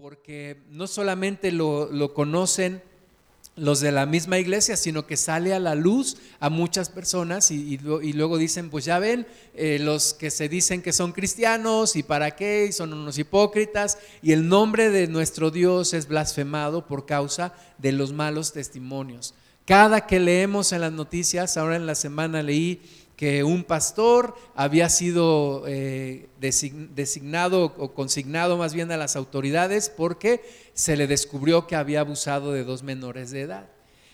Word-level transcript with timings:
porque 0.00 0.56
no 0.70 0.86
solamente 0.86 1.52
lo, 1.52 1.90
lo 1.92 2.14
conocen 2.14 2.82
los 3.56 3.80
de 3.80 3.92
la 3.92 4.06
misma 4.06 4.38
iglesia, 4.38 4.76
sino 4.76 5.06
que 5.06 5.18
sale 5.18 5.52
a 5.52 5.58
la 5.58 5.74
luz 5.74 6.16
a 6.38 6.48
muchas 6.48 6.88
personas 6.88 7.50
y, 7.50 7.76
luego 7.78 8.38
dicen, 8.38 8.70
pues 8.70 8.86
ya 8.86 8.98
ven, 8.98 9.26
eh, 9.54 9.78
los 9.78 10.14
que 10.14 10.30
se 10.30 10.48
dicen 10.48 10.80
que 10.80 10.94
son 10.94 11.12
cristianos 11.12 11.96
y 11.96 12.02
para 12.02 12.34
qué, 12.36 12.66
y 12.68 12.72
son 12.72 12.94
unos 12.94 13.18
hipócritas, 13.18 13.98
y 14.22 14.32
el 14.32 14.48
nombre 14.48 14.88
de 14.90 15.06
nuestro 15.08 15.50
Dios 15.50 15.92
es 15.92 16.08
blasfemado 16.08 16.86
por 16.86 17.04
causa 17.04 17.52
de 17.76 17.92
los 17.92 18.12
malos 18.12 18.52
testimonios. 18.52 19.34
Cada 19.66 20.06
que 20.06 20.18
leemos 20.18 20.72
en 20.72 20.80
las 20.80 20.92
noticias, 20.92 21.56
ahora 21.56 21.76
en 21.76 21.86
la 21.86 21.94
semana 21.94 22.42
leí 22.42 22.80
que 23.20 23.44
un 23.44 23.64
pastor 23.64 24.34
había 24.54 24.88
sido 24.88 25.64
eh, 25.66 26.30
designado 26.40 27.74
o 27.76 27.92
consignado 27.92 28.56
más 28.56 28.72
bien 28.72 28.90
a 28.92 28.96
las 28.96 29.14
autoridades 29.14 29.90
porque 29.94 30.40
se 30.72 30.96
le 30.96 31.06
descubrió 31.06 31.66
que 31.66 31.76
había 31.76 32.00
abusado 32.00 32.52
de 32.52 32.64
dos 32.64 32.82
menores 32.82 33.30
de 33.30 33.42
edad. 33.42 33.68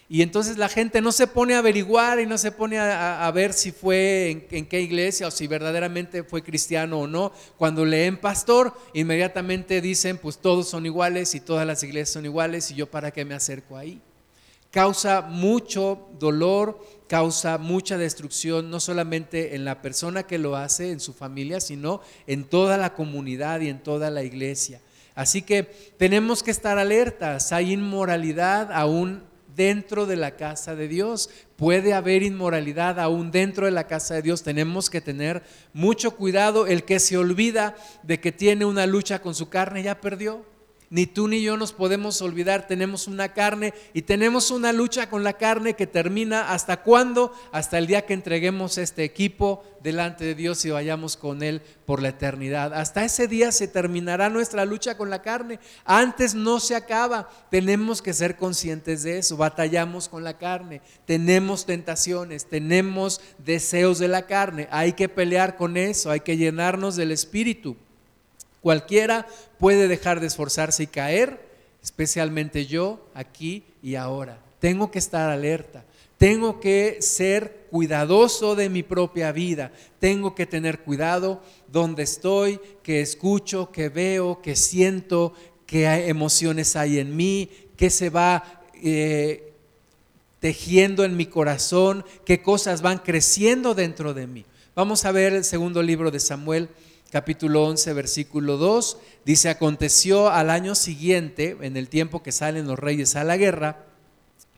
Y 0.09 0.23
entonces 0.23 0.59
la 0.59 0.69
gente 0.69 1.01
no 1.01 1.13
se 1.13 1.29
pone 1.29 1.55
a 1.55 1.59
averiguar 1.59 2.19
y 2.19 2.27
no 2.27 2.37
se 2.37 2.51
pone 2.51 2.81
a, 2.81 3.31
ver 3.33 3.53
si 3.53 3.71
fue 3.71 4.29
en, 4.29 4.47
en, 4.51 4.67
qué 4.67 4.81
iglesia 4.81 5.29
o 5.29 5.31
si 5.31 5.47
verdaderamente 5.47 6.25
fue 6.25 6.43
cristiano 6.43 6.99
o 6.99 7.07
no. 7.07 7.31
Cuando 7.57 7.85
leen 7.85 8.17
pastor, 8.17 8.77
inmediatamente 8.93 9.81
dicen, 9.81 10.19
pues 10.19 10.39
todos 10.39 10.69
son 10.69 10.85
iguales 10.85 11.33
y 11.37 11.41
todas 11.41 11.65
las 11.65 11.81
iglesias 11.85 12.11
son 12.11 12.25
iguales 12.25 12.73
y 12.73 12.75
yo 12.75 12.91
para 12.91 13.13
qué 13.13 13.25
me 13.25 13.37
acerco 13.37 13.77
ahí. 13.77 14.03
Causa 14.77 15.23
mucho 15.23 16.09
dolor, 16.19 16.85
causa 17.07 17.59
mucha 17.59 17.99
destrucción, 17.99 18.71
no 18.71 18.81
solamente 18.81 19.55
en 19.55 19.65
la 19.65 19.83
persona 19.83 20.25
que 20.25 20.39
lo 20.39 20.57
hace, 20.57 20.91
en 20.91 21.01
su 21.01 21.13
familia, 21.13 21.61
sino 21.61 22.01
en 22.27 22.45
toda 22.45 22.77
la 22.77 22.95
comunidad 22.95 23.61
y 23.61 23.69
en 23.69 23.83
toda 23.83 24.11
la 24.11 24.23
iglesia. 24.23 24.81
Así 25.15 25.43
que 25.43 25.63
tenemos 25.97 26.43
que 26.43 26.51
estar 26.51 26.79
alertas, 26.79 27.53
hay 27.53 27.73
inmoralidad 27.73 28.71
aún 28.73 29.23
dentro 29.57 30.05
de 30.05 30.17
la 30.17 30.37
casa 30.37 30.75
de 30.75 30.89
Dios, 30.89 31.31
puede 31.57 31.95
haber 31.95 32.23
inmoralidad 32.23 33.01
aún 33.01 33.31
dentro 33.31 33.65
de 33.65 33.73
la 33.73 33.87
casa 33.87 34.15
de 34.15 34.23
Dios, 34.23 34.43
tenemos 34.43 34.91
que 34.91 35.01
tener 35.01 35.43
mucho 35.73 36.11
cuidado, 36.11 36.67
el 36.67 36.85
que 36.85 37.01
se 37.01 37.17
olvida 37.17 37.75
de 38.03 38.21
que 38.21 38.33
tiene 38.33 38.67
una 38.67 38.87
lucha 38.87 39.21
con 39.23 39.35
su 39.35 39.49
carne 39.49 39.83
ya 39.83 40.01
perdió. 40.01 40.45
Ni 40.89 41.07
tú 41.07 41.27
ni 41.27 41.43
yo 41.43 41.57
nos 41.57 41.73
podemos 41.73 42.23
olvidar, 42.23 42.69
tenemos 42.69 43.09
una 43.09 43.33
carne 43.33 43.75
y 43.93 44.03
tenemos 44.03 44.51
una 44.51 44.73
lucha 44.73 45.09
con 45.09 45.25
la 45.25 45.33
carne 45.33 45.75
que 45.75 45.87
termina 45.87 46.53
hasta 46.53 46.83
cuándo? 46.83 47.33
Hasta 47.51 47.79
el 47.79 47.87
día 47.89 48.07
que 48.07 48.15
entreguemos 48.15 48.79
este 48.79 49.03
equipo 49.03 49.65
delante 49.83 50.25
de 50.25 50.35
Dios 50.35 50.65
y 50.65 50.71
vayamos 50.71 51.17
con 51.17 51.43
Él 51.43 51.63
por 51.87 52.03
la 52.03 52.09
eternidad. 52.09 52.75
Hasta 52.75 53.05
ese 53.05 53.27
día 53.27 53.53
se 53.53 53.69
terminará 53.69 54.29
nuestra 54.29 54.65
lucha 54.65 54.97
con 54.97 55.11
la 55.11 55.23
carne. 55.23 55.59
Antes 55.85 56.35
no 56.35 56.61
se 56.61 56.77
acaba. 56.77 57.29
Tenemos 57.51 58.03
que 58.03 58.13
ser 58.13 58.37
conscientes 58.37 59.03
de 59.03 59.19
eso. 59.19 59.37
Batallamos 59.37 60.09
con 60.09 60.25
la 60.25 60.39
carne. 60.39 60.83
Tenemos 61.05 61.67
tentaciones, 61.67 62.47
tenemos 62.47 63.21
deseos 63.39 63.99
de 63.99 64.09
la 64.09 64.27
carne. 64.27 64.69
Hay 64.71 64.93
que 64.93 65.09
pelear 65.09 65.57
con 65.57 65.77
eso, 65.77 66.11
hay 66.11 66.21
que 66.21 66.37
llenarnos 66.37 66.97
del 66.97 67.13
Espíritu. 67.13 67.77
Cualquiera 68.61 69.27
puede 69.59 69.89
dejar 69.89 70.21
de 70.21 70.27
esforzarse 70.27 70.85
y 70.85 70.87
caer, 70.89 71.41
especialmente 71.83 72.67
yo 72.67 73.07
aquí 73.15 73.65
y 73.83 73.95
ahora. 73.95 74.41
Tengo 74.59 74.91
que 74.91 74.99
estar 74.99 75.31
alerta. 75.31 75.85
Tengo 76.19 76.61
que 76.61 76.99
ser 77.01 77.67
cuidadoso 77.71 78.57
de 78.57 78.71
mi 78.71 78.83
propia 78.83 79.33
vida. 79.33 79.71
Tengo 79.99 80.35
que 80.35 80.47
tener 80.47 80.81
cuidado 80.81 81.43
donde 81.69 82.05
estoy, 82.05 82.59
que 82.83 83.03
escucho, 83.03 83.71
que 83.71 83.91
veo, 83.91 84.41
que 84.41 84.57
siento, 84.57 85.35
qué 85.67 86.09
emociones 86.09 86.75
hay 86.75 86.99
en 86.99 87.15
mí, 87.17 87.51
qué 87.77 87.91
se 87.91 88.09
va 88.09 88.63
eh, 88.83 89.53
tejiendo 90.41 91.05
en 91.05 91.17
mi 91.17 91.27
corazón, 91.27 92.05
qué 92.25 92.41
cosas 92.41 92.81
van 92.81 92.99
creciendo 92.99 93.75
dentro 93.75 94.15
de 94.15 94.27
mí. 94.27 94.47
Vamos 94.75 95.05
a 95.05 95.13
ver 95.13 95.35
el 95.35 95.45
segundo 95.45 95.83
libro 95.83 96.11
de 96.11 96.21
Samuel, 96.21 96.69
capítulo 97.11 97.65
11, 97.65 97.93
versículo 97.93 98.57
2, 98.57 98.99
dice, 99.25 99.49
aconteció 99.49 100.29
al 100.29 100.51
año 100.51 100.75
siguiente, 100.75 101.57
en 101.61 101.77
el 101.77 101.89
tiempo 101.89 102.23
que 102.23 102.33
salen 102.33 102.67
los 102.67 102.79
reyes 102.79 103.17
a 103.17 103.25
la 103.25 103.37
guerra, 103.37 103.85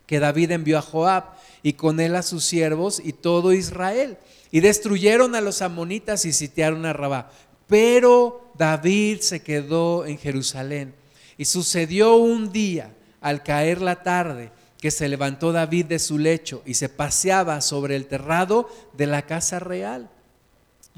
que 0.06 0.20
David 0.20 0.52
envió 0.52 0.78
a 0.78 0.82
Joab 0.82 1.24
y 1.62 1.74
con 1.74 2.00
él 2.00 2.16
a 2.16 2.22
sus 2.22 2.44
siervos 2.44 3.00
y 3.04 3.12
todo 3.12 3.52
Israel, 3.52 4.16
y 4.50 4.60
destruyeron 4.60 5.34
a 5.34 5.42
los 5.42 5.60
amonitas 5.60 6.24
y 6.24 6.32
sitiaron 6.32 6.86
a 6.86 6.94
Rabá. 6.94 7.30
Pero 7.66 8.50
David 8.56 9.20
se 9.20 9.42
quedó 9.42 10.06
en 10.06 10.16
Jerusalén. 10.16 10.94
Y 11.36 11.44
sucedió 11.44 12.16
un 12.16 12.50
día, 12.50 12.94
al 13.20 13.42
caer 13.42 13.82
la 13.82 14.02
tarde, 14.02 14.50
que 14.80 14.90
se 14.90 15.08
levantó 15.08 15.52
David 15.52 15.86
de 15.86 15.98
su 15.98 16.18
lecho 16.18 16.62
y 16.64 16.74
se 16.74 16.88
paseaba 16.88 17.60
sobre 17.60 17.96
el 17.96 18.06
terrado 18.06 18.68
de 18.94 19.06
la 19.06 19.22
casa 19.26 19.58
real 19.58 20.08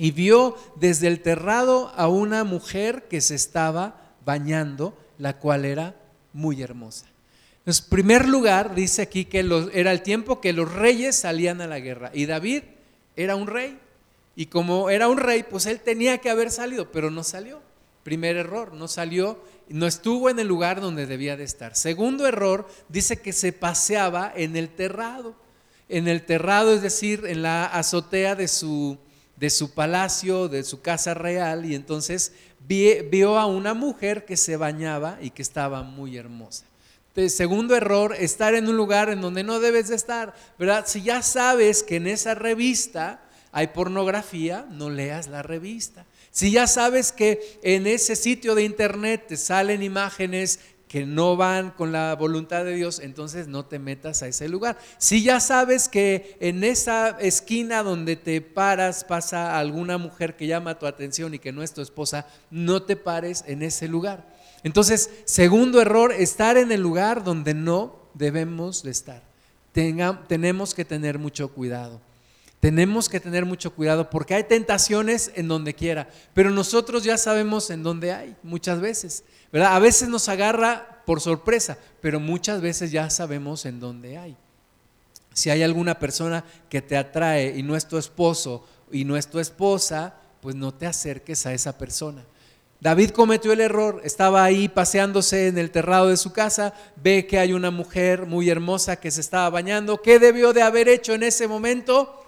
y 0.00 0.12
vio 0.12 0.56
desde 0.76 1.08
el 1.08 1.20
terrado 1.20 1.92
a 1.94 2.08
una 2.08 2.42
mujer 2.42 3.06
que 3.10 3.20
se 3.20 3.34
estaba 3.34 4.00
bañando, 4.24 4.96
la 5.18 5.36
cual 5.36 5.66
era 5.66 5.94
muy 6.32 6.62
hermosa. 6.62 7.04
En 7.66 7.74
primer 7.90 8.26
lugar, 8.26 8.74
dice 8.74 9.02
aquí 9.02 9.26
que 9.26 9.46
era 9.74 9.92
el 9.92 10.00
tiempo 10.00 10.40
que 10.40 10.54
los 10.54 10.72
reyes 10.72 11.16
salían 11.16 11.60
a 11.60 11.66
la 11.66 11.80
guerra 11.80 12.10
y 12.14 12.24
David 12.24 12.62
era 13.14 13.36
un 13.36 13.46
rey. 13.46 13.78
Y 14.34 14.46
como 14.46 14.88
era 14.88 15.06
un 15.06 15.18
rey, 15.18 15.42
pues 15.42 15.66
él 15.66 15.80
tenía 15.80 16.16
que 16.16 16.30
haber 16.30 16.50
salido, 16.50 16.90
pero 16.90 17.10
no 17.10 17.22
salió. 17.22 17.60
Primer 18.02 18.38
error, 18.38 18.72
no 18.72 18.88
salió, 18.88 19.38
no 19.68 19.86
estuvo 19.86 20.30
en 20.30 20.38
el 20.38 20.48
lugar 20.48 20.80
donde 20.80 21.04
debía 21.04 21.36
de 21.36 21.44
estar. 21.44 21.76
Segundo 21.76 22.26
error, 22.26 22.66
dice 22.88 23.18
que 23.18 23.34
se 23.34 23.52
paseaba 23.52 24.32
en 24.34 24.56
el 24.56 24.70
terrado. 24.70 25.34
En 25.90 26.08
el 26.08 26.24
terrado, 26.24 26.72
es 26.72 26.80
decir, 26.80 27.24
en 27.26 27.42
la 27.42 27.66
azotea 27.66 28.34
de 28.34 28.48
su, 28.48 28.96
de 29.40 29.48
su 29.50 29.72
palacio, 29.72 30.48
de 30.48 30.62
su 30.62 30.82
casa 30.82 31.14
real, 31.14 31.64
y 31.64 31.74
entonces 31.74 32.32
vio 32.68 33.38
a 33.38 33.46
una 33.46 33.72
mujer 33.72 34.26
que 34.26 34.36
se 34.36 34.56
bañaba 34.56 35.18
y 35.20 35.30
que 35.30 35.40
estaba 35.40 35.82
muy 35.82 36.18
hermosa. 36.18 36.66
Segundo 37.28 37.74
error, 37.74 38.14
estar 38.18 38.54
en 38.54 38.68
un 38.68 38.76
lugar 38.76 39.08
en 39.10 39.20
donde 39.20 39.42
no 39.42 39.58
debes 39.58 39.88
de 39.88 39.96
estar, 39.96 40.34
¿verdad? 40.58 40.84
Si 40.86 41.02
ya 41.02 41.22
sabes 41.22 41.82
que 41.82 41.96
en 41.96 42.06
esa 42.06 42.34
revista 42.34 43.22
hay 43.50 43.68
pornografía, 43.68 44.66
no 44.70 44.90
leas 44.90 45.26
la 45.26 45.42
revista. 45.42 46.04
Si 46.30 46.52
ya 46.52 46.66
sabes 46.66 47.10
que 47.10 47.58
en 47.62 47.86
ese 47.86 48.16
sitio 48.16 48.54
de 48.54 48.62
internet 48.62 49.24
te 49.26 49.36
salen 49.36 49.82
imágenes 49.82 50.60
que 50.90 51.06
no 51.06 51.36
van 51.36 51.70
con 51.70 51.92
la 51.92 52.16
voluntad 52.16 52.64
de 52.64 52.74
Dios, 52.74 52.98
entonces 52.98 53.46
no 53.46 53.64
te 53.64 53.78
metas 53.78 54.24
a 54.24 54.26
ese 54.26 54.48
lugar. 54.48 54.76
Si 54.98 55.22
ya 55.22 55.38
sabes 55.38 55.88
que 55.88 56.36
en 56.40 56.64
esa 56.64 57.10
esquina 57.20 57.84
donde 57.84 58.16
te 58.16 58.40
paras 58.40 59.04
pasa 59.04 59.56
alguna 59.56 59.98
mujer 59.98 60.34
que 60.34 60.48
llama 60.48 60.80
tu 60.80 60.86
atención 60.86 61.32
y 61.32 61.38
que 61.38 61.52
no 61.52 61.62
es 61.62 61.72
tu 61.72 61.80
esposa, 61.80 62.26
no 62.50 62.82
te 62.82 62.96
pares 62.96 63.44
en 63.46 63.62
ese 63.62 63.86
lugar. 63.86 64.34
Entonces, 64.64 65.10
segundo 65.26 65.80
error, 65.80 66.10
estar 66.10 66.56
en 66.56 66.72
el 66.72 66.80
lugar 66.80 67.22
donde 67.22 67.54
no 67.54 67.94
debemos 68.14 68.82
de 68.82 68.90
estar. 68.90 69.22
tenemos 70.26 70.74
que 70.74 70.84
tener 70.84 71.20
mucho 71.20 71.52
cuidado. 71.52 72.00
Tenemos 72.60 73.08
que 73.08 73.20
tener 73.20 73.46
mucho 73.46 73.74
cuidado 73.74 74.10
porque 74.10 74.34
hay 74.34 74.44
tentaciones 74.44 75.32
en 75.34 75.48
donde 75.48 75.74
quiera, 75.74 76.08
pero 76.34 76.50
nosotros 76.50 77.04
ya 77.04 77.16
sabemos 77.16 77.70
en 77.70 77.82
dónde 77.82 78.12
hay 78.12 78.36
muchas 78.42 78.80
veces. 78.80 79.24
A 79.52 79.78
veces 79.78 80.10
nos 80.10 80.28
agarra 80.28 81.02
por 81.06 81.22
sorpresa, 81.22 81.78
pero 82.02 82.20
muchas 82.20 82.60
veces 82.60 82.92
ya 82.92 83.08
sabemos 83.08 83.64
en 83.64 83.80
dónde 83.80 84.18
hay. 84.18 84.36
Si 85.32 85.48
hay 85.48 85.62
alguna 85.62 85.98
persona 85.98 86.44
que 86.68 86.82
te 86.82 86.98
atrae 86.98 87.56
y 87.56 87.62
no 87.62 87.76
es 87.76 87.88
tu 87.88 87.96
esposo 87.96 88.66
y 88.92 89.04
no 89.06 89.16
es 89.16 89.26
tu 89.28 89.38
esposa, 89.38 90.16
pues 90.42 90.54
no 90.54 90.74
te 90.74 90.86
acerques 90.86 91.46
a 91.46 91.54
esa 91.54 91.78
persona. 91.78 92.26
David 92.80 93.10
cometió 93.10 93.52
el 93.52 93.60
error, 93.60 94.02
estaba 94.04 94.44
ahí 94.44 94.68
paseándose 94.68 95.48
en 95.48 95.56
el 95.56 95.70
terrado 95.70 96.08
de 96.08 96.16
su 96.16 96.32
casa, 96.32 96.74
ve 96.96 97.26
que 97.26 97.38
hay 97.38 97.52
una 97.54 97.70
mujer 97.70 98.26
muy 98.26 98.50
hermosa 98.50 98.96
que 98.96 99.10
se 99.10 99.20
estaba 99.20 99.48
bañando. 99.50 100.00
¿Qué 100.02 100.18
debió 100.18 100.52
de 100.52 100.62
haber 100.62 100.88
hecho 100.88 101.14
en 101.14 101.22
ese 101.22 101.46
momento? 101.46 102.19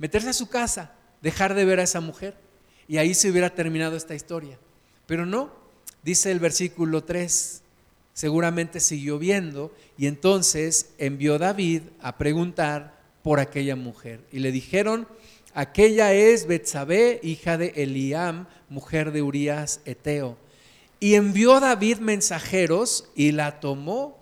Meterse 0.00 0.30
a 0.30 0.32
su 0.32 0.48
casa, 0.48 0.94
dejar 1.22 1.54
de 1.54 1.64
ver 1.64 1.78
a 1.78 1.84
esa 1.84 2.00
mujer. 2.00 2.34
Y 2.88 2.98
ahí 2.98 3.14
se 3.14 3.30
hubiera 3.30 3.54
terminado 3.54 3.96
esta 3.96 4.16
historia. 4.16 4.58
Pero 5.06 5.24
no, 5.24 5.60
Dice 6.02 6.30
el 6.30 6.40
versículo 6.40 7.04
3, 7.04 7.62
seguramente 8.14 8.80
siguió 8.80 9.18
viendo 9.18 9.74
y 9.98 10.06
entonces 10.06 10.90
envió 10.98 11.38
David 11.38 11.82
a 12.00 12.16
preguntar 12.16 12.98
por 13.22 13.38
aquella 13.38 13.76
mujer. 13.76 14.20
Y 14.32 14.38
le 14.38 14.50
dijeron, 14.50 15.06
aquella 15.52 16.14
es 16.14 16.46
Betsabé, 16.46 17.20
hija 17.22 17.58
de 17.58 17.74
Eliam, 17.76 18.46
mujer 18.70 19.12
de 19.12 19.20
Urías 19.20 19.80
Eteo. 19.84 20.38
Y 21.00 21.14
envió 21.14 21.60
David 21.60 21.98
mensajeros 21.98 23.10
y 23.14 23.32
la 23.32 23.60
tomó 23.60 24.18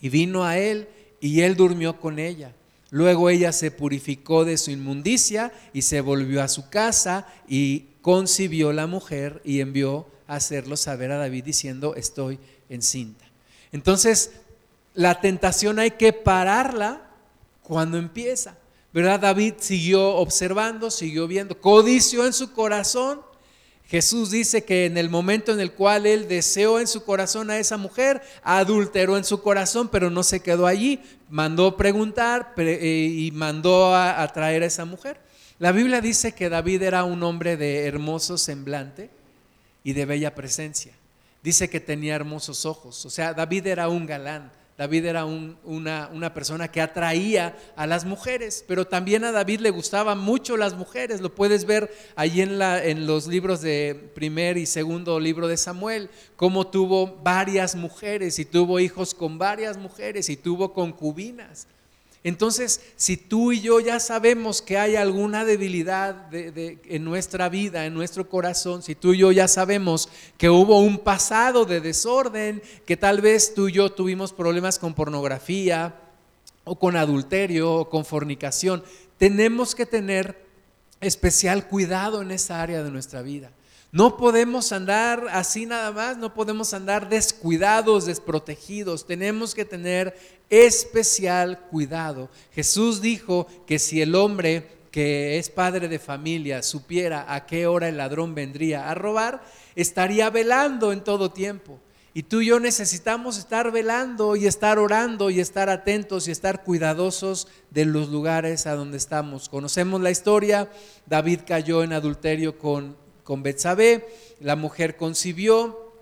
y 0.00 0.08
vino 0.08 0.44
a 0.44 0.56
él 0.56 0.88
y 1.20 1.42
él 1.42 1.56
durmió 1.56 2.00
con 2.00 2.18
ella. 2.18 2.52
Luego 2.96 3.28
ella 3.28 3.52
se 3.52 3.70
purificó 3.70 4.46
de 4.46 4.56
su 4.56 4.70
inmundicia 4.70 5.52
y 5.74 5.82
se 5.82 6.00
volvió 6.00 6.42
a 6.42 6.48
su 6.48 6.70
casa 6.70 7.26
y 7.46 7.88
concibió 8.00 8.72
la 8.72 8.86
mujer 8.86 9.42
y 9.44 9.60
envió 9.60 10.06
hacerlo 10.26 10.78
saber 10.78 11.12
a 11.12 11.18
David 11.18 11.44
diciendo, 11.44 11.94
estoy 11.94 12.38
encinta. 12.70 13.26
Entonces, 13.70 14.30
la 14.94 15.20
tentación 15.20 15.78
hay 15.78 15.90
que 15.90 16.14
pararla 16.14 17.10
cuando 17.62 17.98
empieza. 17.98 18.56
¿Verdad? 18.94 19.20
David 19.20 19.56
siguió 19.58 20.14
observando, 20.14 20.90
siguió 20.90 21.28
viendo, 21.28 21.60
codició 21.60 22.24
en 22.24 22.32
su 22.32 22.54
corazón. 22.54 23.20
Jesús 23.88 24.30
dice 24.30 24.64
que 24.64 24.86
en 24.86 24.96
el 24.96 25.10
momento 25.10 25.52
en 25.52 25.60
el 25.60 25.72
cual 25.72 26.06
él 26.06 26.28
deseó 26.28 26.80
en 26.80 26.86
su 26.86 27.04
corazón 27.04 27.50
a 27.50 27.58
esa 27.58 27.76
mujer, 27.76 28.22
adulteró 28.42 29.18
en 29.18 29.24
su 29.24 29.42
corazón, 29.42 29.88
pero 29.88 30.08
no 30.08 30.22
se 30.22 30.40
quedó 30.40 30.66
allí. 30.66 31.00
Mandó 31.28 31.76
preguntar 31.76 32.54
eh, 32.56 33.10
y 33.12 33.30
mandó 33.32 33.94
a, 33.94 34.26
traer 34.32 34.62
a 34.62 34.66
esa 34.66 34.84
mujer. 34.84 35.18
La 35.58 35.72
Biblia 35.72 36.00
dice 36.00 36.32
que 36.32 36.48
David 36.48 36.82
era 36.82 37.04
un 37.04 37.22
hombre 37.22 37.56
de 37.56 37.86
hermoso 37.86 38.38
semblante 38.38 39.10
y 39.82 39.92
de 39.92 40.04
bella 40.04 40.34
presencia. 40.34 40.92
Dice 41.42 41.70
que 41.70 41.80
tenía 41.80 42.14
hermosos 42.14 42.66
ojos. 42.66 43.04
O 43.06 43.10
sea, 43.10 43.34
David 43.34 43.66
era 43.66 43.88
un 43.88 44.06
galán. 44.06 44.52
David 44.76 45.06
era 45.06 45.24
una, 45.24 46.34
persona 46.34 46.68
que 46.68 46.82
atraía 46.82 47.56
a 47.76 47.86
las 47.86 48.04
mujeres, 48.04 48.62
pero 48.68 48.86
también 48.86 49.24
a 49.24 49.32
David 49.32 49.60
le 49.60 49.70
gustaban 49.70 50.18
mucho 50.18 50.58
las 50.58 50.74
mujeres. 50.74 51.22
Lo 51.22 51.34
puedes 51.34 51.64
ver 51.64 51.90
allí 52.14 52.42
en, 52.42 52.58
la, 52.58 52.84
en 52.84 53.06
los 53.06 53.26
libros 53.26 53.62
de 53.62 54.10
primer 54.14 54.58
y 54.58 54.66
segundo 54.66 55.18
libro 55.18 55.48
de 55.48 55.56
Samuel, 55.56 56.10
cómo 56.36 56.66
tuvo 56.66 57.16
varias 57.22 57.74
mujeres 57.74 58.38
y 58.38 58.44
tuvo 58.44 58.78
hijos 58.78 59.14
con 59.14 59.38
varias 59.38 59.78
mujeres 59.78 60.28
y 60.28 60.36
tuvo 60.36 60.74
concubinas. 60.74 61.66
Entonces, 62.26 62.80
si 62.96 63.16
tú 63.16 63.52
y 63.52 63.60
yo 63.60 63.78
ya 63.78 64.00
sabemos 64.00 64.60
que 64.60 64.78
hay 64.78 64.96
alguna 64.96 65.44
debilidad 65.44 66.26
en 66.34 67.04
nuestra 67.04 67.48
vida, 67.48 67.86
en 67.86 67.94
nuestro 67.94 68.28
corazón, 68.28 68.82
si 68.82 68.96
tú 68.96 69.12
y 69.12 69.18
yo 69.18 69.30
ya 69.30 69.46
sabemos 69.46 70.08
que 70.36 70.50
hubo 70.50 70.80
un 70.80 70.98
pasado 70.98 71.66
de 71.66 71.80
desorden, 71.80 72.60
que 72.84 72.96
tal 72.96 73.20
vez 73.20 73.54
tú 73.54 73.68
y 73.68 73.74
yo 73.74 73.92
tuvimos 73.92 74.32
problemas 74.32 74.80
con 74.80 74.92
pornografía 74.92 76.00
o 76.64 76.76
con 76.76 76.96
adulterio 76.96 77.72
o 77.72 77.88
con 77.88 78.04
fornicación, 78.04 78.82
tenemos 79.18 79.76
que 79.76 79.86
tener 79.86 80.44
especial 81.00 81.68
cuidado 81.68 82.22
en 82.22 82.32
esa 82.32 82.60
área 82.60 82.82
de 82.82 82.90
nuestra 82.90 83.22
vida. 83.22 83.52
No 83.92 84.16
podemos 84.16 84.72
andar 84.72 85.26
así 85.30 85.64
nada 85.64 85.92
más, 85.92 86.16
no 86.18 86.34
podemos 86.34 86.74
andar 86.74 87.08
descuidados, 87.08 88.06
desprotegidos. 88.06 89.06
Tenemos 89.06 89.54
que 89.54 89.64
tener 89.64 90.18
especial 90.50 91.60
cuidado. 91.70 92.28
Jesús 92.52 93.00
dijo 93.00 93.46
que 93.66 93.78
si 93.78 94.02
el 94.02 94.14
hombre 94.14 94.76
que 94.90 95.38
es 95.38 95.50
padre 95.50 95.88
de 95.88 95.98
familia 95.98 96.62
supiera 96.62 97.32
a 97.32 97.46
qué 97.46 97.66
hora 97.66 97.88
el 97.88 97.98
ladrón 97.98 98.34
vendría 98.34 98.90
a 98.90 98.94
robar, 98.94 99.42
estaría 99.74 100.30
velando 100.30 100.92
en 100.92 101.04
todo 101.04 101.30
tiempo. 101.30 101.78
Y 102.14 102.22
tú 102.22 102.40
y 102.40 102.46
yo 102.46 102.60
necesitamos 102.60 103.36
estar 103.36 103.70
velando 103.70 104.36
y 104.36 104.46
estar 104.46 104.78
orando 104.78 105.28
y 105.28 105.38
estar 105.38 105.68
atentos 105.68 106.26
y 106.26 106.30
estar 106.30 106.64
cuidadosos 106.64 107.46
de 107.70 107.84
los 107.84 108.08
lugares 108.08 108.66
a 108.66 108.74
donde 108.74 108.96
estamos. 108.96 109.50
Conocemos 109.50 110.00
la 110.00 110.10
historia, 110.10 110.70
David 111.04 111.40
cayó 111.46 111.82
en 111.82 111.92
adulterio 111.92 112.58
con, 112.58 112.96
con 113.26 113.42
Betsabé, 113.42 114.06
la 114.38 114.54
mujer 114.54 114.96
concibió, 114.96 115.92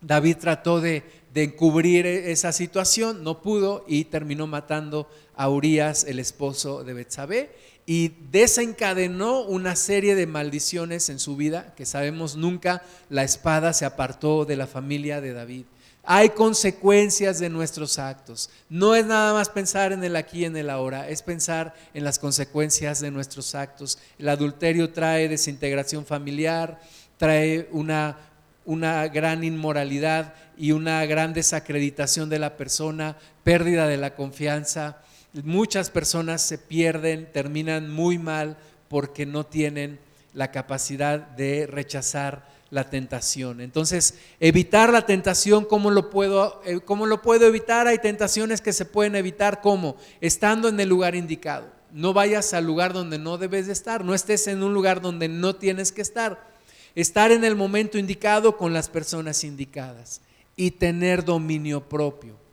David 0.00 0.38
trató 0.38 0.80
de 0.80 1.04
encubrir 1.34 2.04
esa 2.04 2.52
situación, 2.52 3.22
no 3.22 3.40
pudo 3.40 3.84
y 3.86 4.06
terminó 4.06 4.48
matando 4.48 5.08
a 5.36 5.48
Urias, 5.48 6.04
el 6.04 6.18
esposo 6.18 6.82
de 6.82 6.92
Betsabé, 6.92 7.52
y 7.86 8.14
desencadenó 8.32 9.42
una 9.42 9.76
serie 9.76 10.16
de 10.16 10.26
maldiciones 10.26 11.10
en 11.10 11.20
su 11.20 11.36
vida, 11.36 11.74
que 11.76 11.86
sabemos 11.86 12.34
nunca 12.34 12.82
la 13.08 13.22
espada 13.22 13.72
se 13.72 13.84
apartó 13.84 14.44
de 14.44 14.56
la 14.56 14.66
familia 14.66 15.20
de 15.20 15.32
David. 15.32 15.66
Hay 16.06 16.30
consecuencias 16.30 17.38
de 17.38 17.48
nuestros 17.48 17.98
actos. 17.98 18.50
No 18.68 18.94
es 18.94 19.06
nada 19.06 19.32
más 19.32 19.48
pensar 19.48 19.92
en 19.92 20.04
el 20.04 20.16
aquí 20.16 20.40
y 20.40 20.44
en 20.44 20.56
el 20.56 20.70
ahora, 20.70 21.08
es 21.08 21.22
pensar 21.22 21.74
en 21.94 22.04
las 22.04 22.18
consecuencias 22.18 23.00
de 23.00 23.10
nuestros 23.10 23.54
actos. 23.54 23.98
El 24.18 24.28
adulterio 24.28 24.92
trae 24.92 25.28
desintegración 25.28 26.04
familiar, 26.04 26.80
trae 27.18 27.68
una 27.72 28.18
una 28.64 29.06
gran 29.08 29.44
inmoralidad 29.44 30.34
y 30.56 30.72
una 30.72 31.04
gran 31.06 31.32
desacreditación 31.32 32.30
de 32.30 32.38
la 32.38 32.56
persona, 32.56 33.16
pérdida 33.42 33.86
de 33.86 33.96
la 33.96 34.14
confianza. 34.14 34.98
Muchas 35.32 35.90
personas 35.90 36.42
se 36.42 36.58
pierden, 36.58 37.30
terminan 37.32 37.90
muy 37.90 38.18
mal 38.18 38.56
porque 38.88 39.26
no 39.26 39.44
tienen 39.44 39.98
la 40.32 40.50
capacidad 40.50 41.18
de 41.18 41.66
rechazar 41.66 42.53
la 42.74 42.90
tentación. 42.90 43.60
Entonces, 43.60 44.14
evitar 44.40 44.92
la 44.92 45.06
tentación, 45.06 45.64
¿cómo 45.64 45.90
lo 45.90 46.10
puedo, 46.10 46.60
eh, 46.64 46.80
cómo 46.84 47.06
lo 47.06 47.22
puedo 47.22 47.46
evitar? 47.46 47.86
Hay 47.86 47.98
tentaciones 47.98 48.60
que 48.60 48.72
se 48.72 48.84
pueden 48.84 49.14
evitar, 49.14 49.60
¿cómo? 49.60 49.96
Estando 50.20 50.68
en 50.68 50.78
el 50.80 50.88
lugar 50.88 51.14
indicado. 51.14 51.72
No 51.92 52.12
vayas 52.12 52.52
al 52.52 52.66
lugar 52.66 52.92
donde 52.92 53.18
no 53.18 53.38
debes 53.38 53.68
de 53.68 53.72
estar, 53.72 54.04
no 54.04 54.12
estés 54.12 54.48
en 54.48 54.62
un 54.62 54.74
lugar 54.74 55.00
donde 55.00 55.28
no 55.28 55.54
tienes 55.54 55.92
que 55.92 56.02
estar 56.02 56.52
estar 56.94 57.32
en 57.32 57.44
el 57.44 57.56
momento 57.56 57.98
indicado 57.98 58.56
con 58.56 58.72
las 58.72 58.88
personas 58.88 59.44
indicadas 59.44 60.20
y 60.56 60.72
tener 60.72 61.24
dominio 61.24 61.88
propio. 61.88 62.43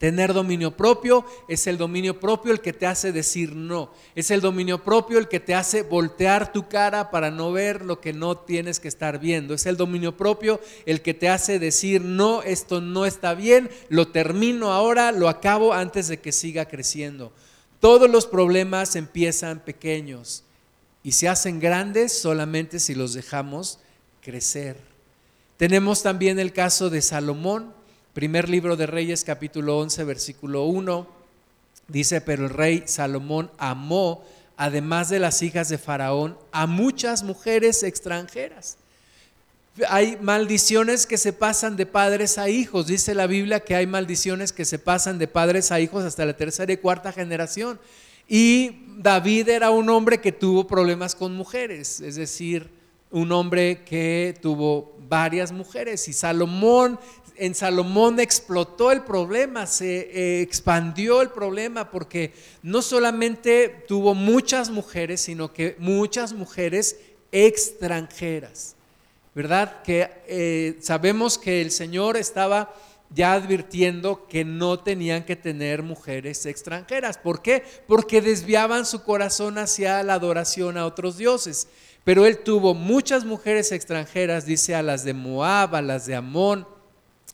Tener 0.00 0.32
dominio 0.32 0.70
propio 0.78 1.26
es 1.46 1.66
el 1.66 1.76
dominio 1.76 2.18
propio 2.18 2.52
el 2.52 2.62
que 2.62 2.72
te 2.72 2.86
hace 2.86 3.12
decir 3.12 3.54
no. 3.54 3.92
Es 4.14 4.30
el 4.30 4.40
dominio 4.40 4.82
propio 4.82 5.18
el 5.18 5.28
que 5.28 5.40
te 5.40 5.54
hace 5.54 5.82
voltear 5.82 6.54
tu 6.54 6.70
cara 6.70 7.10
para 7.10 7.30
no 7.30 7.52
ver 7.52 7.84
lo 7.84 8.00
que 8.00 8.14
no 8.14 8.38
tienes 8.38 8.80
que 8.80 8.88
estar 8.88 9.18
viendo. 9.18 9.52
Es 9.52 9.66
el 9.66 9.76
dominio 9.76 10.16
propio 10.16 10.58
el 10.86 11.02
que 11.02 11.12
te 11.12 11.28
hace 11.28 11.58
decir 11.58 12.00
no, 12.00 12.42
esto 12.42 12.80
no 12.80 13.04
está 13.04 13.34
bien, 13.34 13.68
lo 13.90 14.08
termino 14.08 14.72
ahora, 14.72 15.12
lo 15.12 15.28
acabo 15.28 15.74
antes 15.74 16.08
de 16.08 16.18
que 16.18 16.32
siga 16.32 16.64
creciendo. 16.64 17.30
Todos 17.78 18.08
los 18.08 18.24
problemas 18.24 18.96
empiezan 18.96 19.60
pequeños 19.60 20.44
y 21.02 21.12
se 21.12 21.28
hacen 21.28 21.60
grandes 21.60 22.18
solamente 22.18 22.80
si 22.80 22.94
los 22.94 23.12
dejamos 23.12 23.80
crecer. 24.22 24.78
Tenemos 25.58 26.02
también 26.02 26.38
el 26.38 26.54
caso 26.54 26.88
de 26.88 27.02
Salomón, 27.02 27.74
primer 28.12 28.48
libro 28.48 28.76
de 28.76 28.86
Reyes 28.86 29.24
capítulo 29.24 29.78
11 29.78 30.04
versículo 30.04 30.64
1, 30.64 31.06
dice, 31.88 32.20
pero 32.20 32.44
el 32.44 32.50
rey 32.50 32.84
Salomón 32.86 33.50
amó, 33.58 34.24
además 34.56 35.08
de 35.08 35.18
las 35.18 35.42
hijas 35.42 35.68
de 35.68 35.78
Faraón, 35.78 36.36
a 36.52 36.66
muchas 36.66 37.22
mujeres 37.22 37.82
extranjeras. 37.82 38.76
Hay 39.88 40.18
maldiciones 40.20 41.06
que 41.06 41.16
se 41.16 41.32
pasan 41.32 41.76
de 41.76 41.86
padres 41.86 42.38
a 42.38 42.48
hijos. 42.48 42.86
Dice 42.86 43.14
la 43.14 43.26
Biblia 43.26 43.60
que 43.60 43.74
hay 43.74 43.86
maldiciones 43.86 44.52
que 44.52 44.64
se 44.64 44.78
pasan 44.78 45.18
de 45.18 45.28
padres 45.28 45.70
a 45.72 45.80
hijos 45.80 46.04
hasta 46.04 46.26
la 46.26 46.36
tercera 46.36 46.72
y 46.72 46.76
cuarta 46.76 47.12
generación. 47.12 47.78
Y 48.28 48.84
David 48.98 49.48
era 49.48 49.70
un 49.70 49.88
hombre 49.88 50.20
que 50.20 50.32
tuvo 50.32 50.66
problemas 50.66 51.14
con 51.14 51.34
mujeres, 51.34 52.00
es 52.00 52.16
decir, 52.16 52.68
un 53.10 53.32
hombre 53.32 53.82
que 53.84 54.36
tuvo 54.40 54.96
varias 55.08 55.50
mujeres. 55.50 56.06
Y 56.08 56.12
Salomón, 56.12 56.98
en 57.40 57.54
Salomón 57.54 58.20
explotó 58.20 58.92
el 58.92 59.02
problema, 59.02 59.66
se 59.66 60.10
eh, 60.12 60.42
expandió 60.42 61.22
el 61.22 61.30
problema 61.30 61.90
porque 61.90 62.34
no 62.62 62.82
solamente 62.82 63.84
tuvo 63.88 64.14
muchas 64.14 64.68
mujeres, 64.68 65.22
sino 65.22 65.50
que 65.52 65.74
muchas 65.78 66.34
mujeres 66.34 66.96
extranjeras. 67.32 68.76
¿Verdad? 69.34 69.82
Que 69.82 70.10
eh, 70.26 70.76
sabemos 70.80 71.38
que 71.38 71.62
el 71.62 71.70
Señor 71.70 72.18
estaba 72.18 72.74
ya 73.08 73.32
advirtiendo 73.32 74.26
que 74.28 74.44
no 74.44 74.78
tenían 74.80 75.24
que 75.24 75.34
tener 75.34 75.82
mujeres 75.82 76.44
extranjeras. 76.44 77.16
¿Por 77.16 77.40
qué? 77.40 77.64
Porque 77.86 78.20
desviaban 78.20 78.84
su 78.84 79.02
corazón 79.02 79.56
hacia 79.56 80.02
la 80.02 80.14
adoración 80.14 80.76
a 80.76 80.84
otros 80.84 81.16
dioses. 81.16 81.68
Pero 82.04 82.26
él 82.26 82.38
tuvo 82.38 82.74
muchas 82.74 83.24
mujeres 83.24 83.72
extranjeras, 83.72 84.44
dice 84.44 84.74
a 84.74 84.82
las 84.82 85.04
de 85.04 85.14
Moab, 85.14 85.74
a 85.74 85.82
las 85.82 86.06
de 86.06 86.16
Amón, 86.16 86.66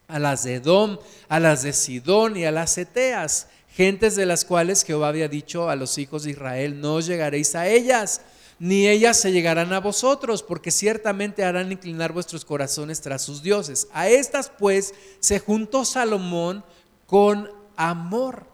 a 0.08 0.18
las 0.18 0.44
de 0.44 0.56
Edom, 0.56 0.98
a 1.28 1.40
las 1.40 1.62
de 1.62 1.72
Sidón 1.72 2.36
y 2.36 2.44
a 2.44 2.52
las 2.52 2.78
Eteas, 2.78 3.48
gentes 3.68 4.16
de 4.16 4.26
las 4.26 4.44
cuales 4.44 4.84
Jehová 4.84 5.08
había 5.08 5.28
dicho 5.28 5.68
a 5.68 5.76
los 5.76 5.98
hijos 5.98 6.24
de 6.24 6.30
Israel, 6.30 6.80
no 6.80 7.00
llegaréis 7.00 7.54
a 7.54 7.68
ellas 7.68 8.22
ni 8.58 8.88
ellas 8.88 9.18
se 9.18 9.32
llegarán 9.32 9.72
a 9.72 9.80
vosotros, 9.80 10.42
porque 10.42 10.70
ciertamente 10.70 11.44
harán 11.44 11.72
inclinar 11.72 12.12
vuestros 12.12 12.44
corazones 12.44 13.00
tras 13.02 13.22
sus 13.22 13.42
dioses. 13.42 13.88
A 13.92 14.08
estas 14.08 14.50
pues 14.50 14.94
se 15.20 15.38
juntó 15.40 15.84
Salomón 15.84 16.64
con 17.06 17.50
amor, 17.76 18.46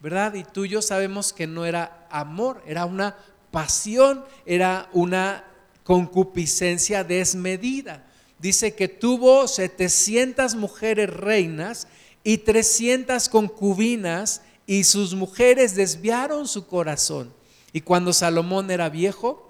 ¿verdad? 0.00 0.34
Y 0.34 0.44
tú 0.44 0.64
y 0.64 0.70
yo 0.70 0.80
sabemos 0.80 1.32
que 1.32 1.46
no 1.46 1.66
era 1.66 2.06
amor, 2.10 2.62
era 2.66 2.86
una 2.86 3.16
pasión, 3.50 4.24
era 4.46 4.88
una 4.92 5.44
concupiscencia 5.84 7.04
desmedida. 7.04 8.06
Dice 8.42 8.74
que 8.74 8.88
tuvo 8.88 9.48
700 9.48 10.56
mujeres 10.56 11.08
reinas 11.08 11.86
y 12.22 12.38
300 12.38 13.30
concubinas 13.30 14.42
y 14.66 14.84
sus 14.84 15.14
mujeres 15.14 15.74
desviaron 15.74 16.46
su 16.46 16.66
corazón 16.66 17.32
y 17.72 17.80
cuando 17.80 18.12
Salomón 18.12 18.70
era 18.70 18.88
viejo, 18.88 19.48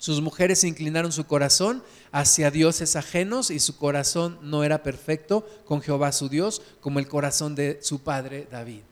Sus 0.00 0.20
mujeres 0.20 0.62
inclinaron 0.62 1.10
su 1.10 1.26
corazón 1.26 1.82
hacia 2.12 2.52
dioses 2.52 2.94
ajenos 2.94 3.50
y 3.50 3.58
su 3.58 3.76
corazón 3.76 4.38
no 4.42 4.62
era 4.62 4.84
perfecto 4.84 5.44
con 5.64 5.82
Jehová 5.82 6.12
su 6.12 6.28
Dios 6.28 6.62
como 6.80 7.00
el 7.00 7.08
corazón 7.08 7.56
de 7.56 7.80
su 7.82 7.98
padre 8.04 8.46
David. 8.48 8.82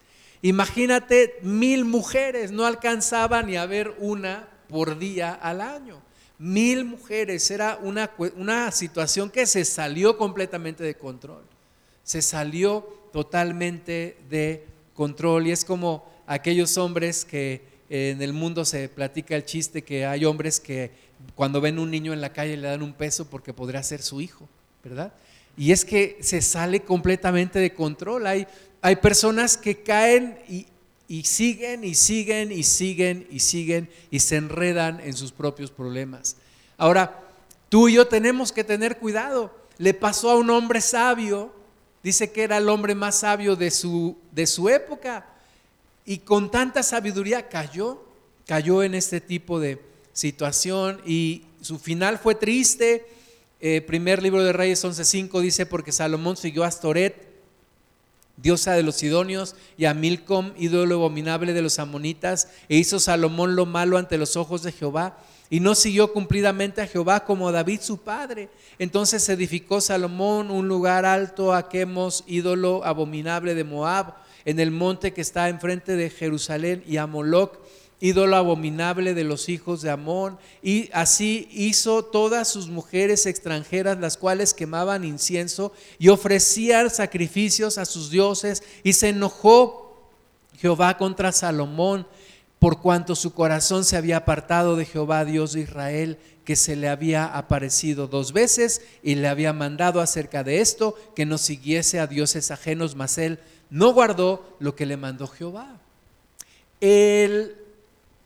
Imagínate 0.43 1.39
mil 1.43 1.85
mujeres, 1.85 2.51
no 2.51 2.67
alcanzaba 2.67 3.45
ni 3.45 3.57
a 3.57 3.67
ver 3.67 3.95
una 4.01 4.49
por 4.69 4.99
día 4.99 5.33
al 5.33 5.61
año. 5.61 6.03
Mil 6.39 6.85
mujeres, 6.85 7.51
era 7.51 7.79
una, 7.83 8.11
una 8.37 8.71
situación 8.71 9.31
que 9.31 9.47
se 9.47 9.65
salió 9.65 10.19
completamente 10.19 10.85
de 10.85 10.95
control. 10.95 11.43
Se 12.05 12.21
salió 12.23 12.83
totalmente 13.13 14.17
de 14.29 14.67
control 14.95 15.47
y 15.47 15.53
es 15.53 15.65
como 15.65 16.05
aquellos 16.27 16.77
hombres 16.77 17.25
que 17.25 17.63
en 17.89 18.21
el 18.21 18.33
mundo 18.33 18.65
se 18.65 18.89
platica 18.89 19.37
el 19.37 19.45
chiste 19.45 19.83
que 19.83 20.05
hay 20.05 20.25
hombres 20.25 20.61
que 20.61 20.91
cuando 21.35 21.61
ven 21.61 21.79
un 21.79 21.91
niño 21.91 22.13
en 22.13 22.21
la 22.21 22.33
calle 22.33 22.57
le 22.57 22.69
dan 22.69 22.83
un 22.83 22.93
peso 22.93 23.29
porque 23.31 23.55
podría 23.55 23.83
ser 23.83 24.03
su 24.03 24.21
hijo, 24.21 24.49
¿verdad? 24.83 25.13
Y 25.57 25.73
es 25.73 25.85
que 25.85 26.19
se 26.21 26.43
sale 26.43 26.81
completamente 26.81 27.59
de 27.59 27.73
control. 27.73 28.27
Hay, 28.27 28.47
hay 28.83 28.97
personas 28.97 29.57
que 29.57 29.83
caen 29.83 30.39
y, 30.49 30.67
y 31.09 31.25
siguen 31.25 31.85
y 31.85 31.95
siguen 31.95 32.53
y 32.53 32.63
siguen 32.63 33.27
y 33.31 33.41
siguen 33.41 33.89
y 34.11 34.21
se 34.21 34.37
enredan 34.37 35.01
en 35.01 35.15
sus 35.15 35.33
propios 35.33 35.71
problemas. 35.71 36.37
Ahora, 36.77 37.23
tú 37.69 37.89
y 37.89 37.95
yo 37.95 38.07
tenemos 38.07 38.53
que 38.53 38.65
tener 38.65 38.99
cuidado. 38.99 39.55
Le 39.79 39.95
pasó 39.95 40.31
a 40.31 40.37
un 40.37 40.51
hombre 40.51 40.81
sabio, 40.81 41.53
dice 42.03 42.33
que 42.33 42.43
era 42.43 42.57
el 42.57 42.69
hombre 42.69 42.95
más 42.95 43.21
sabio 43.21 43.57
de 43.57 43.71
su, 43.71 44.17
de 44.33 44.47
su 44.47 44.69
época 44.69 45.27
y 46.05 46.19
con 46.19 46.51
tanta 46.51 46.83
sabiduría 46.83 47.49
cayó, 47.49 48.03
cayó 48.47 48.83
en 48.83 48.95
este 48.95 49.21
tipo 49.21 49.59
de 49.59 49.83
situación 50.13 51.01
y 51.05 51.45
su 51.61 51.79
final 51.79 52.19
fue 52.19 52.37
triste. 52.37 53.07
Eh, 53.61 53.81
primer 53.81 54.23
libro 54.23 54.45
de 54.45 54.53
Reyes 54.53 54.85
11.5 54.85 55.41
dice, 55.41 55.67
porque 55.67 55.91
Salomón 55.91 56.37
siguió 56.37 56.63
a 56.63 56.69
Astoret, 56.69 57.26
diosa 58.37 58.73
de 58.73 58.83
los 58.83 58.97
Sidonios, 58.97 59.57
y 59.77 59.85
a 59.87 59.95
Milcom, 59.95 60.53
ídolo 60.59 60.97
abominable 60.97 61.53
de 61.53 61.63
los 61.63 61.79
amonitas, 61.79 62.49
e 62.69 62.77
hizo 62.77 63.01
Salomón 63.01 63.57
lo 63.57 63.67
malo 63.67 63.99
ante 63.99 64.19
los 64.19 64.37
ojos 64.37 64.63
de 64.63 64.73
Jehová, 64.73 65.19
y 65.49 65.61
no 65.61 65.75
siguió 65.75 66.13
cumplidamente 66.13 66.81
a 66.81 66.87
Jehová 66.87 67.25
como 67.25 67.53
David 67.53 67.81
su 67.81 67.99
padre. 67.99 68.49
Entonces 68.79 69.29
edificó 69.29 69.81
Salomón 69.81 70.51
un 70.51 70.67
lugar 70.69 71.05
alto 71.05 71.55
a 71.55 71.69
Quemos, 71.69 72.25
ídolo 72.27 72.85
abominable 72.85 73.55
de 73.55 73.65
Moab, 73.65 74.15
en 74.45 74.61
el 74.61 74.71
monte 74.71 75.13
que 75.13 75.21
está 75.21 75.49
enfrente 75.49 75.97
de 75.97 76.11
Jerusalén 76.11 76.83
y 76.87 76.97
a 76.97 77.07
ídolo 78.01 78.37
abominable 78.37 79.15
de 79.15 79.25
los 79.25 79.49
hijos 79.49 79.83
de 79.83 79.91
Amón, 79.91 80.39
y 80.63 80.91
así 80.93 81.49
hizo 81.51 82.05
todas 82.05 82.49
sus 82.49 82.69
mujeres 82.69 83.27
extranjeras, 83.27 83.99
las 83.99 84.17
cuales 84.17 84.55
quemaban 84.55 85.05
incienso 85.05 85.73
y 85.99 86.09
ofrecían 86.09 86.91
sacrificios 86.91 87.79
a 87.79 87.85
sus 87.85 88.11
dioses, 88.11 88.63
y 88.83 88.93
se 88.93 89.09
enojó 89.09 89.97
Jehová 90.59 90.97
contra 90.99 91.33
Salomón, 91.33 92.07
por 92.59 92.81
cuanto 92.81 93.15
su 93.15 93.35
corazón 93.35 93.85
se 93.85 93.97
había 93.97 94.19
apartado 94.19 94.77
de 94.77 94.87
Jehová, 94.87 95.25
Dios 95.25 95.53
de 95.53 95.61
Israel, 95.61 96.19
que 96.45 96.57
se 96.57 96.77
le 96.77 96.89
había 96.89 97.27
aparecido 97.27 98.07
dos 98.07 98.33
veces 98.33 98.81
y 99.03 99.17
le 99.17 99.29
había 99.29 99.53
mandado 99.53 100.01
acerca 100.01 100.45
de 100.45 100.61
esto 100.61 100.97
que 101.15 101.27
no 101.27 101.39
siguiese 101.39 101.99
a 101.99 102.07
dioses 102.07 102.51
ajenos, 102.51 102.95
mas 102.95 103.19
él 103.19 103.41
no 103.69 103.93
guardó 103.93 104.57
lo 104.61 104.77
que 104.77 104.87
le 104.87 104.97
mandó 104.97 105.27
Jehová. 105.27 105.77
El, 106.81 107.57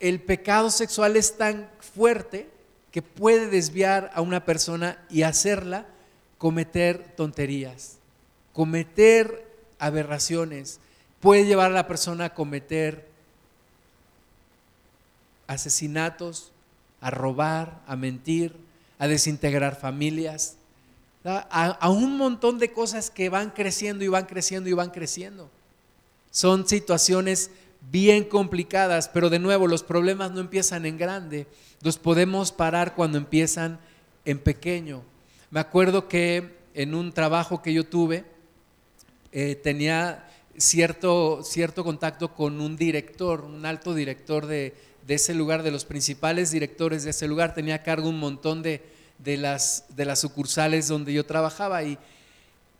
el 0.01 0.19
pecado 0.19 0.69
sexual 0.69 1.15
es 1.15 1.37
tan 1.37 1.69
fuerte 1.79 2.49
que 2.91 3.01
puede 3.01 3.47
desviar 3.47 4.11
a 4.13 4.21
una 4.21 4.43
persona 4.43 4.97
y 5.09 5.21
hacerla 5.21 5.85
cometer 6.37 7.13
tonterías, 7.15 7.97
cometer 8.51 9.47
aberraciones, 9.79 10.79
puede 11.19 11.45
llevar 11.45 11.71
a 11.71 11.75
la 11.75 11.87
persona 11.87 12.25
a 12.25 12.33
cometer 12.33 13.07
asesinatos, 15.47 16.51
a 16.99 17.11
robar, 17.11 17.81
a 17.87 17.95
mentir, 17.95 18.55
a 18.97 19.07
desintegrar 19.07 19.79
familias, 19.79 20.55
a, 21.23 21.89
un 21.89 22.17
montón 22.17 22.57
de 22.57 22.71
cosas 22.73 23.11
que 23.11 23.29
van 23.29 23.51
creciendo 23.51 24.03
y 24.03 24.07
van 24.07 24.25
creciendo 24.25 24.69
y 24.69 24.73
van 24.73 24.89
creciendo. 24.89 25.49
Son 26.31 26.67
situaciones 26.67 27.51
bien 27.89 28.23
complicadas, 28.23 29.09
pero 29.09 29.29
de 29.29 29.39
nuevo 29.39 29.67
los 29.67 29.83
problemas 29.83 30.31
no 30.31 30.39
empiezan 30.39 30.85
en 30.85 30.97
grande, 30.97 31.47
los 31.81 31.97
podemos 31.97 32.51
parar 32.51 32.95
cuando 32.95 33.17
empiezan 33.17 33.79
en 34.25 34.39
pequeño. 34.39 35.03
Me 35.49 35.59
acuerdo 35.59 36.07
que 36.07 36.59
en 36.73 36.93
un 36.93 37.11
trabajo 37.11 37.61
que 37.61 37.73
yo 37.73 37.85
tuve, 37.85 38.23
eh, 39.31 39.55
tenía 39.55 40.27
cierto, 40.57 41.41
cierto 41.43 41.83
contacto 41.83 42.33
con 42.33 42.61
un 42.61 42.77
director, 42.77 43.41
un 43.41 43.65
alto 43.65 43.93
director 43.93 44.45
de, 44.45 44.75
de 45.07 45.13
ese 45.15 45.33
lugar, 45.33 45.63
de 45.63 45.71
los 45.71 45.85
principales 45.85 46.51
directores 46.51 47.03
de 47.03 47.09
ese 47.09 47.27
lugar, 47.27 47.53
tenía 47.53 47.75
a 47.75 47.83
cargo 47.83 48.09
un 48.09 48.19
montón 48.19 48.61
de, 48.61 48.83
de 49.17 49.37
las, 49.37 49.85
de 49.89 50.05
las 50.05 50.19
sucursales 50.19 50.87
donde 50.87 51.13
yo 51.13 51.25
trabajaba 51.25 51.83
y, 51.83 51.97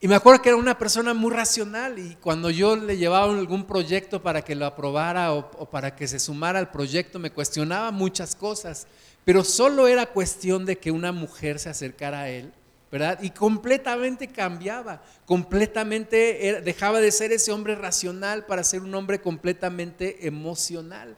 y 0.03 0.07
me 0.07 0.15
acuerdo 0.15 0.41
que 0.41 0.49
era 0.49 0.57
una 0.57 0.79
persona 0.79 1.13
muy 1.13 1.31
racional 1.31 1.99
y 1.99 2.15
cuando 2.15 2.49
yo 2.49 2.75
le 2.75 2.97
llevaba 2.97 3.31
algún 3.31 3.67
proyecto 3.67 4.23
para 4.23 4.41
que 4.41 4.55
lo 4.55 4.65
aprobara 4.65 5.31
o, 5.31 5.69
para 5.69 5.95
que 5.95 6.07
se 6.07 6.19
sumara 6.19 6.57
al 6.57 6.71
proyecto 6.71 7.19
me 7.19 7.29
cuestionaba 7.29 7.91
muchas 7.91 8.35
cosas, 8.35 8.87
pero 9.23 9.43
solo 9.43 9.87
era 9.87 10.07
cuestión 10.07 10.65
de 10.65 10.79
que 10.79 10.89
una 10.89 11.11
mujer 11.11 11.59
se 11.59 11.69
acercara 11.69 12.21
a 12.21 12.29
él, 12.29 12.51
¿verdad? 12.91 13.19
Y 13.21 13.29
completamente 13.29 14.27
cambiaba, 14.27 15.03
completamente 15.27 16.63
dejaba 16.65 16.99
de 16.99 17.11
ser 17.11 17.31
ese 17.31 17.51
hombre 17.51 17.75
racional 17.75 18.47
para 18.47 18.63
ser 18.63 18.81
un 18.81 18.95
hombre 18.95 19.21
completamente 19.21 20.25
emocional, 20.25 21.15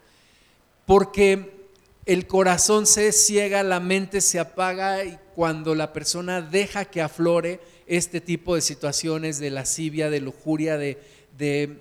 porque 0.86 1.70
el 2.06 2.28
corazón 2.28 2.86
se 2.86 3.14
ciega, 3.14 3.64
la 3.64 3.80
mente 3.80 4.20
se 4.20 4.42
apaga 4.42 5.06
y 5.06 5.18
cuando 5.36 5.74
la 5.74 5.94
persona 5.94 6.42
deja 6.42 6.84
que 6.84 7.02
aflore 7.02 7.62
este 7.88 8.22
tipo 8.22 8.56
de 8.56 8.62
situaciones 8.62 9.40
de 9.40 9.50
lascivia, 9.50 10.10
de 10.10 10.22
lujuria, 10.22 10.78
de, 10.78 11.02
de, 11.38 11.80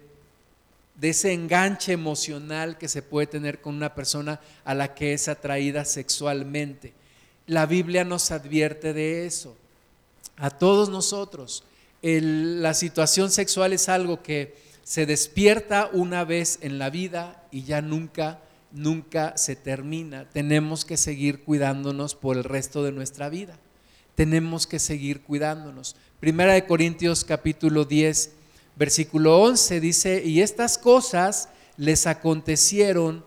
ese 1.00 1.32
enganche 1.32 1.92
emocional 1.92 2.78
que 2.78 2.88
se 2.88 3.02
puede 3.02 3.26
tener 3.26 3.60
con 3.60 3.74
una 3.74 3.94
persona 3.94 4.40
a 4.64 4.74
la 4.74 4.94
que 4.94 5.14
es 5.14 5.28
atraída 5.28 5.84
sexualmente. 5.84 6.92
La 7.46 7.66
Biblia 7.66 8.04
nos 8.04 8.30
advierte 8.30 8.92
de 8.92 9.26
eso. 9.26 9.56
A 10.36 10.50
todos 10.50 10.88
nosotros, 10.88 11.64
la 12.02 12.74
situación 12.74 13.30
sexual 13.30 13.72
es 13.72 13.88
algo 13.88 14.22
que 14.22 14.54
se 14.84 15.06
despierta 15.06 15.90
una 15.92 16.24
vez 16.24 16.58
en 16.62 16.78
la 16.78 16.90
vida 16.90 17.46
y 17.50 17.64
ya 17.64 17.80
nunca 17.82 18.40
nunca 18.72 19.36
se 19.36 19.56
termina. 19.56 20.28
Tenemos 20.30 20.84
que 20.84 20.96
seguir 20.96 21.44
cuidándonos 21.44 22.14
por 22.14 22.36
el 22.36 22.44
resto 22.44 22.82
de 22.82 22.92
nuestra 22.92 23.28
vida. 23.28 23.58
Tenemos 24.14 24.66
que 24.66 24.78
seguir 24.78 25.22
cuidándonos. 25.22 25.96
Primera 26.20 26.52
de 26.54 26.66
Corintios 26.66 27.24
capítulo 27.24 27.84
10, 27.84 28.30
versículo 28.76 29.40
11 29.40 29.80
dice, 29.80 30.22
y 30.24 30.40
estas 30.40 30.78
cosas 30.78 31.48
les 31.76 32.06
acontecieron 32.06 33.24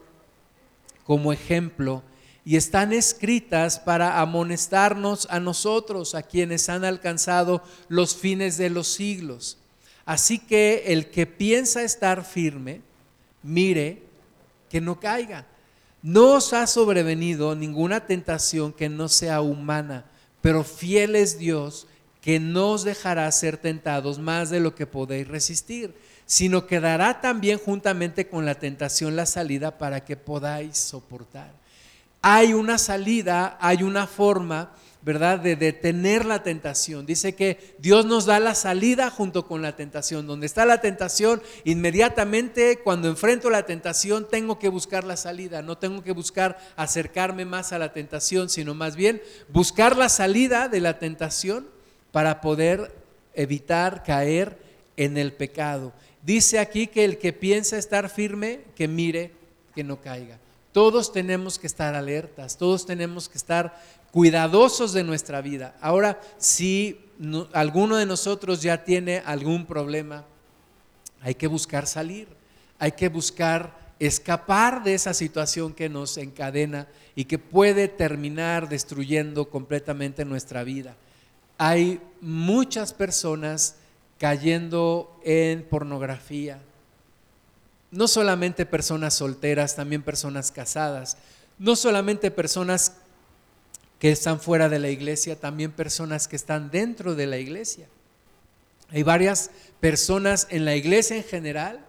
como 1.05 1.33
ejemplo 1.33 2.03
y 2.45 2.57
están 2.57 2.93
escritas 2.93 3.79
para 3.79 4.21
amonestarnos 4.21 5.27
a 5.31 5.39
nosotros, 5.39 6.13
a 6.13 6.21
quienes 6.21 6.69
han 6.69 6.85
alcanzado 6.85 7.63
los 7.87 8.15
fines 8.15 8.57
de 8.57 8.69
los 8.69 8.87
siglos. 8.87 9.57
Así 10.05 10.37
que 10.37 10.83
el 10.87 11.09
que 11.09 11.25
piensa 11.25 11.81
estar 11.81 12.23
firme, 12.23 12.81
mire 13.41 14.03
que 14.69 14.79
no 14.79 14.99
caiga. 14.99 15.47
No 16.03 16.33
os 16.33 16.53
ha 16.53 16.67
sobrevenido 16.67 17.55
ninguna 17.55 18.05
tentación 18.05 18.71
que 18.71 18.89
no 18.89 19.09
sea 19.09 19.41
humana, 19.41 20.05
pero 20.45 20.63
fiel 20.63 21.15
es 21.15 21.39
Dios 21.39 21.87
que 22.21 22.39
no 22.39 22.73
os 22.73 22.83
dejará 22.83 23.31
ser 23.31 23.57
tentados 23.57 24.19
más 24.19 24.51
de 24.51 24.59
lo 24.59 24.75
que 24.75 24.85
podéis 24.85 25.27
resistir, 25.27 25.95
sino 26.27 26.67
que 26.67 26.79
dará 26.79 27.19
también 27.19 27.57
juntamente 27.57 28.27
con 28.27 28.45
la 28.45 28.53
tentación 28.53 29.15
la 29.15 29.25
salida 29.25 29.79
para 29.79 30.05
que 30.05 30.17
podáis 30.17 30.77
soportar. 30.77 31.51
Hay 32.21 32.53
una 32.53 32.77
salida, 32.77 33.57
hay 33.59 33.81
una 33.81 34.05
forma 34.05 34.69
¿verdad? 35.05 35.39
De 35.39 35.55
detener 35.55 36.25
la 36.25 36.41
tentación. 36.41 37.05
Dice 37.05 37.35
que 37.35 37.75
Dios 37.77 38.07
nos 38.07 38.25
da 38.25 38.39
la 38.39 38.55
salida 38.55 39.11
junto 39.11 39.45
con 39.45 39.61
la 39.61 39.75
tentación. 39.75 40.25
Donde 40.25 40.47
está 40.47 40.65
la 40.65 40.81
tentación, 40.81 41.43
inmediatamente 41.63 42.79
cuando 42.83 43.07
enfrento 43.07 43.51
la 43.51 43.67
tentación 43.67 44.27
tengo 44.27 44.57
que 44.57 44.67
buscar 44.67 45.03
la 45.03 45.15
salida. 45.15 45.61
No 45.61 45.77
tengo 45.77 46.03
que 46.03 46.11
buscar 46.11 46.57
acercarme 46.75 47.45
más 47.45 47.71
a 47.71 47.77
la 47.77 47.93
tentación, 47.93 48.49
sino 48.49 48.73
más 48.73 48.95
bien 48.95 49.21
buscar 49.49 49.95
la 49.95 50.09
salida 50.09 50.69
de 50.69 50.81
la 50.81 50.97
tentación 50.97 51.67
para 52.11 52.41
poder 52.41 52.91
evitar 53.35 54.01
caer 54.01 54.57
en 54.97 55.19
el 55.19 55.33
pecado. 55.33 55.93
Dice 56.23 56.57
aquí 56.57 56.87
que 56.87 57.05
el 57.05 57.19
que 57.19 57.31
piensa 57.31 57.77
estar 57.77 58.09
firme, 58.09 58.61
que 58.75 58.87
mire 58.87 59.33
que 59.75 59.83
no 59.83 60.01
caiga. 60.01 60.39
Todos 60.71 61.13
tenemos 61.13 61.57
que 61.57 61.67
estar 61.67 61.95
alertas, 61.95 62.57
todos 62.57 62.85
tenemos 62.85 63.29
que 63.29 63.37
estar 63.37 63.81
cuidadosos 64.15 64.93
de 64.93 65.03
nuestra 65.03 65.41
vida. 65.41 65.75
Ahora, 65.81 66.21
si 66.37 67.01
alguno 67.51 67.97
de 67.97 68.05
nosotros 68.05 68.61
ya 68.61 68.85
tiene 68.85 69.21
algún 69.25 69.65
problema, 69.65 70.23
hay 71.19 71.35
que 71.35 71.47
buscar 71.47 71.85
salir, 71.85 72.29
hay 72.79 72.93
que 72.93 73.09
buscar 73.09 73.77
escapar 73.99 74.85
de 74.85 74.93
esa 74.93 75.13
situación 75.13 75.73
que 75.73 75.89
nos 75.89 76.17
encadena 76.17 76.87
y 77.13 77.25
que 77.25 77.37
puede 77.37 77.89
terminar 77.89 78.69
destruyendo 78.69 79.49
completamente 79.49 80.23
nuestra 80.23 80.63
vida. 80.63 80.95
Hay 81.57 81.99
muchas 82.21 82.93
personas 82.93 83.75
cayendo 84.17 85.19
en 85.25 85.61
pornografía, 85.63 86.61
no 87.91 88.07
solamente 88.07 88.65
personas 88.65 89.13
solteras, 89.13 89.75
también 89.75 90.03
personas 90.03 90.53
casadas, 90.53 91.17
no 91.59 91.75
solamente 91.75 92.31
personas 92.31 92.93
que 93.99 94.11
están 94.11 94.39
fuera 94.39 94.69
de 94.69 94.79
la 94.79 94.89
iglesia, 94.89 95.39
también 95.39 95.71
personas 95.71 96.27
que 96.27 96.35
están 96.35 96.69
dentro 96.69 97.15
de 97.15 97.27
la 97.27 97.37
iglesia. 97.37 97.87
Hay 98.89 99.03
varias 99.03 99.51
personas 99.79 100.47
en 100.49 100.65
la 100.65 100.75
iglesia 100.75 101.17
en 101.17 101.23
general 101.23 101.85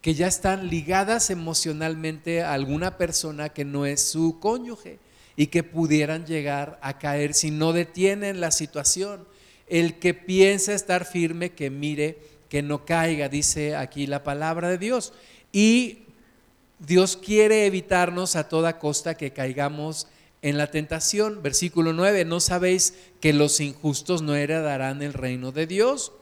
que 0.00 0.14
ya 0.14 0.26
están 0.26 0.68
ligadas 0.68 1.30
emocionalmente 1.30 2.42
a 2.42 2.54
alguna 2.54 2.96
persona 2.96 3.50
que 3.50 3.64
no 3.64 3.86
es 3.86 4.00
su 4.00 4.38
cónyuge 4.40 4.98
y 5.36 5.48
que 5.48 5.62
pudieran 5.62 6.26
llegar 6.26 6.78
a 6.82 6.98
caer 6.98 7.34
si 7.34 7.50
no 7.50 7.72
detienen 7.72 8.40
la 8.40 8.50
situación. 8.50 9.26
El 9.68 9.98
que 9.98 10.14
piensa 10.14 10.74
estar 10.74 11.04
firme, 11.04 11.50
que 11.50 11.70
mire 11.70 12.18
que 12.48 12.62
no 12.62 12.84
caiga, 12.84 13.28
dice 13.28 13.76
aquí 13.76 14.06
la 14.06 14.24
palabra 14.24 14.68
de 14.68 14.78
Dios. 14.78 15.12
Y 15.52 16.00
Dios 16.78 17.16
quiere 17.16 17.66
evitarnos 17.66 18.36
a 18.36 18.48
toda 18.48 18.78
costa 18.78 19.14
que 19.16 19.32
caigamos 19.32 20.08
en 20.42 20.58
la 20.58 20.70
tentación. 20.70 21.42
Versículo 21.42 21.92
9, 21.92 22.24
¿no 22.24 22.40
sabéis 22.40 22.94
que 23.20 23.32
los 23.32 23.60
injustos 23.60 24.22
no 24.22 24.34
heredarán 24.34 25.02
el 25.02 25.12
reino 25.12 25.52
de 25.52 25.66
Dios? 25.66 26.12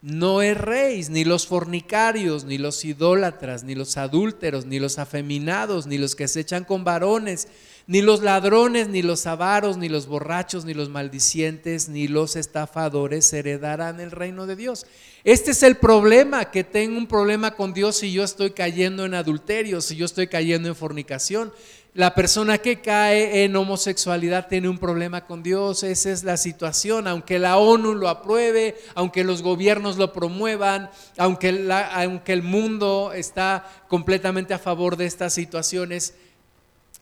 No 0.00 0.42
erréis, 0.42 1.10
ni 1.10 1.24
los 1.24 1.48
fornicarios, 1.48 2.44
ni 2.44 2.56
los 2.56 2.84
idólatras, 2.84 3.64
ni 3.64 3.74
los 3.74 3.96
adúlteros, 3.96 4.64
ni 4.64 4.78
los 4.78 4.96
afeminados, 5.00 5.88
ni 5.88 5.98
los 5.98 6.14
que 6.14 6.28
se 6.28 6.40
echan 6.40 6.64
con 6.64 6.84
varones, 6.84 7.48
ni 7.88 8.00
los 8.00 8.22
ladrones, 8.22 8.86
ni 8.86 9.02
los 9.02 9.26
avaros, 9.26 9.76
ni 9.76 9.88
los 9.88 10.06
borrachos, 10.06 10.64
ni 10.64 10.72
los 10.72 10.88
maldicientes, 10.88 11.88
ni 11.88 12.06
los 12.06 12.36
estafadores 12.36 13.32
heredarán 13.32 13.98
el 13.98 14.12
reino 14.12 14.46
de 14.46 14.54
Dios. 14.54 14.86
Este 15.24 15.50
es 15.50 15.64
el 15.64 15.78
problema, 15.78 16.52
que 16.52 16.62
tengo 16.62 16.96
un 16.96 17.08
problema 17.08 17.56
con 17.56 17.74
Dios 17.74 17.96
si 17.96 18.12
yo 18.12 18.22
estoy 18.22 18.50
cayendo 18.50 19.04
en 19.04 19.14
adulterio, 19.14 19.80
si 19.80 19.96
yo 19.96 20.04
estoy 20.04 20.28
cayendo 20.28 20.68
en 20.68 20.76
fornicación. 20.76 21.52
La 21.94 22.14
persona 22.14 22.58
que 22.58 22.80
cae 22.80 23.44
en 23.44 23.56
homosexualidad 23.56 24.46
tiene 24.46 24.68
un 24.68 24.78
problema 24.78 25.24
con 25.24 25.42
Dios, 25.42 25.82
esa 25.82 26.10
es 26.10 26.22
la 26.22 26.36
situación, 26.36 27.08
aunque 27.08 27.38
la 27.38 27.56
ONU 27.56 27.94
lo 27.94 28.08
apruebe, 28.08 28.76
aunque 28.94 29.24
los 29.24 29.42
gobiernos 29.42 29.96
lo 29.96 30.12
promuevan, 30.12 30.90
aunque, 31.16 31.68
aunque 31.92 32.32
el 32.32 32.42
mundo 32.42 33.12
está 33.14 33.68
completamente 33.88 34.54
a 34.54 34.58
favor 34.58 34.96
de 34.96 35.06
estas 35.06 35.32
situaciones 35.32 36.14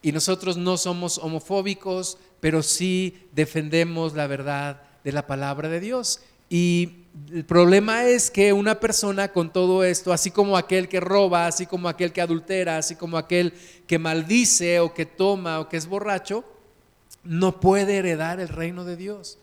y 0.02 0.12
nosotros 0.12 0.56
no 0.56 0.76
somos 0.76 1.18
homofóbicos, 1.18 2.16
pero 2.40 2.62
sí 2.62 3.28
defendemos 3.32 4.14
la 4.14 4.28
verdad 4.28 4.82
de 5.02 5.12
la 5.12 5.26
palabra 5.26 5.68
de 5.68 5.80
Dios. 5.80 6.20
Y 6.48 7.05
el 7.32 7.44
problema 7.44 8.04
es 8.04 8.30
que 8.30 8.52
una 8.52 8.78
persona 8.78 9.28
con 9.28 9.52
todo 9.52 9.84
esto, 9.84 10.12
así 10.12 10.30
como 10.30 10.56
aquel 10.56 10.88
que 10.88 11.00
roba, 11.00 11.46
así 11.46 11.66
como 11.66 11.88
aquel 11.88 12.12
que 12.12 12.20
adultera, 12.20 12.76
así 12.76 12.94
como 12.94 13.16
aquel 13.16 13.54
que 13.86 13.98
maldice 13.98 14.80
o 14.80 14.92
que 14.92 15.06
toma 15.06 15.60
o 15.60 15.68
que 15.68 15.76
es 15.76 15.86
borracho, 15.86 16.44
no 17.24 17.58
puede 17.58 17.96
heredar 17.96 18.38
el 18.38 18.48
reino 18.48 18.84
de 18.84 18.96
Dios. 18.96 19.38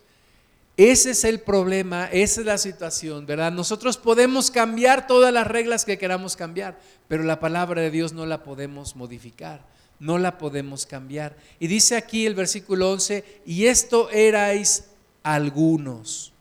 Ese 0.77 1.11
es 1.11 1.23
el 1.23 1.39
problema, 1.39 2.07
esa 2.11 2.41
es 2.41 2.47
la 2.47 2.57
situación, 2.57 3.25
¿verdad? 3.25 3.51
Nosotros 3.51 3.97
podemos 3.97 4.49
cambiar 4.49 5.05
todas 5.07 5.33
las 5.33 5.47
reglas 5.47 5.85
que 5.85 5.97
queramos 5.97 6.35
cambiar, 6.35 6.79
pero 7.07 7.23
la 7.23 7.39
palabra 7.39 7.81
de 7.81 7.91
Dios 7.91 8.13
no 8.13 8.25
la 8.25 8.43
podemos 8.43 8.95
modificar, 8.95 9.65
no 9.99 10.17
la 10.17 10.37
podemos 10.37 10.85
cambiar. 10.85 11.35
Y 11.59 11.67
dice 11.67 11.95
aquí 11.95 12.25
el 12.25 12.33
versículo 12.33 12.91
11, 12.91 13.41
y 13.45 13.65
esto 13.65 14.09
erais 14.09 14.85
algunos 15.21 16.32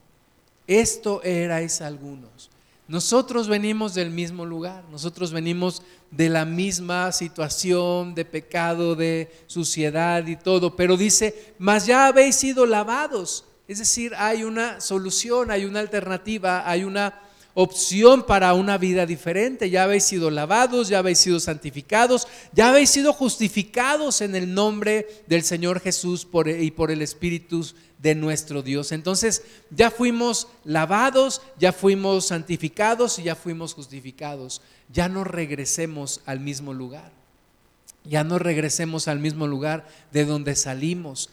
esto 0.66 1.22
erais 1.22 1.80
algunos. 1.80 2.50
Nosotros 2.88 3.48
venimos 3.48 3.94
del 3.94 4.10
mismo 4.10 4.44
lugar, 4.44 4.84
nosotros 4.90 5.32
venimos 5.32 5.82
de 6.10 6.28
la 6.28 6.44
misma 6.44 7.10
situación 7.12 8.14
de 8.14 8.24
pecado, 8.24 8.94
de 8.94 9.32
suciedad 9.46 10.26
y 10.26 10.36
todo, 10.36 10.76
pero 10.76 10.96
dice, 10.96 11.54
mas 11.58 11.86
ya 11.86 12.06
habéis 12.06 12.36
sido 12.36 12.66
lavados. 12.66 13.46
Es 13.66 13.78
decir, 13.78 14.12
hay 14.18 14.44
una 14.44 14.80
solución, 14.80 15.50
hay 15.50 15.64
una 15.64 15.80
alternativa, 15.80 16.68
hay 16.68 16.84
una 16.84 17.18
opción 17.54 18.24
para 18.24 18.54
una 18.54 18.78
vida 18.78 19.06
diferente. 19.06 19.70
Ya 19.70 19.84
habéis 19.84 20.04
sido 20.04 20.30
lavados, 20.30 20.88
ya 20.88 20.98
habéis 20.98 21.18
sido 21.18 21.40
santificados, 21.40 22.28
ya 22.52 22.68
habéis 22.68 22.90
sido 22.90 23.12
justificados 23.12 24.20
en 24.20 24.34
el 24.34 24.54
nombre 24.54 25.22
del 25.26 25.42
Señor 25.42 25.80
Jesús 25.80 26.26
y 26.58 26.70
por 26.70 26.90
el 26.90 27.02
Espíritu 27.02 27.66
de 27.98 28.14
nuestro 28.14 28.62
Dios. 28.62 28.92
Entonces 28.92 29.42
ya 29.70 29.90
fuimos 29.90 30.48
lavados, 30.64 31.40
ya 31.58 31.72
fuimos 31.72 32.26
santificados 32.26 33.18
y 33.18 33.24
ya 33.24 33.36
fuimos 33.36 33.74
justificados. 33.74 34.60
Ya 34.92 35.08
no 35.08 35.24
regresemos 35.24 36.20
al 36.26 36.40
mismo 36.40 36.74
lugar. 36.74 37.12
Ya 38.04 38.24
no 38.24 38.38
regresemos 38.38 39.06
al 39.06 39.20
mismo 39.20 39.46
lugar 39.46 39.86
de 40.10 40.24
donde 40.24 40.56
salimos. 40.56 41.30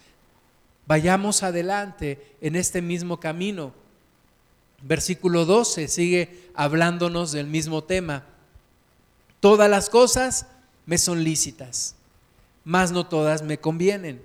Vayamos 0.86 1.43
adelante 1.43 2.36
en 2.41 2.55
este 2.55 2.82
mismo 2.82 3.19
camino. 3.19 3.73
Versículo 4.81 5.45
12 5.45 5.87
sigue 5.87 6.49
hablándonos 6.53 7.31
del 7.31 7.47
mismo 7.47 7.83
tema. 7.83 8.25
Todas 9.39 9.69
las 9.69 9.89
cosas 9.89 10.47
me 10.85 10.97
son 10.97 11.23
lícitas, 11.23 11.95
mas 12.63 12.91
no 12.91 13.07
todas 13.07 13.41
me 13.41 13.57
convienen. 13.57 14.21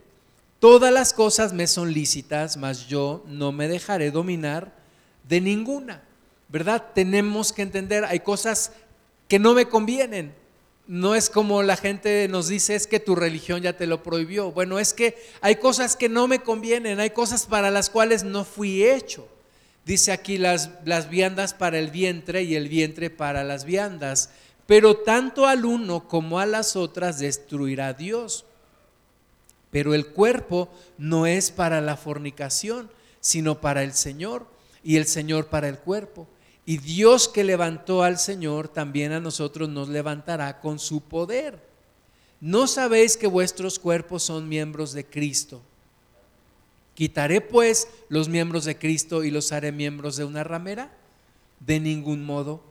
Todas 0.60 0.92
las 0.92 1.12
cosas 1.12 1.52
me 1.52 1.66
son 1.66 1.92
lícitas, 1.92 2.56
mas 2.56 2.86
yo 2.86 3.22
no 3.26 3.52
me 3.52 3.68
dejaré 3.68 4.10
dominar 4.10 4.72
de 5.28 5.40
ninguna. 5.40 6.02
¿Verdad? 6.48 6.84
Tenemos 6.94 7.52
que 7.52 7.62
entender, 7.62 8.04
hay 8.04 8.20
cosas 8.20 8.72
que 9.28 9.38
no 9.38 9.54
me 9.54 9.68
convienen. 9.68 10.34
No 10.86 11.14
es 11.14 11.30
como 11.30 11.62
la 11.62 11.76
gente 11.76 12.28
nos 12.28 12.48
dice, 12.48 12.74
es 12.74 12.86
que 12.86 13.00
tu 13.00 13.14
religión 13.14 13.62
ya 13.62 13.76
te 13.76 13.86
lo 13.86 14.02
prohibió. 14.02 14.52
Bueno, 14.52 14.78
es 14.78 14.92
que 14.92 15.16
hay 15.40 15.56
cosas 15.56 15.96
que 15.96 16.08
no 16.08 16.28
me 16.28 16.40
convienen, 16.40 17.00
hay 17.00 17.10
cosas 17.10 17.46
para 17.46 17.70
las 17.70 17.90
cuales 17.90 18.22
no 18.22 18.44
fui 18.44 18.84
hecho. 18.84 19.28
Dice 19.84 20.12
aquí 20.12 20.38
las, 20.38 20.70
las 20.84 21.10
viandas 21.10 21.52
para 21.54 21.78
el 21.78 21.90
vientre 21.90 22.42
y 22.42 22.54
el 22.54 22.68
vientre 22.68 23.10
para 23.10 23.44
las 23.44 23.64
viandas. 23.64 24.30
Pero 24.66 24.96
tanto 24.96 25.46
al 25.46 25.64
uno 25.64 26.08
como 26.08 26.38
a 26.38 26.46
las 26.46 26.74
otras 26.76 27.18
destruirá 27.18 27.92
Dios. 27.92 28.46
Pero 29.70 29.92
el 29.92 30.06
cuerpo 30.06 30.68
no 30.96 31.26
es 31.26 31.50
para 31.50 31.80
la 31.80 31.96
fornicación, 31.96 32.90
sino 33.20 33.60
para 33.60 33.82
el 33.82 33.92
Señor, 33.92 34.46
y 34.82 34.96
el 34.96 35.06
Señor 35.06 35.48
para 35.48 35.68
el 35.68 35.78
cuerpo. 35.78 36.28
Y 36.66 36.78
Dios 36.78 37.28
que 37.28 37.44
levantó 37.44 38.02
al 38.02 38.18
Señor, 38.18 38.68
también 38.68 39.12
a 39.12 39.20
nosotros 39.20 39.68
nos 39.68 39.88
levantará 39.88 40.60
con 40.60 40.78
su 40.78 41.02
poder. 41.02 41.58
¿No 42.40 42.66
sabéis 42.66 43.16
que 43.16 43.26
vuestros 43.26 43.78
cuerpos 43.78 44.22
son 44.22 44.48
miembros 44.48 44.92
de 44.92 45.04
Cristo? 45.04 45.60
¿Quitaré 46.94 47.40
pues 47.40 47.88
los 48.08 48.28
miembros 48.28 48.64
de 48.64 48.78
Cristo 48.78 49.24
y 49.24 49.30
los 49.30 49.52
haré 49.52 49.72
miembros 49.72 50.16
de 50.16 50.24
una 50.24 50.44
ramera? 50.44 50.92
De 51.60 51.80
ningún 51.80 52.24
modo. 52.24 52.62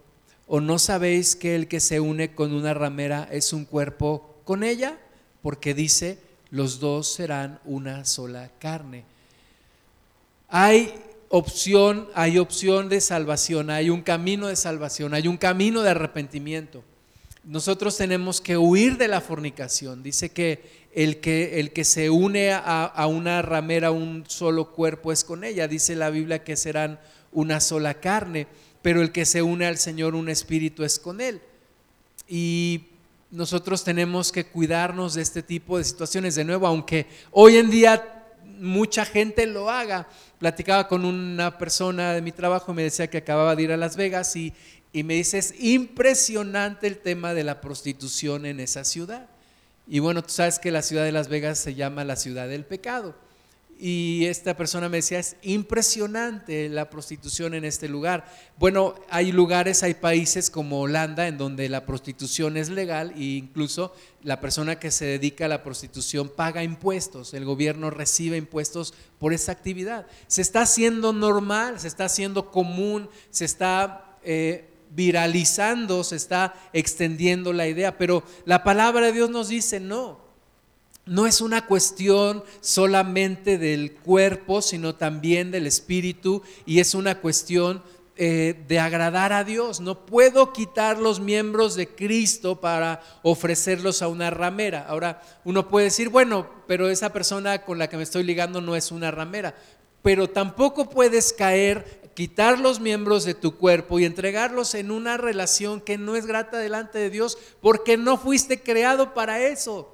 ¿O 0.47 0.61
no 0.61 0.79
sabéis 0.79 1.35
que 1.35 1.55
el 1.55 1.67
que 1.67 1.79
se 1.79 1.99
une 1.99 2.33
con 2.33 2.53
una 2.53 2.73
ramera 2.73 3.27
es 3.31 3.53
un 3.53 3.65
cuerpo 3.65 4.41
con 4.45 4.63
ella? 4.63 4.97
Porque 5.41 5.73
dice, 5.73 6.19
los 6.51 6.79
dos 6.79 7.11
serán 7.13 7.59
una 7.65 8.05
sola 8.05 8.51
carne. 8.59 9.03
Hay 10.47 10.93
opción, 11.29 12.07
hay 12.13 12.37
opción 12.37 12.89
de 12.89 13.01
salvación, 13.01 13.71
hay 13.71 13.89
un 13.89 14.03
camino 14.03 14.47
de 14.47 14.55
salvación, 14.55 15.13
hay 15.13 15.27
un 15.27 15.37
camino 15.37 15.81
de 15.81 15.89
arrepentimiento. 15.89 16.83
Nosotros 17.43 17.97
tenemos 17.97 18.39
que 18.39 18.57
huir 18.57 18.97
de 18.97 19.07
la 19.07 19.21
fornicación. 19.21 20.01
Dice 20.01 20.29
que 20.31 20.87
el 20.93 21.19
que, 21.19 21.59
el 21.59 21.73
que 21.73 21.83
se 21.83 22.09
une 22.09 22.51
a, 22.51 22.85
a 22.85 23.07
una 23.07 23.41
ramera, 23.41 23.91
un 23.91 24.23
solo 24.27 24.71
cuerpo 24.71 25.11
es 25.11 25.23
con 25.23 25.43
ella. 25.43 25.67
Dice 25.67 25.95
la 25.95 26.09
Biblia 26.09 26.43
que 26.43 26.55
serán 26.55 26.99
una 27.31 27.59
sola 27.59 27.95
carne, 27.95 28.47
pero 28.81 29.01
el 29.01 29.11
que 29.11 29.25
se 29.25 29.41
une 29.41 29.65
al 29.65 29.77
Señor, 29.77 30.15
un 30.15 30.29
espíritu 30.29 30.83
es 30.83 30.99
con 30.99 31.19
él. 31.19 31.41
Y 32.27 32.83
nosotros 33.31 33.83
tenemos 33.83 34.31
que 34.31 34.45
cuidarnos 34.45 35.15
de 35.15 35.23
este 35.23 35.41
tipo 35.41 35.77
de 35.77 35.83
situaciones. 35.83 36.35
De 36.35 36.45
nuevo, 36.45 36.67
aunque 36.67 37.07
hoy 37.31 37.57
en 37.57 37.69
día 37.69 38.23
mucha 38.59 39.05
gente 39.05 39.47
lo 39.47 39.69
haga. 39.69 40.07
Platicaba 40.39 40.87
con 40.87 41.05
una 41.05 41.57
persona 41.57 42.13
de 42.13 42.21
mi 42.21 42.31
trabajo 42.31 42.71
y 42.71 42.75
me 42.75 42.83
decía 42.83 43.09
que 43.09 43.17
acababa 43.17 43.55
de 43.55 43.63
ir 43.63 43.71
a 43.71 43.77
Las 43.77 43.95
Vegas 43.95 44.35
y, 44.35 44.53
y 44.93 45.03
me 45.03 45.15
dice, 45.15 45.39
es 45.39 45.55
impresionante 45.59 46.85
el 46.85 46.99
tema 46.99 47.33
de 47.33 47.43
la 47.43 47.59
prostitución 47.61 48.45
en 48.45 48.59
esa 48.59 48.85
ciudad. 48.85 49.27
Y 49.87 49.97
bueno, 49.97 50.21
tú 50.21 50.29
sabes 50.29 50.59
que 50.59 50.71
la 50.71 50.83
ciudad 50.83 51.03
de 51.03 51.11
Las 51.11 51.27
Vegas 51.27 51.57
se 51.57 51.73
llama 51.73 52.03
la 52.05 52.15
ciudad 52.15 52.47
del 52.47 52.63
pecado. 52.63 53.15
Y 53.79 54.25
esta 54.25 54.55
persona 54.55 54.87
me 54.87 54.97
decía, 54.97 55.17
es 55.17 55.35
impresionante 55.41 56.69
la 56.69 56.91
prostitución 56.91 57.55
en 57.55 57.65
este 57.65 57.89
lugar. 57.89 58.31
Bueno, 58.57 58.93
hay 59.09 59.31
lugares, 59.31 59.81
hay 59.81 59.95
países 59.95 60.51
como 60.51 60.79
Holanda 60.79 61.27
en 61.27 61.39
donde 61.39 61.67
la 61.69 61.87
prostitución 61.87 62.55
es 62.55 62.69
legal 62.69 63.13
e 63.17 63.23
incluso 63.23 63.95
la 64.21 64.39
persona 64.39 64.79
que 64.79 64.91
se 64.91 65.05
dedica 65.05 65.45
a 65.45 65.49
la 65.49 65.63
prostitución 65.63 66.29
paga 66.29 66.63
impuestos, 66.63 67.33
el 67.33 67.45
gobierno 67.45 67.89
recibe 67.89 68.37
impuestos 68.37 68.93
por 69.19 69.33
esa 69.33 69.51
actividad. 69.51 70.05
Se 70.27 70.43
está 70.43 70.61
haciendo 70.61 71.11
normal, 71.11 71.79
se 71.79 71.87
está 71.87 72.05
haciendo 72.05 72.51
común, 72.51 73.09
se 73.31 73.45
está... 73.45 74.17
Eh, 74.23 74.69
viralizando, 74.95 76.03
se 76.03 76.15
está 76.15 76.53
extendiendo 76.73 77.53
la 77.53 77.67
idea, 77.67 77.97
pero 77.97 78.23
la 78.45 78.63
palabra 78.63 79.07
de 79.07 79.13
Dios 79.13 79.29
nos 79.29 79.49
dice 79.49 79.79
no, 79.79 80.19
no 81.05 81.27
es 81.27 81.41
una 81.41 81.65
cuestión 81.65 82.43
solamente 82.61 83.57
del 83.57 83.93
cuerpo, 83.93 84.61
sino 84.61 84.95
también 84.95 85.51
del 85.51 85.67
espíritu 85.67 86.41
y 86.65 86.79
es 86.79 86.93
una 86.93 87.19
cuestión 87.19 87.81
eh, 88.15 88.63
de 88.67 88.79
agradar 88.79 89.33
a 89.33 89.43
Dios. 89.43 89.81
No 89.81 90.05
puedo 90.05 90.53
quitar 90.53 90.99
los 90.99 91.19
miembros 91.19 91.75
de 91.75 91.87
Cristo 91.87 92.61
para 92.61 93.01
ofrecerlos 93.23 94.03
a 94.03 94.07
una 94.07 94.29
ramera. 94.29 94.85
Ahora, 94.87 95.21
uno 95.43 95.67
puede 95.67 95.85
decir, 95.85 96.09
bueno, 96.09 96.47
pero 96.67 96.89
esa 96.89 97.11
persona 97.11 97.63
con 97.63 97.79
la 97.79 97.89
que 97.89 97.97
me 97.97 98.03
estoy 98.03 98.23
ligando 98.23 98.61
no 98.61 98.75
es 98.75 98.91
una 98.91 99.09
ramera. 99.09 99.55
Pero 100.03 100.29
tampoco 100.29 100.89
puedes 100.89 101.33
caer, 101.33 102.02
quitar 102.13 102.59
los 102.59 102.79
miembros 102.79 103.25
de 103.25 103.33
tu 103.33 103.57
cuerpo 103.57 103.99
y 103.99 104.05
entregarlos 104.05 104.75
en 104.75 104.91
una 104.91 105.17
relación 105.17 105.81
que 105.81 105.97
no 105.97 106.15
es 106.15 106.25
grata 106.25 106.57
delante 106.57 106.99
de 106.99 107.09
Dios 107.09 107.37
porque 107.61 107.97
no 107.97 108.17
fuiste 108.17 108.61
creado 108.61 109.13
para 109.13 109.41
eso. 109.41 109.89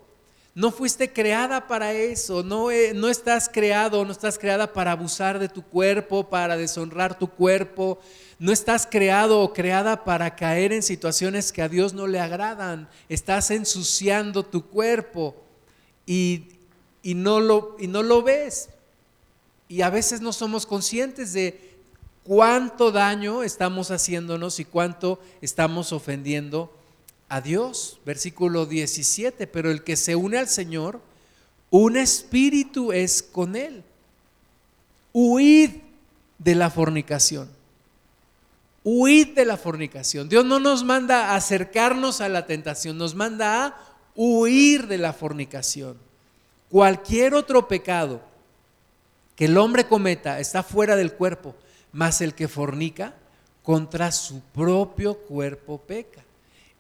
No 0.56 0.72
fuiste 0.72 1.14
creada 1.14 1.68
para 1.68 1.94
eso, 1.94 2.44
no, 2.44 2.72
eh, 2.72 2.94
no 2.94 3.08
estás 3.08 3.48
creado, 3.48 4.04
no 4.04 4.12
estás 4.12 4.38
creada 4.38 4.74
para 4.74 4.92
abusar 4.92 5.40
de 5.40 5.48
tu 5.48 5.62
cuerpo, 5.62 6.28
para 6.28 6.58
deshonrar 6.58 7.18
tu 7.18 7.30
cuerpo, 7.30 8.00
no 8.40 8.52
estás 8.52 8.86
creado 8.86 9.40
o 9.42 9.54
creada 9.54 10.04
para 10.04 10.36
caer 10.36 10.74
en 10.74 10.82
situaciones 10.82 11.54
que 11.54 11.62
a 11.62 11.70
Dios 11.70 11.94
no 11.94 12.08
le 12.08 12.20
agradan, 12.20 12.90
estás 13.10 13.52
ensuciando 13.52 14.44
tu 14.44 14.66
cuerpo 14.66 15.36
y, 16.06 16.48
no, 17.04 17.40
lo, 17.40 17.78
y 17.80 17.88
no 17.88 18.02
lo 18.02 18.24
ves. 18.24 18.70
Y 19.68 19.82
a 19.84 19.92
veces 19.92 20.20
no 20.20 20.34
somos 20.34 20.66
conscientes 20.66 21.32
de 21.32 21.69
cuánto 22.30 22.92
daño 22.92 23.42
estamos 23.42 23.90
haciéndonos 23.90 24.60
y 24.60 24.66
cuánto 24.66 25.20
estamos 25.42 25.92
ofendiendo 25.92 26.72
a 27.28 27.42
Dios. 27.42 28.00
Versículo 28.06 28.68
17, 28.68 29.48
pero 29.48 29.72
el 29.72 29.84
que 29.84 29.96
se 29.96 30.16
une 30.16 30.38
al 30.38 30.48
Señor, 30.48 31.02
un 31.72 31.98
espíritu 31.98 32.92
es 32.92 33.24
con 33.24 33.56
él. 33.56 33.84
Huid 35.12 35.72
de 36.38 36.54
la 36.54 36.70
fornicación. 36.70 37.50
Huid 38.84 39.30
de 39.30 39.46
la 39.46 39.58
fornicación. 39.58 40.30
Dios 40.30 40.46
no 40.46 40.60
nos 40.60 40.84
manda 40.84 41.32
a 41.32 41.36
acercarnos 41.36 42.22
a 42.22 42.30
la 42.30 42.46
tentación, 42.46 43.00
nos 43.00 43.16
manda 43.16 43.66
a 43.66 43.76
huir 44.14 44.86
de 44.86 45.00
la 45.00 45.14
fornicación. 45.14 45.98
Cualquier 46.70 47.34
otro 47.34 47.68
pecado 47.68 48.22
que 49.36 49.46
el 49.46 49.58
hombre 49.58 49.88
cometa 49.88 50.40
está 50.40 50.62
fuera 50.62 50.96
del 50.96 51.14
cuerpo, 51.14 51.56
más 51.92 52.22
el 52.22 52.34
que 52.34 52.48
fornica 52.48 53.14
contra 53.64 54.12
su 54.12 54.42
propio 54.42 55.16
cuerpo 55.16 55.80
peca. 55.80 56.24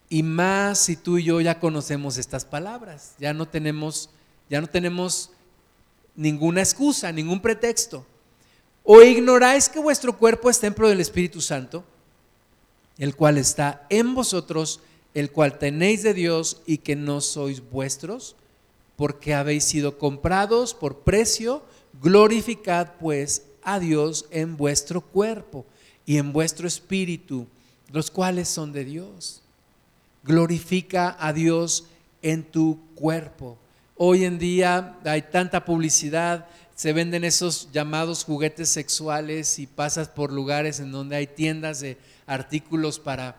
Y 0.10 0.24
más 0.24 0.80
si 0.80 0.96
tú 0.96 1.18
y 1.18 1.24
yo 1.24 1.40
ya 1.40 1.60
conocemos 1.60 2.18
estas 2.18 2.46
palabras, 2.46 3.14
ya 3.20 3.34
no 3.34 3.48
tenemos, 3.48 4.10
ya 4.50 4.60
no 4.60 4.68
tenemos 4.68 5.32
ninguna 6.16 6.62
excusa, 6.62 7.12
ningún 7.12 7.42
pretexto. 7.42 8.06
¿O 8.84 9.04
ignoráis 9.04 9.70
que 9.70 9.80
vuestro 9.80 10.18
cuerpo 10.18 10.50
es 10.50 10.60
templo 10.60 10.90
del 10.90 11.00
Espíritu 11.00 11.42
Santo, 11.42 11.84
el 12.98 13.16
cual 13.16 13.38
está 13.38 13.86
en 13.90 14.16
vosotros, 14.16 14.82
el 15.14 15.32
cual 15.32 15.60
tenéis 15.60 16.02
de 16.02 16.16
Dios 16.16 16.62
y 16.66 16.80
que 16.80 16.96
no 16.96 17.22
sois 17.22 17.62
vuestros? 17.70 18.36
Porque 18.96 19.36
habéis 19.36 19.64
sido 19.64 20.00
comprados 20.00 20.74
por 20.74 21.02
precio, 21.02 21.64
glorificad 22.02 22.94
pues 23.00 23.44
a 23.74 23.80
Dios 23.80 24.26
en 24.32 24.58
vuestro 24.58 25.02
cuerpo 25.02 25.66
y 26.06 26.18
en 26.18 26.34
vuestro 26.34 26.68
espíritu, 26.68 27.48
los 27.92 28.10
cuales 28.10 28.48
son 28.50 28.74
de 28.74 28.86
Dios. 28.86 29.42
Glorifica 30.24 31.16
a 31.20 31.34
Dios 31.34 31.86
en 32.22 32.44
tu 32.44 32.80
cuerpo. 32.96 33.58
Hoy 33.96 34.26
en 34.26 34.40
día 34.40 34.98
hay 35.04 35.24
tanta 35.24 35.66
publicidad, 35.66 36.48
se 36.76 36.94
venden 36.94 37.26
esos 37.26 37.70
llamados 37.74 38.24
juguetes 38.24 38.70
sexuales 38.70 39.60
y 39.60 39.68
pasas 39.68 40.08
por 40.08 40.32
lugares 40.32 40.80
en 40.80 40.92
donde 40.92 41.18
hay 41.18 41.28
tiendas 41.28 41.82
de 41.82 41.98
artículos 42.26 43.00
para, 43.00 43.36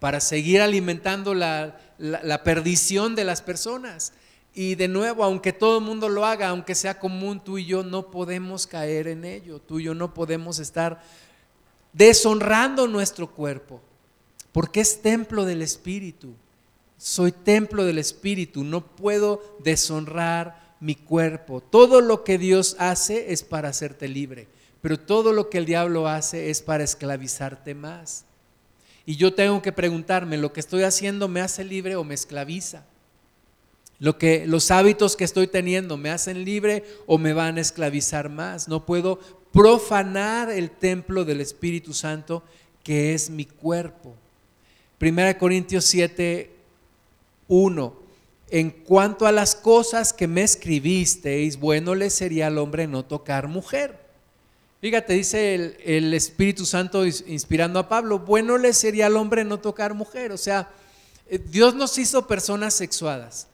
para 0.00 0.20
seguir 0.20 0.62
alimentando 0.62 1.34
la, 1.34 1.78
la 1.98 2.42
perdición 2.42 3.14
de 3.14 3.24
las 3.24 3.42
personas. 3.42 4.12
Y 4.60 4.74
de 4.74 4.88
nuevo, 4.88 5.22
aunque 5.22 5.52
todo 5.52 5.78
el 5.78 5.84
mundo 5.84 6.08
lo 6.08 6.26
haga, 6.26 6.48
aunque 6.48 6.74
sea 6.74 6.98
común, 6.98 7.38
tú 7.38 7.58
y 7.58 7.64
yo 7.64 7.84
no 7.84 8.10
podemos 8.10 8.66
caer 8.66 9.06
en 9.06 9.24
ello. 9.24 9.60
Tú 9.60 9.78
y 9.78 9.84
yo 9.84 9.94
no 9.94 10.12
podemos 10.12 10.58
estar 10.58 11.00
deshonrando 11.92 12.88
nuestro 12.88 13.30
cuerpo 13.30 13.80
porque 14.50 14.80
es 14.80 15.00
templo 15.00 15.44
del 15.44 15.62
Espíritu. 15.62 16.34
Soy 16.96 17.30
templo 17.30 17.84
del 17.84 17.98
Espíritu, 17.98 18.64
no 18.64 18.84
puedo 18.84 19.40
deshonrar 19.62 20.74
mi 20.80 20.96
cuerpo. 20.96 21.60
Todo 21.60 22.00
lo 22.00 22.24
que 22.24 22.36
Dios 22.36 22.74
hace 22.80 23.32
es 23.32 23.44
para 23.44 23.68
hacerte 23.68 24.08
libre, 24.08 24.48
pero 24.80 24.98
todo 24.98 25.32
lo 25.32 25.50
que 25.50 25.58
el 25.58 25.66
diablo 25.66 26.08
hace 26.08 26.50
es 26.50 26.62
para 26.62 26.82
esclavizarte 26.82 27.76
más. 27.76 28.24
Y 29.06 29.14
yo 29.14 29.32
tengo 29.34 29.62
que 29.62 29.70
preguntarme, 29.70 30.36
¿lo 30.36 30.52
que 30.52 30.58
estoy 30.58 30.82
haciendo 30.82 31.28
me 31.28 31.42
hace 31.42 31.62
libre 31.62 31.94
o 31.94 32.02
me 32.02 32.14
esclaviza? 32.14 32.82
Lo 34.00 34.16
que 34.16 34.46
los 34.46 34.70
hábitos 34.70 35.16
que 35.16 35.24
estoy 35.24 35.48
teniendo 35.48 35.96
me 35.96 36.10
hacen 36.10 36.44
libre 36.44 36.84
o 37.06 37.18
me 37.18 37.32
van 37.32 37.58
a 37.58 37.60
esclavizar 37.60 38.28
más. 38.28 38.68
No 38.68 38.86
puedo 38.86 39.18
profanar 39.52 40.50
el 40.50 40.70
templo 40.70 41.24
del 41.24 41.40
Espíritu 41.40 41.92
Santo 41.92 42.42
que 42.84 43.14
es 43.14 43.28
mi 43.28 43.44
cuerpo. 43.44 44.14
Primera 44.98 45.36
Corintios 45.36 45.84
7, 45.84 46.50
1. 47.48 48.08
En 48.50 48.70
cuanto 48.70 49.26
a 49.26 49.32
las 49.32 49.54
cosas 49.54 50.12
que 50.12 50.26
me 50.26 50.42
escribisteis, 50.42 51.58
bueno 51.58 51.94
le 51.94 52.08
sería 52.10 52.46
al 52.46 52.58
hombre 52.58 52.86
no 52.86 53.04
tocar 53.04 53.48
mujer. 53.48 53.98
Fíjate, 54.80 55.12
dice 55.14 55.54
el, 55.54 55.76
el, 55.84 56.14
Espíritu 56.14 56.64
Santo 56.64 57.04
inspirando 57.04 57.80
a 57.80 57.88
Pablo, 57.88 58.20
bueno 58.20 58.58
le 58.58 58.72
sería 58.72 59.06
al 59.06 59.16
hombre 59.16 59.44
no 59.44 59.58
tocar 59.58 59.92
mujer. 59.92 60.30
O 60.30 60.38
sea, 60.38 60.70
eh, 61.28 61.38
Dios 61.38 61.74
nos 61.74 61.98
hizo 61.98 62.26
personas 62.28 62.74
sexuadas. 62.74 63.48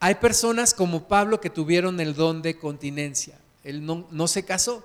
Hay 0.00 0.14
personas 0.14 0.72
como 0.72 1.04
Pablo 1.06 1.40
que 1.40 1.50
tuvieron 1.50 2.00
el 2.00 2.14
don 2.14 2.40
de 2.40 2.58
continencia. 2.58 3.38
Él 3.62 3.84
no, 3.84 4.06
no 4.10 4.26
se 4.26 4.46
casó, 4.46 4.82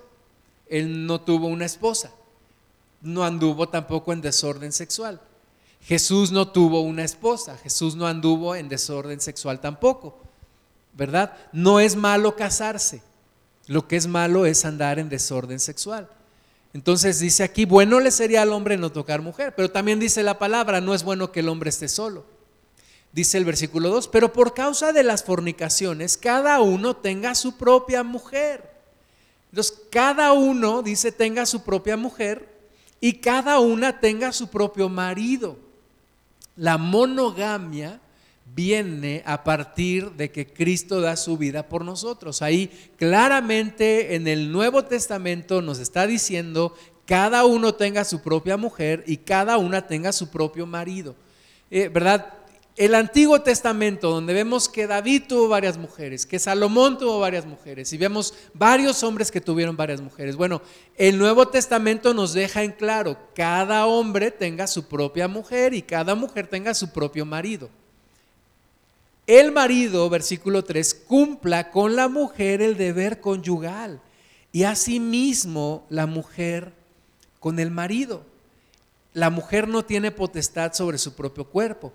él 0.68 1.06
no 1.06 1.22
tuvo 1.22 1.46
una 1.46 1.64
esposa, 1.64 2.12
no 3.00 3.24
anduvo 3.24 3.70
tampoco 3.70 4.12
en 4.12 4.20
desorden 4.20 4.72
sexual. 4.72 5.18
Jesús 5.80 6.32
no 6.32 6.48
tuvo 6.48 6.82
una 6.82 7.02
esposa, 7.02 7.56
Jesús 7.56 7.96
no 7.96 8.06
anduvo 8.06 8.54
en 8.54 8.68
desorden 8.68 9.20
sexual 9.20 9.60
tampoco, 9.60 10.18
¿verdad? 10.92 11.32
No 11.50 11.80
es 11.80 11.96
malo 11.96 12.36
casarse, 12.36 13.00
lo 13.68 13.88
que 13.88 13.96
es 13.96 14.06
malo 14.06 14.44
es 14.44 14.66
andar 14.66 14.98
en 14.98 15.08
desorden 15.08 15.60
sexual. 15.60 16.08
Entonces 16.74 17.20
dice 17.20 17.42
aquí, 17.42 17.64
bueno 17.64 18.00
le 18.00 18.10
sería 18.10 18.42
al 18.42 18.52
hombre 18.52 18.76
no 18.76 18.92
tocar 18.92 19.22
mujer, 19.22 19.54
pero 19.56 19.70
también 19.70 19.98
dice 19.98 20.22
la 20.22 20.38
palabra, 20.38 20.82
no 20.82 20.92
es 20.92 21.04
bueno 21.04 21.32
que 21.32 21.40
el 21.40 21.48
hombre 21.48 21.70
esté 21.70 21.88
solo. 21.88 22.35
Dice 23.16 23.38
el 23.38 23.46
versículo 23.46 23.88
2, 23.88 24.08
pero 24.08 24.30
por 24.30 24.52
causa 24.52 24.92
de 24.92 25.02
las 25.02 25.24
fornicaciones, 25.24 26.18
cada 26.18 26.60
uno 26.60 26.96
tenga 26.96 27.34
su 27.34 27.56
propia 27.56 28.02
mujer. 28.02 28.70
Entonces, 29.50 29.80
cada 29.90 30.34
uno, 30.34 30.82
dice, 30.82 31.12
tenga 31.12 31.46
su 31.46 31.64
propia 31.64 31.96
mujer 31.96 32.46
y 33.00 33.14
cada 33.14 33.58
una 33.58 34.00
tenga 34.00 34.32
su 34.32 34.48
propio 34.48 34.90
marido. 34.90 35.56
La 36.56 36.76
monogamia 36.76 38.02
viene 38.54 39.22
a 39.24 39.44
partir 39.44 40.10
de 40.10 40.30
que 40.30 40.46
Cristo 40.46 41.00
da 41.00 41.16
su 41.16 41.38
vida 41.38 41.70
por 41.70 41.86
nosotros. 41.86 42.42
Ahí 42.42 42.70
claramente 42.98 44.14
en 44.14 44.28
el 44.28 44.52
Nuevo 44.52 44.84
Testamento 44.84 45.62
nos 45.62 45.78
está 45.78 46.06
diciendo 46.06 46.74
cada 47.06 47.46
uno 47.46 47.74
tenga 47.76 48.04
su 48.04 48.20
propia 48.20 48.58
mujer 48.58 49.04
y 49.06 49.16
cada 49.16 49.56
una 49.56 49.86
tenga 49.86 50.12
su 50.12 50.28
propio 50.28 50.66
marido. 50.66 51.14
Eh, 51.70 51.88
¿Verdad? 51.88 52.35
El 52.76 52.94
Antiguo 52.94 53.40
Testamento, 53.40 54.10
donde 54.10 54.34
vemos 54.34 54.68
que 54.68 54.86
David 54.86 55.22
tuvo 55.28 55.48
varias 55.48 55.78
mujeres, 55.78 56.26
que 56.26 56.38
Salomón 56.38 56.98
tuvo 56.98 57.18
varias 57.18 57.46
mujeres, 57.46 57.90
y 57.94 57.96
vemos 57.96 58.34
varios 58.52 59.02
hombres 59.02 59.30
que 59.30 59.40
tuvieron 59.40 59.78
varias 59.78 60.02
mujeres. 60.02 60.36
Bueno, 60.36 60.60
el 60.94 61.16
Nuevo 61.16 61.48
Testamento 61.48 62.12
nos 62.12 62.34
deja 62.34 62.64
en 62.64 62.72
claro, 62.72 63.16
cada 63.34 63.86
hombre 63.86 64.30
tenga 64.30 64.66
su 64.66 64.88
propia 64.88 65.26
mujer 65.26 65.72
y 65.72 65.80
cada 65.80 66.14
mujer 66.14 66.48
tenga 66.48 66.74
su 66.74 66.92
propio 66.92 67.24
marido. 67.24 67.70
el 69.26 69.52
marido, 69.52 70.08
versículo 70.10 70.62
3, 70.62 70.94
cumpla 71.06 71.70
con 71.70 71.96
la 71.96 72.08
mujer 72.08 72.60
el 72.60 72.76
deber 72.76 73.20
conyugal 73.20 74.00
y 74.52 74.64
asimismo 74.64 75.86
la 75.88 76.06
mujer 76.06 76.72
con 77.40 77.58
el 77.58 77.70
marido. 77.70 78.22
La 79.14 79.30
mujer 79.30 79.66
no 79.66 79.84
tiene 79.84 80.12
potestad 80.12 80.74
sobre 80.74 80.98
su 80.98 81.14
propio 81.14 81.46
cuerpo, 81.46 81.92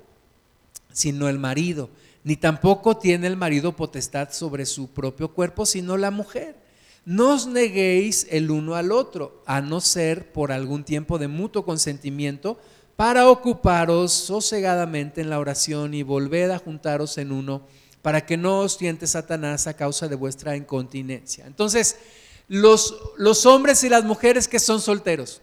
sino 0.91 1.29
el 1.29 1.39
marido, 1.39 1.89
ni 2.23 2.35
tampoco 2.35 2.97
tiene 2.97 3.27
el 3.27 3.37
marido 3.37 3.75
potestad 3.75 4.31
sobre 4.31 4.65
su 4.65 4.89
propio 4.89 5.33
cuerpo, 5.33 5.65
sino 5.65 5.97
la 5.97 6.11
mujer. 6.11 6.55
No 7.03 7.33
os 7.33 7.47
neguéis 7.47 8.27
el 8.29 8.51
uno 8.51 8.75
al 8.75 8.91
otro, 8.91 9.41
a 9.47 9.61
no 9.61 9.81
ser 9.81 10.31
por 10.31 10.51
algún 10.51 10.83
tiempo 10.83 11.17
de 11.17 11.27
mutuo 11.27 11.65
consentimiento, 11.65 12.59
para 12.95 13.29
ocuparos 13.29 14.11
sosegadamente 14.11 15.21
en 15.21 15.31
la 15.31 15.39
oración 15.39 15.95
y 15.95 16.03
volver 16.03 16.51
a 16.51 16.59
juntaros 16.59 17.17
en 17.17 17.31
uno, 17.31 17.63
para 18.03 18.25
que 18.25 18.37
no 18.37 18.59
os 18.59 18.77
tiente 18.77 19.07
Satanás 19.07 19.65
a 19.65 19.75
causa 19.75 20.07
de 20.07 20.15
vuestra 20.15 20.55
incontinencia. 20.55 21.47
Entonces, 21.47 21.97
los, 22.47 22.95
los 23.17 23.47
hombres 23.47 23.83
y 23.83 23.89
las 23.89 24.03
mujeres 24.03 24.47
que 24.47 24.59
son 24.59 24.81
solteros 24.81 25.41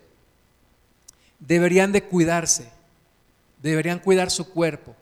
deberían 1.40 1.90
de 1.90 2.04
cuidarse, 2.04 2.70
deberían 3.62 3.98
cuidar 3.98 4.30
su 4.30 4.50
cuerpo. 4.50 4.94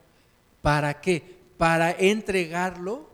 ¿Para 0.61 1.01
qué? 1.01 1.37
Para 1.57 1.91
entregarlo 1.91 3.09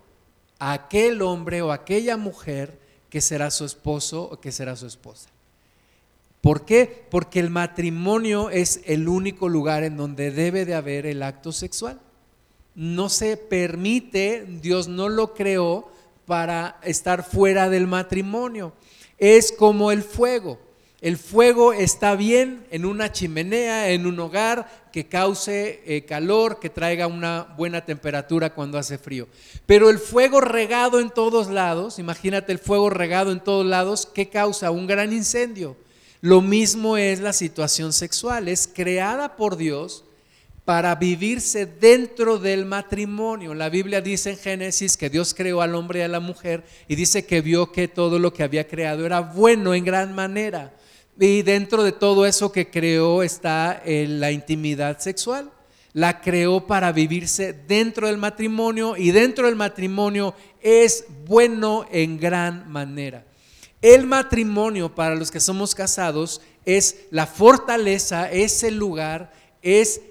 a 0.59 0.73
aquel 0.73 1.21
hombre 1.21 1.61
o 1.61 1.71
aquella 1.71 2.17
mujer 2.17 2.79
que 3.09 3.21
será 3.21 3.51
su 3.51 3.65
esposo 3.65 4.23
o 4.23 4.39
que 4.39 4.51
será 4.51 4.75
su 4.75 4.87
esposa. 4.87 5.29
¿Por 6.41 6.65
qué? 6.65 7.05
Porque 7.09 7.39
el 7.39 7.49
matrimonio 7.49 8.49
es 8.49 8.81
el 8.85 9.07
único 9.07 9.47
lugar 9.47 9.83
en 9.83 9.95
donde 9.95 10.31
debe 10.31 10.65
de 10.65 10.75
haber 10.75 11.05
el 11.05 11.23
acto 11.23 11.51
sexual. 11.51 12.01
No 12.75 13.07
se 13.07 13.37
permite, 13.37 14.45
Dios 14.61 14.87
no 14.87 15.09
lo 15.09 15.33
creó 15.33 15.89
para 16.25 16.79
estar 16.83 17.23
fuera 17.23 17.69
del 17.69 17.87
matrimonio. 17.87 18.73
Es 19.17 19.51
como 19.51 19.91
el 19.91 20.03
fuego. 20.03 20.59
El 21.03 21.17
fuego 21.17 21.73
está 21.73 22.15
bien 22.15 22.65
en 22.71 22.85
una 22.85 23.11
chimenea, 23.11 23.89
en 23.89 24.05
un 24.05 24.17
hogar 24.21 24.87
que 24.93 25.05
cause 25.09 25.81
eh, 25.85 26.05
calor, 26.05 26.61
que 26.61 26.69
traiga 26.69 27.07
una 27.07 27.53
buena 27.57 27.83
temperatura 27.83 28.53
cuando 28.53 28.77
hace 28.77 28.97
frío. 28.97 29.27
Pero 29.65 29.89
el 29.89 29.99
fuego 29.99 30.39
regado 30.39 31.01
en 31.01 31.09
todos 31.09 31.49
lados, 31.49 31.99
imagínate 31.99 32.53
el 32.53 32.57
fuego 32.57 32.89
regado 32.89 33.33
en 33.33 33.41
todos 33.41 33.65
lados, 33.65 34.07
¿qué 34.13 34.29
causa? 34.29 34.71
Un 34.71 34.87
gran 34.87 35.11
incendio. 35.11 35.75
Lo 36.21 36.39
mismo 36.39 36.95
es 36.95 37.19
la 37.19 37.33
situación 37.33 37.91
sexual, 37.91 38.47
es 38.47 38.69
creada 38.73 39.35
por 39.35 39.57
Dios 39.57 40.05
para 40.63 40.95
vivirse 40.95 41.65
dentro 41.65 42.39
del 42.39 42.63
matrimonio. 42.63 43.53
La 43.53 43.67
Biblia 43.67 43.99
dice 43.99 44.29
en 44.29 44.37
Génesis 44.37 44.95
que 44.95 45.09
Dios 45.09 45.33
creó 45.33 45.61
al 45.61 45.75
hombre 45.75 45.99
y 45.99 46.03
a 46.03 46.07
la 46.07 46.21
mujer 46.21 46.63
y 46.87 46.95
dice 46.95 47.25
que 47.25 47.41
vio 47.41 47.73
que 47.73 47.89
todo 47.89 48.19
lo 48.19 48.31
que 48.31 48.43
había 48.43 48.69
creado 48.69 49.05
era 49.05 49.19
bueno 49.19 49.73
en 49.73 49.83
gran 49.83 50.15
manera. 50.15 50.71
Y 51.19 51.43
dentro 51.43 51.83
de 51.83 51.91
todo 51.91 52.25
eso 52.25 52.51
que 52.51 52.69
creó 52.69 53.23
está 53.23 53.81
la 53.85 54.31
intimidad 54.31 54.99
sexual. 54.99 55.51
La 55.93 56.21
creó 56.21 56.65
para 56.65 56.91
vivirse 56.91 57.53
dentro 57.53 58.07
del 58.07 58.17
matrimonio 58.17 58.97
y 58.97 59.11
dentro 59.11 59.45
del 59.45 59.55
matrimonio 59.55 60.33
es 60.61 61.05
bueno 61.27 61.85
en 61.91 62.19
gran 62.19 62.71
manera. 62.71 63.25
El 63.79 64.07
matrimonio 64.07 64.95
para 64.95 65.13
los 65.13 65.29
que 65.29 65.39
somos 65.39 65.75
casados 65.75 66.41
es 66.65 66.95
la 67.11 67.27
fortaleza, 67.27 68.31
es 68.31 68.63
el 68.63 68.77
lugar, 68.77 69.33
es 69.61 70.01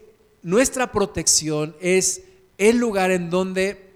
nuestra 0.43 0.93
protección, 0.93 1.75
es 1.81 2.23
el 2.59 2.77
lugar 2.77 3.11
en 3.11 3.31
donde 3.31 3.91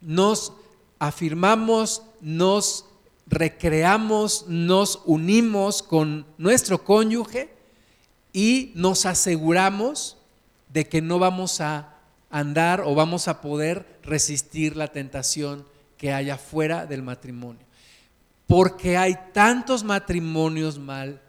nos 0.00 0.52
afirmamos, 0.98 2.02
nos 2.20 2.87
recreamos, 3.28 4.46
nos 4.48 5.02
unimos 5.04 5.82
con 5.82 6.26
nuestro 6.38 6.82
cónyuge 6.84 7.50
y 8.32 8.72
nos 8.74 9.06
aseguramos 9.06 10.16
de 10.72 10.88
que 10.88 11.00
no 11.00 11.18
vamos 11.18 11.60
a 11.60 11.94
andar 12.30 12.82
o 12.82 12.94
vamos 12.94 13.28
a 13.28 13.40
poder 13.40 13.98
resistir 14.02 14.76
la 14.76 14.88
tentación 14.88 15.66
que 15.96 16.12
haya 16.12 16.36
fuera 16.36 16.86
del 16.86 17.02
matrimonio 17.02 17.68
porque 18.48 18.96
hay 18.96 19.14
tantos 19.34 19.84
matrimonios 19.84 20.78
mal, 20.78 21.20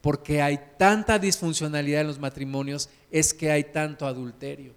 porque 0.00 0.40
hay 0.40 0.58
tanta 0.78 1.18
disfuncionalidad 1.18 2.02
en 2.02 2.06
los 2.06 2.20
matrimonios, 2.20 2.88
es 3.10 3.34
que 3.34 3.50
hay 3.50 3.64
tanto 3.64 4.06
adulterio. 4.06 4.72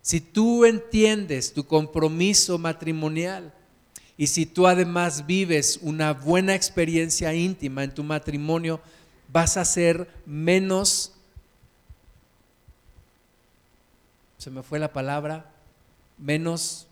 Si 0.00 0.20
tú 0.20 0.64
entiendes 0.64 1.52
tu 1.52 1.64
compromiso 1.64 2.56
matrimonial 2.56 3.52
y 4.16 4.26
si 4.26 4.46
tú 4.46 4.66
además 4.66 5.26
vives 5.26 5.78
una 5.82 6.12
buena 6.12 6.54
experiencia 6.54 7.34
íntima 7.34 7.84
en 7.84 7.94
tu 7.94 8.04
matrimonio, 8.04 8.80
vas 9.28 9.56
a 9.56 9.64
ser 9.64 10.08
menos, 10.26 11.12
se 14.38 14.50
me 14.50 14.62
fue 14.62 14.78
la 14.78 14.92
palabra, 14.92 15.50
menos 16.18 16.86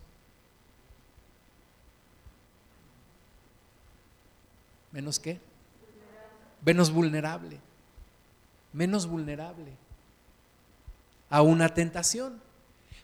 ¿Menos 4.93 5.19
qué? 5.19 5.39
Menos 6.65 6.91
vulnerable. 6.91 7.59
Menos 8.73 9.07
vulnerable 9.07 9.73
a 11.29 11.43
una 11.43 11.75
tentación. 11.75 12.41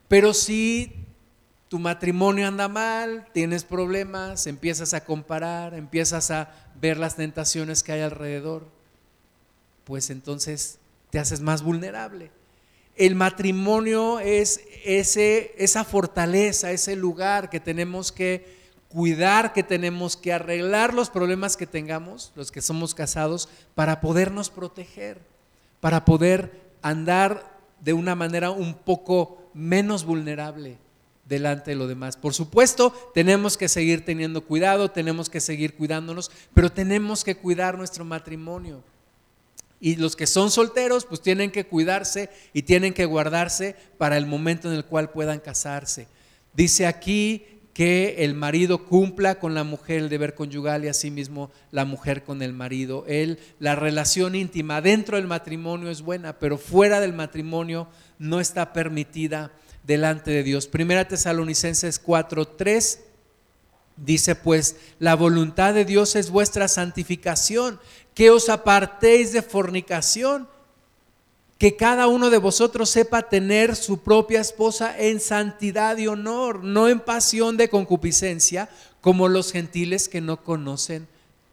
Pero 0.09 0.35
si 0.35 1.06
tu 1.68 1.79
matrimonio 1.79 2.46
anda 2.46 2.68
mal, 2.68 3.26
tienes 3.33 3.64
problemas, 3.64 4.46
empiezas 4.46 4.94
a 4.94 5.05
comparar, 5.05 5.74
empiezas 5.74 6.31
a 6.31 6.50
ver 6.81 6.96
las 6.96 7.16
tentaciones 7.16 7.83
que 7.83 7.92
hay 7.92 8.02
alrededor, 8.02 8.66
pues 9.85 10.11
entonces 10.11 10.79
te 11.11 11.18
haces 11.18 11.40
más 11.40 11.62
vulnerable. 11.62 12.31
El 12.94 13.14
matrimonio 13.14 14.20
es 14.20 14.61
ese, 14.85 15.55
esa 15.59 15.85
fortaleza, 15.85 16.70
ese 16.70 16.96
lugar 16.96 17.50
que 17.50 17.61
tenemos 17.61 18.12
que 18.12 18.57
cuidar, 18.88 19.52
que 19.52 19.62
tenemos 19.62 20.16
que 20.16 20.33
arreglar 20.33 20.94
los 20.94 21.11
problemas 21.11 21.57
que 21.57 21.66
tengamos, 21.66 22.33
los 22.37 22.52
que 22.52 22.62
somos 22.62 22.94
casados, 22.94 23.48
para 23.74 24.00
podernos 24.00 24.50
proteger, 24.50 25.20
para 25.81 26.05
poder 26.05 26.52
andar 26.81 27.59
de 27.81 27.92
una 27.92 28.14
manera 28.14 28.50
un 28.50 28.74
poco 28.74 29.42
menos 29.52 30.05
vulnerable 30.05 30.79
delante 31.28 31.72
de 31.72 31.76
lo 31.76 31.86
demás. 31.86 32.16
Por 32.16 32.34
supuesto, 32.34 32.92
tenemos 33.14 33.56
que 33.56 33.68
seguir 33.68 34.04
teniendo 34.04 34.44
cuidado, 34.44 34.90
tenemos 34.90 35.28
que 35.28 35.40
seguir 35.40 35.74
cuidándonos, 35.74 36.30
pero 36.54 36.70
tenemos 36.70 37.24
que 37.24 37.36
cuidar 37.36 37.76
nuestro 37.76 38.04
matrimonio. 38.04 38.82
Y 39.80 39.96
los 39.96 40.16
que 40.16 40.26
son 40.26 40.50
solteros, 40.50 41.04
pues 41.04 41.20
tienen 41.20 41.50
que 41.50 41.66
cuidarse 41.66 42.30
y 42.52 42.62
tienen 42.62 42.94
que 42.94 43.04
guardarse 43.04 43.76
para 43.98 44.16
el 44.16 44.26
momento 44.26 44.70
en 44.70 44.76
el 44.76 44.84
cual 44.84 45.10
puedan 45.10 45.40
casarse. 45.40 46.08
Dice 46.54 46.86
aquí 46.86 47.44
que 47.74 48.24
el 48.24 48.34
marido 48.34 48.86
cumpla 48.86 49.38
con 49.38 49.52
la 49.52 49.62
mujer 49.62 49.98
el 49.98 50.08
deber 50.08 50.34
conyugal 50.34 50.84
y 50.84 50.88
asimismo 50.88 51.50
la 51.72 51.84
mujer 51.84 52.24
con 52.24 52.40
el 52.40 52.54
marido. 52.54 53.04
La 53.58 53.74
relación 53.74 54.34
íntima 54.34 54.80
dentro 54.80 55.18
del 55.18 55.26
matrimonio 55.26 55.90
es 55.90 56.00
buena, 56.00 56.38
pero 56.38 56.56
fuera 56.56 57.00
del 57.00 57.12
matrimonio 57.12 57.86
no 58.18 58.40
está 58.40 58.72
permitida 58.72 59.52
delante 59.87 60.31
de 60.31 60.42
Dios. 60.42 60.66
Primera 60.66 61.07
Tesalonicenses 61.07 62.03
4:3 62.03 62.99
dice 63.96 64.35
pues, 64.35 64.77
la 64.99 65.14
voluntad 65.14 65.75
de 65.75 65.85
Dios 65.85 66.16
es 66.16 66.31
vuestra 66.31 66.68
santificación, 66.68 67.81
que 68.14 68.31
os 68.31 68.49
apartéis 68.49 69.33
de 69.33 69.42
fornicación 69.42 70.49
que 71.59 71.77
cada 71.77 72.07
uno 72.07 72.29
de 72.29 72.37
vosotros 72.37 72.90
sepa 72.90 73.22
tener 73.31 73.77
su 73.77 74.01
propia 74.03 74.40
esposa 74.40 74.94
en 74.99 75.20
santidad 75.20 75.96
y 75.96 76.07
honor, 76.07 76.62
no 76.62 76.88
en 76.88 77.01
pasión 77.01 77.57
de 77.57 77.70
concupiscencia, 77.70 78.68
como 79.01 79.29
los 79.29 79.53
gentiles 79.53 80.09
que 80.09 80.20
no 80.20 80.42
conocen 80.42 81.09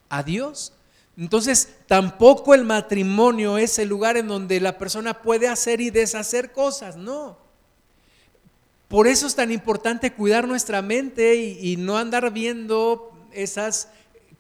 a 0.10 0.24
Dios. 0.24 0.74
Entonces, 1.16 1.70
tampoco 1.88 2.54
el 2.54 2.66
matrimonio 2.66 3.58
es 3.58 3.80
el 3.80 3.88
lugar 3.88 4.18
en 4.18 4.28
donde 4.28 4.60
la 4.60 4.78
persona 4.78 5.22
puede 5.22 5.48
hacer 5.48 5.80
y 5.80 5.90
deshacer 5.90 6.52
cosas, 6.52 6.98
no. 6.98 7.43
Por 8.94 9.08
eso 9.08 9.26
es 9.26 9.34
tan 9.34 9.52
importante 9.52 10.14
cuidar 10.14 10.48
nuestra 10.48 10.84
mente 10.84 11.34
y, 11.34 11.78
no 11.78 11.98
andar 11.98 12.32
viendo 12.32 13.12
esas 13.32 13.88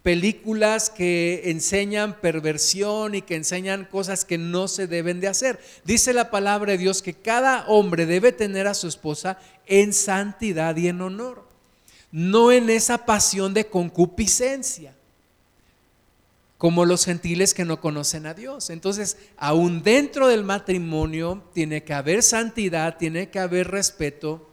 películas 0.03 0.91
que 0.91 1.41
enseñan 1.45 2.21
perversión 2.21 3.15
y 3.15 3.23
que 3.23 3.33
enseñan 3.33 3.85
cosas 3.85 4.25
que 4.25 4.37
no 4.37 4.67
se 4.67 4.85
deben 4.85 5.19
de 5.21 5.27
hacer. 5.27 5.59
Dice 5.85 6.13
la 6.13 6.29
palabra 6.29 6.73
de 6.73 6.77
Dios 6.77 7.01
que 7.01 7.15
cada 7.15 7.65
hombre 7.65 8.05
debe 8.05 8.31
tener 8.31 8.67
a 8.67 8.75
su 8.75 8.87
esposa 8.87 9.39
en 9.65 9.91
santidad 9.91 10.77
y 10.77 10.87
en 10.87 11.01
honor, 11.01 11.47
no 12.11 12.51
en 12.51 12.69
esa 12.69 13.07
pasión 13.07 13.55
de 13.55 13.65
concupiscencia, 13.65 14.93
como 16.63 16.85
los 16.85 17.03
gentiles 17.03 17.53
que 17.53 17.65
no 17.65 17.81
conocen 17.81 18.25
a 18.25 18.33
Dios. 18.33 18.69
Entonces, 18.69 19.17
aún 19.35 19.83
dentro 19.83 20.29
del 20.29 20.45
matrimonio 20.45 21.43
tiene 21.53 21.83
que 21.83 21.93
haber 21.93 22.23
santidad, 22.23 22.95
tiene 22.95 23.29
que 23.29 23.39
haber 23.39 23.69
respeto, 23.69 24.49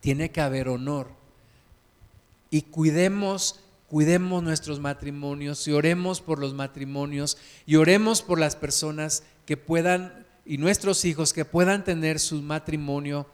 tiene 0.00 0.30
que 0.30 0.42
haber 0.42 0.68
honor. 0.68 1.08
Y 2.50 2.60
cuidemos, 2.60 3.60
cuidemos 3.88 4.42
nuestros 4.42 4.78
matrimonios 4.78 5.66
y 5.66 5.72
oremos 5.72 6.20
por 6.20 6.38
los 6.38 6.52
matrimonios 6.52 7.38
y 7.64 7.76
oremos 7.76 8.20
por 8.20 8.38
las 8.38 8.54
personas 8.54 9.22
que 9.46 9.56
puedan 9.56 10.26
y 10.44 10.58
nuestros 10.58 11.02
hijos 11.06 11.32
que 11.32 11.46
puedan 11.46 11.82
tener 11.82 12.20
su 12.20 12.42
matrimonio 12.42 13.26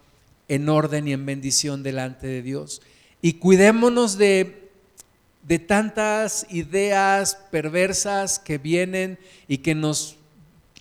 en 0.46 0.68
orden 0.68 1.08
y 1.08 1.14
en 1.14 1.26
bendición 1.26 1.82
delante 1.82 2.28
de 2.28 2.42
Dios. 2.42 2.80
Y 3.20 3.32
cuidémonos 3.40 4.18
de, 4.18 4.67
de 5.48 5.58
tantas 5.58 6.46
ideas 6.50 7.38
perversas 7.50 8.38
que 8.38 8.58
vienen 8.58 9.18
y 9.48 9.58
que 9.58 9.74
nos 9.74 10.16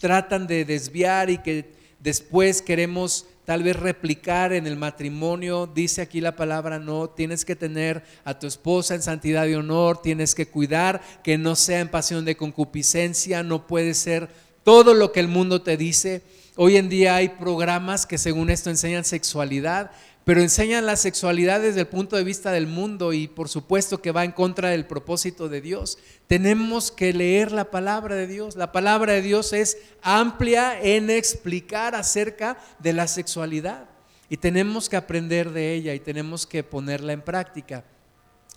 tratan 0.02 0.46
de 0.46 0.66
desviar 0.66 1.30
y 1.30 1.38
que 1.38 1.72
después 2.02 2.62
queremos 2.62 3.26
tal 3.46 3.64
vez 3.64 3.78
replicar 3.78 4.52
en 4.52 4.68
el 4.68 4.76
matrimonio. 4.76 5.72
Dice 5.74 6.02
aquí 6.02 6.20
la 6.20 6.36
palabra, 6.36 6.80
no, 6.80 7.10
tienes 7.10 7.46
que 7.46 7.56
tener 7.56 8.04
a 8.26 8.38
tu 8.38 8.46
esposa 8.46 8.94
en 8.94 9.02
santidad 9.02 9.46
y 9.46 9.54
honor, 9.54 10.02
tienes 10.02 10.36
que 10.36 10.48
cuidar 10.48 11.02
que 11.24 11.38
no 11.38 11.56
sea 11.56 11.80
en 11.80 11.88
pasión 11.88 12.26
de 12.26 12.36
concupiscencia, 12.36 13.44
no 13.44 13.68
puede 13.68 13.94
ser 13.94 14.28
todo 14.66 14.94
lo 14.94 15.14
que 15.14 15.22
el 15.22 15.30
mundo 15.30 15.62
te 15.62 15.78
dice. 15.78 16.24
Hoy 16.58 16.76
en 16.76 16.90
día 16.90 17.16
hay 17.16 17.30
programas 17.30 18.06
que 18.06 18.18
según 18.18 18.50
esto 18.50 18.70
enseñan 18.70 19.06
sexualidad, 19.06 19.92
pero 20.28 20.42
enseñan 20.42 20.86
la 20.86 20.98
sexualidad 20.98 21.62
desde 21.62 21.80
el 21.80 21.88
punto 21.88 22.18
de 22.18 22.26
vista 22.26 22.52
del 22.52 22.68
mundo 22.68 23.13
y 23.13 23.30
por 23.30 23.48
supuesto 23.48 24.02
que 24.02 24.12
va 24.12 24.26
en 24.26 24.34
contra 24.34 24.72
del 24.72 24.86
propósito 24.86 25.48
de 25.48 25.62
Dios. 25.62 26.00
Tenemos 26.28 26.92
que 26.92 27.13
leer 27.13 27.54
la 27.54 27.72
palabra 27.72 28.13
de 28.16 28.28
Dios. 28.28 28.58
La 28.58 28.74
palabra 28.74 29.13
de 29.13 29.22
Dios 29.22 29.54
es 29.54 29.78
amplia 30.02 30.82
en 30.82 31.10
explicar 31.10 31.96
acerca 31.96 32.58
de 32.78 32.92
la 32.92 33.08
sexualidad 33.08 33.86
y 34.28 34.36
tenemos 34.36 34.90
que 34.90 34.98
aprender 34.98 35.52
de 35.52 35.76
ella 35.76 35.94
y 35.94 36.02
tenemos 36.02 36.46
que 36.46 36.62
ponerla 36.62 37.13
en 37.13 37.22
práctica. 37.22 37.86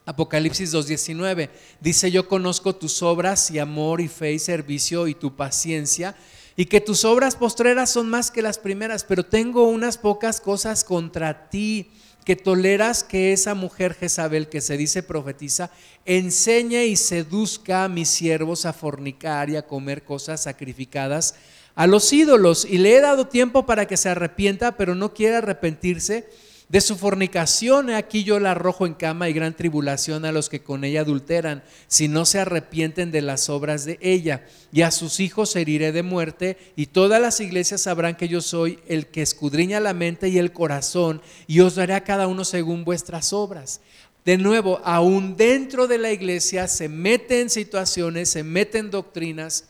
Apocalipsis 0.06 0.74
2.19 0.74 1.50
dice, 1.80 2.10
yo 2.10 2.26
conozco 2.26 2.74
tus 2.74 3.00
obras 3.00 3.48
y 3.52 3.60
amor 3.60 4.00
y 4.00 4.08
fe 4.08 4.32
y 4.32 4.40
servicio 4.40 5.06
y 5.06 5.14
tu 5.14 5.36
paciencia 5.36 6.16
y 6.60 6.66
que 6.66 6.82
tus 6.82 7.06
obras 7.06 7.36
postreras 7.36 7.88
son 7.88 8.10
más 8.10 8.30
que 8.30 8.42
las 8.42 8.58
primeras, 8.58 9.04
pero 9.04 9.24
tengo 9.24 9.66
unas 9.66 9.96
pocas 9.96 10.42
cosas 10.42 10.84
contra 10.84 11.48
ti, 11.48 11.90
que 12.26 12.36
toleras 12.36 13.02
que 13.02 13.32
esa 13.32 13.54
mujer 13.54 13.94
Jezabel 13.94 14.50
que 14.50 14.60
se 14.60 14.76
dice 14.76 15.02
profetiza, 15.02 15.70
enseñe 16.04 16.84
y 16.84 16.96
seduzca 16.96 17.84
a 17.84 17.88
mis 17.88 18.10
siervos 18.10 18.66
a 18.66 18.74
fornicar 18.74 19.48
y 19.48 19.56
a 19.56 19.66
comer 19.66 20.04
cosas 20.04 20.42
sacrificadas 20.42 21.34
a 21.76 21.86
los 21.86 22.12
ídolos. 22.12 22.66
Y 22.66 22.76
le 22.76 22.94
he 22.94 23.00
dado 23.00 23.28
tiempo 23.28 23.64
para 23.64 23.86
que 23.86 23.96
se 23.96 24.10
arrepienta, 24.10 24.76
pero 24.76 24.94
no 24.94 25.14
quiere 25.14 25.36
arrepentirse 25.36 26.28
de 26.70 26.80
su 26.80 26.96
fornicación, 26.96 27.90
aquí 27.90 28.22
yo 28.22 28.38
la 28.38 28.52
arrojo 28.52 28.86
en 28.86 28.94
cama 28.94 29.28
y 29.28 29.32
gran 29.32 29.56
tribulación 29.56 30.24
a 30.24 30.30
los 30.30 30.48
que 30.48 30.62
con 30.62 30.84
ella 30.84 31.00
adulteran, 31.00 31.64
si 31.88 32.06
no 32.06 32.24
se 32.24 32.38
arrepienten 32.38 33.10
de 33.10 33.22
las 33.22 33.50
obras 33.50 33.84
de 33.84 33.98
ella. 34.00 34.46
Y 34.72 34.82
a 34.82 34.92
sus 34.92 35.18
hijos 35.18 35.56
heriré 35.56 35.90
de 35.90 36.04
muerte, 36.04 36.56
y 36.76 36.86
todas 36.86 37.20
las 37.20 37.40
iglesias 37.40 37.80
sabrán 37.80 38.16
que 38.16 38.28
yo 38.28 38.40
soy 38.40 38.78
el 38.86 39.08
que 39.08 39.20
escudriña 39.20 39.80
la 39.80 39.94
mente 39.94 40.28
y 40.28 40.38
el 40.38 40.52
corazón, 40.52 41.22
y 41.48 41.58
os 41.58 41.74
daré 41.74 41.94
a 41.94 42.04
cada 42.04 42.28
uno 42.28 42.44
según 42.44 42.84
vuestras 42.84 43.32
obras. 43.32 43.80
De 44.24 44.38
nuevo, 44.38 44.80
aún 44.84 45.36
dentro 45.36 45.88
de 45.88 45.98
la 45.98 46.12
iglesia 46.12 46.68
se 46.68 46.88
meten 46.88 47.50
situaciones, 47.50 48.28
se 48.28 48.44
meten 48.44 48.92
doctrinas. 48.92 49.69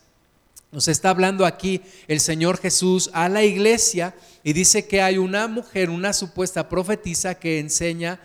Nos 0.71 0.87
está 0.87 1.09
hablando 1.09 1.45
aquí 1.45 1.81
el 2.07 2.21
Señor 2.21 2.57
Jesús 2.57 3.09
a 3.13 3.27
la 3.27 3.43
iglesia 3.43 4.15
y 4.41 4.53
dice 4.53 4.87
que 4.87 5.01
hay 5.01 5.17
una 5.17 5.47
mujer, 5.47 5.89
una 5.89 6.13
supuesta 6.13 6.69
profetisa 6.69 7.35
que 7.35 7.59
enseña 7.59 8.21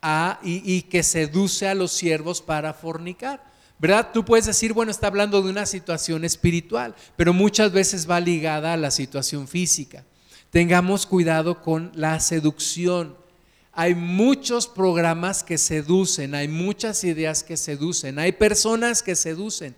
a, 0.00 0.38
y, 0.44 0.82
que 0.82 1.02
seduce 1.02 1.66
a 1.66 1.74
los 1.74 1.90
siervos 1.90 2.40
para 2.40 2.72
fornicar. 2.72 3.42
¿Verdad? 3.80 4.10
Tú 4.12 4.24
puedes 4.24 4.46
decir, 4.46 4.72
bueno, 4.72 4.90
está 4.92 5.08
hablando 5.08 5.42
de 5.42 5.50
una 5.50 5.66
situación 5.66 6.24
espiritual, 6.24 6.94
pero 7.16 7.32
muchas 7.32 7.72
veces 7.72 8.08
va 8.08 8.20
ligada 8.20 8.72
a 8.72 8.76
la 8.76 8.90
situación 8.92 9.48
física. 9.48 10.04
Tengamos 10.50 11.04
cuidado 11.04 11.62
con 11.62 11.90
la 11.94 12.18
seducción. 12.20 13.16
Hay 13.72 13.94
muchos 13.94 14.66
programas 14.66 15.44
que 15.44 15.58
seducen, 15.58 16.34
hay 16.34 16.48
muchas 16.48 17.04
ideas 17.04 17.44
que 17.44 17.56
seducen, 17.56 18.18
hay 18.18 18.32
personas 18.32 19.02
que 19.02 19.14
seducen. 19.14 19.76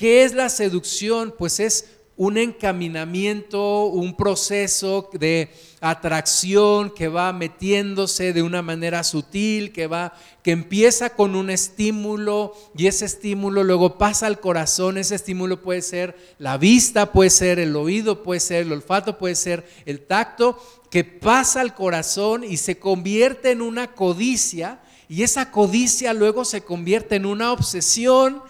¿Qué 0.00 0.24
es 0.24 0.32
la 0.32 0.48
seducción? 0.48 1.34
Pues 1.36 1.60
es 1.60 1.84
un 2.16 2.38
encaminamiento, 2.38 3.84
un 3.84 4.16
proceso 4.16 5.10
de 5.12 5.50
atracción 5.82 6.88
que 6.88 7.08
va 7.08 7.34
metiéndose 7.34 8.32
de 8.32 8.42
una 8.42 8.62
manera 8.62 9.04
sutil, 9.04 9.74
que 9.74 9.86
va 9.86 10.14
que 10.42 10.52
empieza 10.52 11.10
con 11.10 11.36
un 11.36 11.50
estímulo 11.50 12.54
y 12.74 12.86
ese 12.86 13.04
estímulo 13.04 13.62
luego 13.62 13.98
pasa 13.98 14.26
al 14.26 14.40
corazón, 14.40 14.96
ese 14.96 15.16
estímulo 15.16 15.60
puede 15.60 15.82
ser 15.82 16.16
la 16.38 16.56
vista, 16.56 17.12
puede 17.12 17.28
ser 17.28 17.58
el 17.58 17.76
oído, 17.76 18.22
puede 18.22 18.40
ser 18.40 18.62
el 18.62 18.72
olfato, 18.72 19.18
puede 19.18 19.34
ser 19.34 19.68
el 19.84 20.00
tacto, 20.00 20.58
que 20.88 21.04
pasa 21.04 21.60
al 21.60 21.74
corazón 21.74 22.42
y 22.42 22.56
se 22.56 22.78
convierte 22.78 23.50
en 23.50 23.60
una 23.60 23.94
codicia 23.94 24.80
y 25.10 25.24
esa 25.24 25.50
codicia 25.50 26.14
luego 26.14 26.46
se 26.46 26.62
convierte 26.62 27.16
en 27.16 27.26
una 27.26 27.52
obsesión 27.52 28.42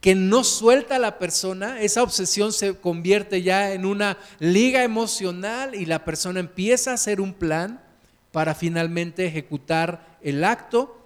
que 0.00 0.14
no 0.14 0.44
suelta 0.44 0.96
a 0.96 1.00
la 1.00 1.18
persona, 1.18 1.80
esa 1.80 2.02
obsesión 2.02 2.52
se 2.52 2.76
convierte 2.76 3.42
ya 3.42 3.72
en 3.72 3.84
una 3.84 4.16
liga 4.38 4.84
emocional 4.84 5.74
y 5.74 5.86
la 5.86 6.04
persona 6.04 6.40
empieza 6.40 6.92
a 6.92 6.94
hacer 6.94 7.20
un 7.20 7.34
plan 7.34 7.82
para 8.30 8.54
finalmente 8.54 9.26
ejecutar 9.26 10.18
el 10.22 10.44
acto 10.44 10.98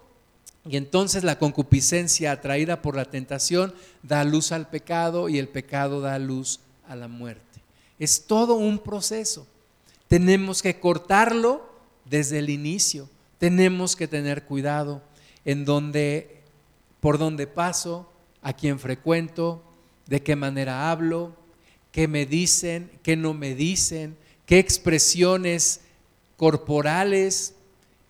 y 0.65 0.77
entonces 0.77 1.23
la 1.23 1.39
concupiscencia 1.39 2.31
atraída 2.31 2.81
por 2.81 2.95
la 2.95 3.05
tentación 3.05 3.73
da 4.01 4.23
luz 4.23 4.51
al 4.51 4.69
pecado 4.69 5.27
y 5.27 5.37
el 5.37 5.49
pecado 5.49 5.99
da 5.99 6.17
luz 6.19 6.59
a 6.87 6.95
la 6.95 7.07
muerte. 7.07 7.61
Es 7.99 8.25
todo 8.27 8.55
un 8.55 8.79
proceso. 8.79 9.47
Tenemos 10.07 10.61
que 10.61 10.79
cortarlo 10.79 11.67
desde 12.05 12.39
el 12.39 12.49
inicio. 12.49 13.09
Tenemos 13.39 13.95
que 13.95 14.07
tener 14.07 14.43
cuidado 14.43 15.01
en 15.43 15.65
donde 15.65 16.41
por 17.01 17.17
donde 17.17 17.47
paso, 17.47 18.09
a 18.43 18.53
quién 18.53 18.77
frecuento, 18.77 19.63
de 20.05 20.21
qué 20.21 20.35
manera 20.35 20.91
hablo, 20.91 21.35
qué 21.91 22.07
me 22.07 22.25
dicen, 22.25 22.91
qué 23.01 23.15
no 23.15 23.33
me 23.33 23.55
dicen, 23.55 24.17
qué 24.45 24.59
expresiones 24.59 25.81
corporales 26.37 27.55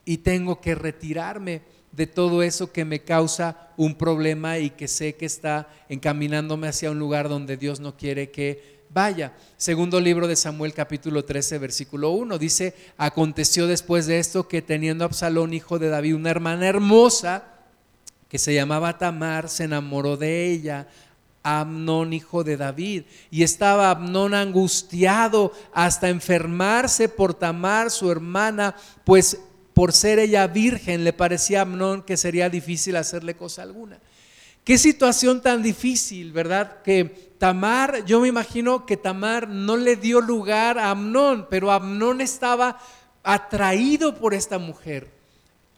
y 0.06 0.18
tengo 0.18 0.60
que 0.60 0.76
retirarme 0.76 1.62
de 1.92 2.08
todo 2.08 2.42
eso 2.42 2.72
que 2.72 2.86
me 2.86 3.02
causa 3.02 3.70
un 3.78 3.96
problema 3.96 4.58
y 4.58 4.72
que 4.72 4.88
sé 4.88 5.14
que 5.14 5.26
está 5.26 5.70
encaminándome 5.90 6.68
hacia 6.68 6.90
un 6.90 6.98
lugar 6.98 7.30
donde 7.30 7.56
Dios 7.56 7.80
no 7.80 7.96
quiere 7.96 8.32
que 8.32 8.82
vaya. 8.90 9.34
Segundo 9.58 10.00
libro 10.00 10.28
de 10.28 10.36
Samuel 10.36 10.74
capítulo 10.74 11.24
13 11.24 11.60
versículo 11.60 12.12
1 12.12 12.38
dice, 12.38 12.74
aconteció 12.98 13.68
después 13.68 14.08
de 14.08 14.20
esto 14.20 14.48
que 14.48 14.62
teniendo 14.62 15.06
Absalón 15.06 15.54
hijo 15.54 15.78
de 15.78 15.90
David 15.90 16.16
una 16.16 16.32
hermana 16.32 16.68
hermosa, 16.68 17.53
que 18.34 18.40
se 18.40 18.56
llamaba 18.56 18.98
Tamar, 18.98 19.48
se 19.48 19.66
enamoró 19.66 20.18
de 20.18 20.48
ella. 20.48 20.88
Amnón, 21.44 22.14
hijo 22.14 22.44
de 22.44 22.58
David. 22.58 23.04
Y 23.30 23.44
estaba 23.44 23.92
Amnón 23.92 24.34
angustiado 24.34 25.52
hasta 25.72 26.10
enfermarse 26.10 27.10
por 27.10 27.36
Tamar, 27.36 27.92
su 27.92 28.10
hermana, 28.10 28.76
pues 29.04 29.40
por 29.76 29.94
ser 29.94 30.18
ella 30.18 30.48
virgen 30.48 31.04
le 31.04 31.14
parecía 31.14 31.60
a 31.60 31.62
Amnón 31.62 32.02
que 32.02 32.18
sería 32.18 32.50
difícil 32.50 32.96
hacerle 32.96 33.36
cosa 33.36 33.62
alguna. 33.62 34.00
Qué 34.64 34.80
situación 34.80 35.40
tan 35.40 35.62
difícil, 35.62 36.32
¿verdad? 36.32 36.82
Que 36.82 37.36
Tamar, 37.38 38.04
yo 38.04 38.20
me 38.20 38.30
imagino 38.30 38.88
que 38.88 38.98
Tamar 38.98 39.48
no 39.48 39.78
le 39.78 39.96
dio 39.96 40.22
lugar 40.22 40.80
a 40.80 40.90
Amnón, 40.90 41.46
pero 41.52 41.72
Amnón 41.72 42.20
estaba 42.20 42.80
atraído 43.22 44.16
por 44.16 44.34
esta 44.34 44.58
mujer 44.58 45.23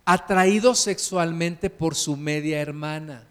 atraído 0.05 0.75
sexualmente 0.75 1.69
por 1.69 1.95
su 1.95 2.15
media 2.15 2.61
hermana. 2.61 3.27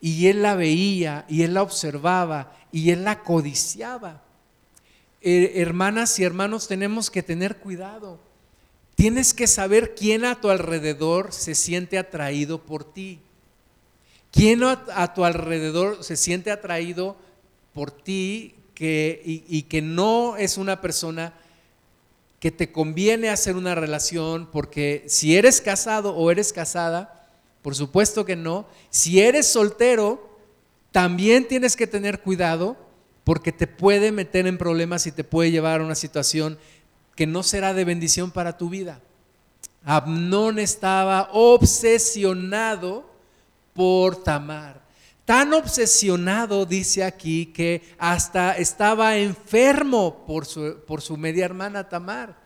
Y 0.00 0.28
él 0.28 0.42
la 0.42 0.54
veía, 0.54 1.24
y 1.28 1.42
él 1.42 1.54
la 1.54 1.62
observaba, 1.62 2.56
y 2.70 2.90
él 2.90 3.04
la 3.04 3.22
codiciaba. 3.22 4.22
hermanas 5.22 6.18
y 6.18 6.24
hermanos, 6.24 6.68
tenemos 6.68 7.10
que 7.10 7.22
tener 7.22 7.58
cuidado. 7.58 8.18
Tienes 8.94 9.34
que 9.34 9.46
saber 9.46 9.94
quién 9.94 10.24
a 10.24 10.40
tu 10.40 10.50
alrededor 10.50 11.32
se 11.32 11.54
siente 11.54 11.98
atraído 11.98 12.62
por 12.62 12.84
ti. 12.84 13.20
¿Quién 14.30 14.62
a, 14.62 15.14
tu 15.14 15.24
alrededor 15.24 16.04
se 16.04 16.16
siente 16.16 16.50
atraído 16.50 17.16
por 17.74 17.90
ti 17.90 18.54
que, 18.74 19.20
y 19.24 19.62
que 19.62 19.82
no 19.82 20.36
es 20.36 20.56
una 20.56 20.80
persona 20.80 21.34
que 22.40 22.50
te 22.50 22.72
conviene 22.72 23.28
hacer 23.28 23.54
una 23.54 23.74
relación 23.74 24.48
porque 24.50 25.04
si 25.06 25.36
eres 25.36 25.60
casado 25.60 26.16
o 26.16 26.30
eres 26.30 26.52
casada, 26.52 27.28
por 27.62 27.74
supuesto 27.74 28.24
que 28.24 28.34
no. 28.34 28.66
Si 28.88 29.20
eres 29.20 29.46
soltero, 29.46 30.38
también 30.90 31.46
tienes 31.46 31.76
que 31.76 31.86
tener 31.86 32.20
cuidado 32.20 32.76
porque 33.24 33.52
te 33.52 33.66
puede 33.66 34.10
meter 34.10 34.46
en 34.46 34.58
problemas 34.58 35.06
y 35.06 35.12
te 35.12 35.22
puede 35.22 35.50
llevar 35.50 35.80
a 35.80 35.84
una 35.84 35.94
situación 35.94 36.58
que 37.14 37.26
no 37.26 37.42
será 37.42 37.74
de 37.74 37.84
bendición 37.84 38.30
para 38.30 38.56
tu 38.56 38.70
vida. 38.70 39.00
Amnón 39.84 40.58
estaba 40.58 41.28
obsesionado 41.32 43.10
por 43.74 44.22
Tamar. 44.22 44.79
Tan 45.30 45.52
obsesionado, 45.54 46.66
dice 46.66 47.04
aquí, 47.04 47.46
que 47.46 47.82
hasta 47.98 48.56
estaba 48.56 49.16
enfermo 49.16 50.24
por 50.26 50.44
su, 50.44 50.78
por 50.84 51.02
su 51.02 51.16
media 51.16 51.44
hermana 51.44 51.88
Tamar. 51.88 52.36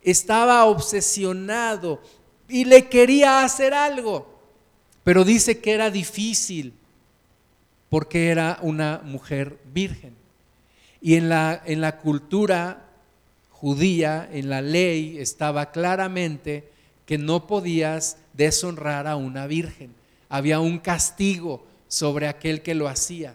Estaba 0.00 0.64
obsesionado 0.64 2.00
y 2.48 2.64
le 2.64 2.88
quería 2.88 3.44
hacer 3.44 3.74
algo, 3.74 4.40
pero 5.04 5.22
dice 5.22 5.58
que 5.58 5.72
era 5.72 5.90
difícil 5.90 6.72
porque 7.90 8.28
era 8.28 8.58
una 8.62 9.02
mujer 9.04 9.58
virgen. 9.74 10.14
Y 11.02 11.16
en 11.16 11.28
la, 11.28 11.62
en 11.66 11.82
la 11.82 11.98
cultura 11.98 12.86
judía, 13.50 14.26
en 14.32 14.48
la 14.48 14.62
ley, 14.62 15.18
estaba 15.18 15.72
claramente 15.72 16.72
que 17.04 17.18
no 17.18 17.46
podías 17.46 18.16
deshonrar 18.32 19.06
a 19.06 19.16
una 19.16 19.46
virgen. 19.46 19.94
Había 20.30 20.58
un 20.58 20.78
castigo 20.78 21.68
sobre 21.88 22.28
aquel 22.28 22.62
que 22.62 22.74
lo 22.74 22.88
hacía. 22.88 23.34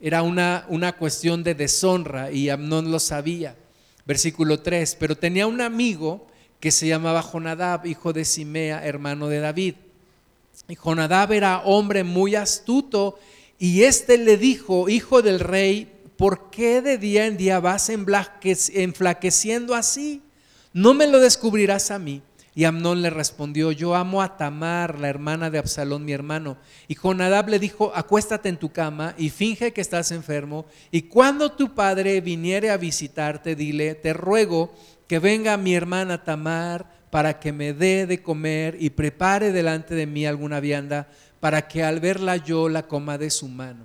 Era 0.00 0.22
una, 0.22 0.66
una 0.68 0.92
cuestión 0.92 1.42
de 1.42 1.54
deshonra 1.54 2.30
y 2.30 2.50
Amnón 2.50 2.90
lo 2.90 3.00
sabía. 3.00 3.56
Versículo 4.04 4.60
3, 4.60 4.96
pero 5.00 5.16
tenía 5.16 5.46
un 5.46 5.60
amigo 5.60 6.26
que 6.60 6.70
se 6.70 6.86
llamaba 6.86 7.22
Jonadab, 7.22 7.86
hijo 7.86 8.12
de 8.12 8.24
Simea, 8.24 8.84
hermano 8.84 9.28
de 9.28 9.40
David. 9.40 9.74
Y 10.68 10.74
Jonadab 10.74 11.32
era 11.32 11.60
hombre 11.60 12.04
muy 12.04 12.34
astuto 12.34 13.18
y 13.58 13.82
éste 13.84 14.18
le 14.18 14.36
dijo, 14.36 14.88
hijo 14.88 15.22
del 15.22 15.40
rey, 15.40 15.90
¿por 16.16 16.50
qué 16.50 16.82
de 16.82 16.98
día 16.98 17.26
en 17.26 17.36
día 17.36 17.60
vas 17.60 17.88
enflaqueciendo 17.88 19.74
así? 19.74 20.22
No 20.72 20.92
me 20.94 21.06
lo 21.06 21.20
descubrirás 21.20 21.90
a 21.90 21.98
mí. 21.98 22.22
Y 22.56 22.64
Amnón 22.64 23.02
le 23.02 23.10
respondió, 23.10 23.72
yo 23.72 23.96
amo 23.96 24.22
a 24.22 24.36
Tamar, 24.36 25.00
la 25.00 25.08
hermana 25.08 25.50
de 25.50 25.58
Absalón, 25.58 26.04
mi 26.04 26.12
hermano. 26.12 26.56
Y 26.86 26.94
Jonadab 26.94 27.48
le 27.48 27.58
dijo, 27.58 27.90
acuéstate 27.94 28.48
en 28.48 28.58
tu 28.58 28.70
cama 28.70 29.14
y 29.18 29.30
finge 29.30 29.72
que 29.72 29.80
estás 29.80 30.12
enfermo. 30.12 30.64
Y 30.92 31.02
cuando 31.02 31.50
tu 31.50 31.74
padre 31.74 32.20
viniere 32.20 32.70
a 32.70 32.76
visitarte, 32.76 33.56
dile, 33.56 33.96
te 33.96 34.12
ruego 34.12 34.72
que 35.08 35.18
venga 35.18 35.56
mi 35.56 35.74
hermana 35.74 36.22
Tamar 36.22 36.88
para 37.10 37.40
que 37.40 37.52
me 37.52 37.72
dé 37.72 38.06
de 38.06 38.22
comer 38.22 38.76
y 38.78 38.90
prepare 38.90 39.52
delante 39.52 39.94
de 39.94 40.06
mí 40.06 40.26
alguna 40.26 40.60
vianda, 40.60 41.08
para 41.40 41.68
que 41.68 41.82
al 41.82 42.00
verla 42.00 42.36
yo 42.36 42.68
la 42.68 42.86
coma 42.86 43.18
de 43.18 43.30
su 43.30 43.48
mano. 43.48 43.84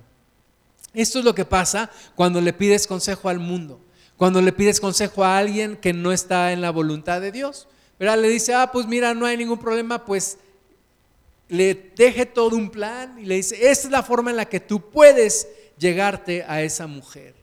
Esto 0.94 1.18
es 1.20 1.24
lo 1.24 1.34
que 1.34 1.44
pasa 1.44 1.90
cuando 2.14 2.40
le 2.40 2.52
pides 2.52 2.86
consejo 2.86 3.28
al 3.28 3.38
mundo, 3.38 3.80
cuando 4.16 4.40
le 4.42 4.52
pides 4.52 4.80
consejo 4.80 5.24
a 5.24 5.38
alguien 5.38 5.76
que 5.76 5.92
no 5.92 6.12
está 6.12 6.52
en 6.52 6.60
la 6.60 6.70
voluntad 6.70 7.20
de 7.20 7.32
Dios. 7.32 7.68
¿Verdad? 8.00 8.18
Le 8.18 8.30
dice, 8.30 8.54
ah, 8.54 8.72
pues 8.72 8.86
mira, 8.86 9.12
no 9.12 9.26
hay 9.26 9.36
ningún 9.36 9.58
problema, 9.58 10.06
pues 10.06 10.38
le 11.50 11.74
deje 11.74 12.24
todo 12.24 12.56
un 12.56 12.70
plan 12.70 13.18
y 13.18 13.26
le 13.26 13.34
dice, 13.34 13.70
esta 13.70 13.88
es 13.88 13.92
la 13.92 14.02
forma 14.02 14.30
en 14.30 14.38
la 14.38 14.46
que 14.46 14.58
tú 14.58 14.88
puedes 14.88 15.46
llegarte 15.78 16.42
a 16.44 16.62
esa 16.62 16.86
mujer. 16.86 17.34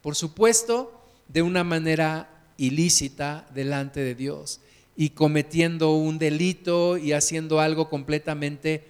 Por 0.00 0.16
supuesto, 0.16 1.00
de 1.28 1.42
una 1.42 1.62
manera 1.62 2.28
ilícita 2.56 3.46
delante 3.54 4.00
de 4.00 4.16
Dios 4.16 4.60
y 4.96 5.10
cometiendo 5.10 5.92
un 5.92 6.18
delito 6.18 6.98
y 6.98 7.12
haciendo 7.12 7.60
algo 7.60 7.88
completamente 7.88 8.84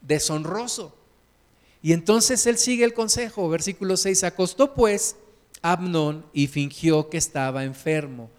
deshonroso. 0.00 0.96
Y 1.82 1.92
entonces 1.92 2.46
él 2.46 2.56
sigue 2.56 2.84
el 2.84 2.94
consejo, 2.94 3.50
versículo 3.50 3.98
6, 3.98 4.24
acostó 4.24 4.72
pues 4.72 5.16
Abnón 5.60 6.24
y 6.32 6.46
fingió 6.46 7.10
que 7.10 7.18
estaba 7.18 7.64
enfermo 7.64 8.30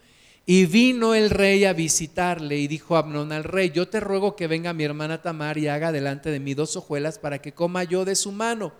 y 0.53 0.65
vino 0.65 1.15
el 1.15 1.29
rey 1.29 1.63
a 1.63 1.71
visitarle 1.71 2.57
y 2.57 2.67
dijo 2.67 2.97
Abnón 2.97 3.31
al 3.31 3.45
rey, 3.45 3.71
yo 3.71 3.87
te 3.87 4.01
ruego 4.01 4.35
que 4.35 4.47
venga 4.47 4.73
mi 4.73 4.83
hermana 4.83 5.21
Tamar 5.21 5.57
y 5.57 5.69
haga 5.69 5.93
delante 5.93 6.29
de 6.29 6.41
mí 6.41 6.53
dos 6.55 6.75
hojuelas 6.75 7.19
para 7.19 7.41
que 7.41 7.53
coma 7.53 7.85
yo 7.85 8.03
de 8.03 8.15
su 8.15 8.33
mano. 8.33 8.73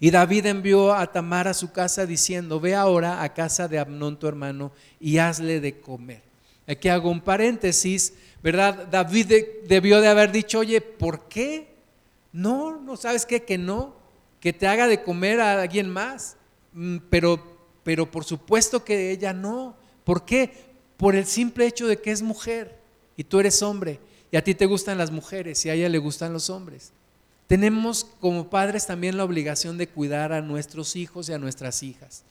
Y 0.00 0.10
David 0.10 0.46
envió 0.46 0.94
a 0.94 1.12
Tamar 1.12 1.46
a 1.46 1.54
su 1.54 1.70
casa 1.70 2.06
diciendo, 2.06 2.58
ve 2.58 2.74
ahora 2.74 3.22
a 3.22 3.34
casa 3.34 3.68
de 3.68 3.78
Abnón 3.78 4.18
tu 4.18 4.26
hermano 4.26 4.72
y 4.98 5.18
hazle 5.18 5.60
de 5.60 5.78
comer. 5.78 6.22
Aquí 6.66 6.88
hago 6.88 7.08
un 7.08 7.20
paréntesis, 7.20 8.14
¿verdad? 8.42 8.88
David 8.90 9.32
debió 9.68 10.00
de 10.00 10.08
haber 10.08 10.32
dicho, 10.32 10.58
oye, 10.58 10.80
¿por 10.80 11.28
qué? 11.28 11.68
No, 12.32 12.80
no 12.80 12.96
sabes 12.96 13.26
qué, 13.26 13.44
que 13.44 13.58
no, 13.58 13.94
que 14.40 14.52
te 14.52 14.66
haga 14.66 14.88
de 14.88 15.04
comer 15.04 15.40
a 15.40 15.62
alguien 15.62 15.88
más. 15.88 16.36
Mm, 16.72 16.96
pero, 17.08 17.40
pero 17.84 18.10
por 18.10 18.24
supuesto 18.24 18.84
que 18.84 19.12
ella 19.12 19.32
no. 19.32 19.76
¿Por 20.08 20.24
qué? 20.24 20.50
Por 20.96 21.14
el 21.14 21.26
simple 21.26 21.66
hecho 21.66 21.86
de 21.86 21.98
que 21.98 22.10
es 22.10 22.22
mujer 22.22 22.74
y 23.14 23.24
tú 23.24 23.40
eres 23.40 23.60
hombre 23.60 24.00
y 24.32 24.38
a 24.38 24.42
ti 24.42 24.54
te 24.54 24.64
gustan 24.64 24.96
las 24.96 25.10
mujeres 25.10 25.66
y 25.66 25.68
a 25.68 25.74
ella 25.74 25.90
le 25.90 25.98
gustan 25.98 26.32
los 26.32 26.48
hombres. 26.48 26.92
Tenemos 27.46 28.06
como 28.18 28.48
padres 28.48 28.86
también 28.86 29.18
la 29.18 29.24
obligación 29.24 29.76
de 29.76 29.86
cuidar 29.86 30.32
a 30.32 30.40
nuestros 30.40 30.96
hijos 30.96 31.28
y 31.28 31.34
a 31.34 31.38
nuestras 31.38 31.82
hijas. 31.82 32.22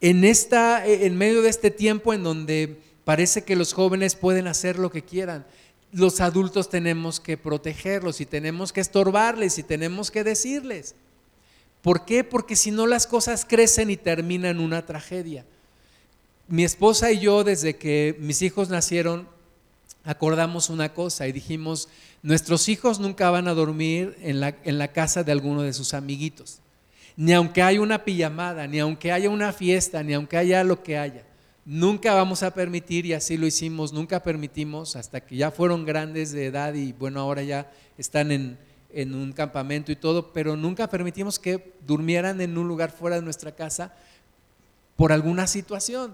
En, 0.00 0.22
esta, 0.22 0.86
en 0.86 1.18
medio 1.18 1.42
de 1.42 1.48
este 1.48 1.72
tiempo 1.72 2.14
en 2.14 2.22
donde 2.22 2.78
parece 3.04 3.42
que 3.42 3.56
los 3.56 3.72
jóvenes 3.72 4.14
pueden 4.14 4.46
hacer 4.46 4.78
lo 4.78 4.92
que 4.92 5.02
quieran, 5.02 5.44
los 5.90 6.20
adultos 6.20 6.70
tenemos 6.70 7.18
que 7.18 7.36
protegerlos 7.36 8.20
y 8.20 8.24
tenemos 8.24 8.72
que 8.72 8.82
estorbarles 8.82 9.58
y 9.58 9.64
tenemos 9.64 10.12
que 10.12 10.22
decirles. 10.22 10.94
¿Por 11.82 12.04
qué? 12.04 12.22
Porque 12.22 12.54
si 12.54 12.70
no 12.70 12.86
las 12.86 13.08
cosas 13.08 13.44
crecen 13.44 13.90
y 13.90 13.96
terminan 13.96 14.60
una 14.60 14.86
tragedia 14.86 15.44
mi 16.50 16.64
esposa 16.64 17.12
y 17.12 17.20
yo, 17.20 17.44
desde 17.44 17.76
que 17.76 18.16
mis 18.18 18.42
hijos 18.42 18.70
nacieron, 18.70 19.28
acordamos 20.02 20.68
una 20.68 20.92
cosa 20.92 21.28
y 21.28 21.32
dijimos, 21.32 21.88
nuestros 22.24 22.68
hijos 22.68 22.98
nunca 22.98 23.30
van 23.30 23.46
a 23.46 23.54
dormir 23.54 24.16
en 24.20 24.40
la, 24.40 24.88
casa 24.88 25.22
de 25.22 25.30
alguno 25.30 25.62
de 25.62 25.72
sus 25.72 25.94
amiguitos. 25.94 26.58
Ni 27.16 27.34
aunque 27.34 27.62
haya 27.62 27.80
una 27.80 28.04
pijamada, 28.04 28.66
ni 28.66 28.80
aunque 28.80 29.12
haya 29.12 29.30
una 29.30 29.52
fiesta, 29.52 30.02
ni 30.02 30.12
aunque 30.12 30.38
haya 30.38 30.64
lo 30.64 30.82
que 30.82 30.98
haya. 30.98 31.22
Nunca 31.64 32.14
vamos 32.14 32.42
a 32.42 32.52
permitir, 32.52 33.06
y 33.06 33.12
así 33.12 33.36
lo 33.36 33.46
hicimos, 33.46 33.92
nunca 33.92 34.20
permitimos, 34.20 34.96
hasta 34.96 35.20
que 35.20 35.36
ya 35.36 35.52
fueron 35.52 35.86
grandes 35.86 36.32
de 36.32 36.46
edad 36.46 36.74
y 36.74 36.92
bueno, 36.92 37.20
ahora 37.20 37.44
ya 37.44 37.70
están 37.96 38.32
en 38.32 39.14
un 39.14 39.32
campamento 39.32 39.92
y 39.92 39.96
todo, 39.96 40.32
pero 40.32 40.56
nunca 40.56 40.90
permitimos 40.90 41.38
que 41.38 41.74
durmieran 41.86 42.40
en 42.40 42.58
un 42.58 42.66
lugar 42.66 42.90
fuera 42.90 43.14
de 43.14 43.22
nuestra 43.22 43.54
casa 43.54 43.94
por 44.96 45.12
alguna 45.12 45.46
situación. 45.46 46.12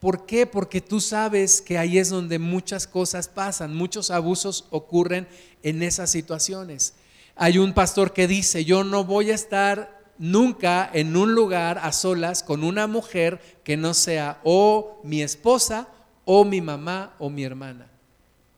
¿Por 0.00 0.26
qué? 0.26 0.46
Porque 0.46 0.80
tú 0.80 1.00
sabes 1.00 1.60
que 1.60 1.76
ahí 1.76 1.98
es 1.98 2.08
donde 2.08 2.38
muchas 2.38 2.86
cosas 2.86 3.28
pasan, 3.28 3.74
muchos 3.74 4.10
abusos 4.10 4.66
ocurren 4.70 5.26
en 5.62 5.82
esas 5.82 6.10
situaciones. 6.10 6.94
Hay 7.34 7.58
un 7.58 7.72
pastor 7.72 8.12
que 8.12 8.28
dice, 8.28 8.64
yo 8.64 8.84
no 8.84 9.04
voy 9.04 9.30
a 9.32 9.34
estar 9.34 9.98
nunca 10.18 10.88
en 10.92 11.16
un 11.16 11.34
lugar 11.34 11.78
a 11.82 11.92
solas 11.92 12.42
con 12.42 12.62
una 12.62 12.86
mujer 12.86 13.40
que 13.64 13.76
no 13.76 13.94
sea 13.94 14.40
o 14.44 15.00
mi 15.02 15.22
esposa 15.22 15.88
o 16.24 16.44
mi 16.44 16.60
mamá 16.60 17.14
o 17.18 17.28
mi 17.30 17.42
hermana. 17.42 17.88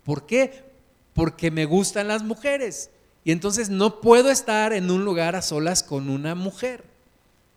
¿Por 0.05 0.27
qué? 0.27 0.65
Porque 1.15 1.51
me 1.51 1.65
gustan 1.65 2.09
las 2.09 2.23
mujeres. 2.23 2.91
Y 3.25 3.33
entonces 3.33 3.71
no 3.71 4.01
puedo 4.01 4.31
estar 4.31 4.73
en 4.73 4.91
un 4.91 5.05
lugar 5.05 5.37
a 5.37 5.43
solas 5.43 5.83
con 5.83 6.11
una 6.11 6.35
mujer. 6.35 6.85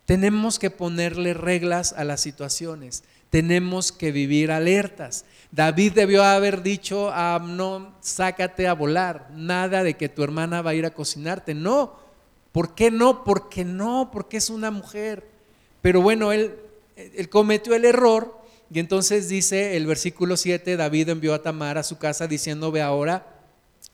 Tenemos 0.04 0.58
que 0.58 0.70
ponerle 0.70 1.32
reglas 1.32 1.94
a 1.94 2.04
las 2.04 2.20
situaciones 2.20 3.04
tenemos 3.34 3.90
que 3.90 4.12
vivir 4.12 4.52
alertas. 4.52 5.24
David 5.50 5.94
debió 5.94 6.22
haber 6.22 6.62
dicho 6.62 7.10
a 7.10 7.34
Amnón, 7.34 7.92
sácate 7.98 8.68
a 8.68 8.74
volar, 8.74 9.28
nada 9.34 9.82
de 9.82 9.94
que 9.94 10.08
tu 10.08 10.22
hermana 10.22 10.62
va 10.62 10.70
a 10.70 10.74
ir 10.74 10.86
a 10.86 10.94
cocinarte. 10.94 11.52
No, 11.52 11.98
¿por 12.52 12.76
qué 12.76 12.92
no? 12.92 13.24
Porque 13.24 13.64
no, 13.64 14.10
porque 14.12 14.36
es 14.36 14.50
una 14.50 14.70
mujer. 14.70 15.26
Pero 15.82 16.00
bueno, 16.00 16.30
él, 16.30 16.54
cometió 17.28 17.74
el 17.74 17.84
error 17.84 18.40
y 18.70 18.78
entonces 18.78 19.28
dice 19.28 19.76
el 19.76 19.88
versículo 19.88 20.36
7, 20.36 20.76
David 20.76 21.08
envió 21.08 21.34
a 21.34 21.42
Tamar 21.42 21.76
a 21.76 21.82
su 21.82 21.98
casa 21.98 22.28
diciendo, 22.28 22.70
ve 22.70 22.82
ahora 22.82 23.33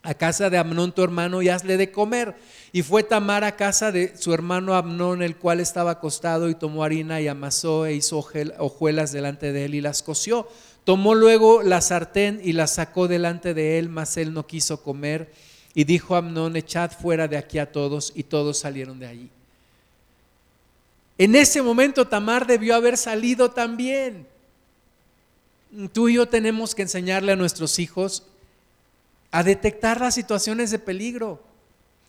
a 0.02 0.14
casa 0.14 0.48
de 0.48 0.56
Amnón 0.56 0.92
tu 0.92 1.02
hermano 1.02 1.42
y 1.42 1.48
hazle 1.48 1.76
de 1.76 1.92
comer. 1.92 2.34
Y 2.72 2.82
fue 2.82 3.02
Tamar 3.02 3.44
a 3.44 3.56
casa 3.56 3.92
de 3.92 4.16
su 4.16 4.32
hermano 4.32 4.74
Amnón, 4.74 5.22
el 5.22 5.36
cual 5.36 5.60
estaba 5.60 5.92
acostado, 5.92 6.48
y 6.48 6.54
tomó 6.54 6.84
harina 6.84 7.20
y 7.20 7.28
amasó 7.28 7.86
e 7.86 7.94
hizo 7.94 8.24
hojuelas 8.58 9.12
delante 9.12 9.52
de 9.52 9.64
él 9.66 9.74
y 9.74 9.80
las 9.80 10.02
coció. 10.02 10.48
Tomó 10.84 11.14
luego 11.14 11.62
la 11.62 11.80
sartén 11.80 12.40
y 12.42 12.52
la 12.52 12.66
sacó 12.66 13.08
delante 13.08 13.52
de 13.52 13.78
él, 13.78 13.88
mas 13.88 14.16
él 14.16 14.32
no 14.32 14.46
quiso 14.46 14.82
comer. 14.82 15.32
Y 15.74 15.84
dijo 15.84 16.16
Amnón, 16.16 16.56
echad 16.56 16.90
fuera 16.92 17.28
de 17.28 17.36
aquí 17.36 17.58
a 17.58 17.70
todos, 17.70 18.12
y 18.14 18.24
todos 18.24 18.58
salieron 18.58 18.98
de 18.98 19.06
allí. 19.06 19.30
En 21.18 21.36
ese 21.36 21.60
momento 21.60 22.08
Tamar 22.08 22.46
debió 22.46 22.74
haber 22.74 22.96
salido 22.96 23.50
también. 23.50 24.26
Tú 25.92 26.08
y 26.08 26.14
yo 26.14 26.26
tenemos 26.26 26.74
que 26.74 26.82
enseñarle 26.82 27.32
a 27.32 27.36
nuestros 27.36 27.78
hijos 27.78 28.24
a 29.30 29.42
detectar 29.42 30.00
las 30.00 30.14
situaciones 30.14 30.70
de 30.70 30.78
peligro. 30.78 31.42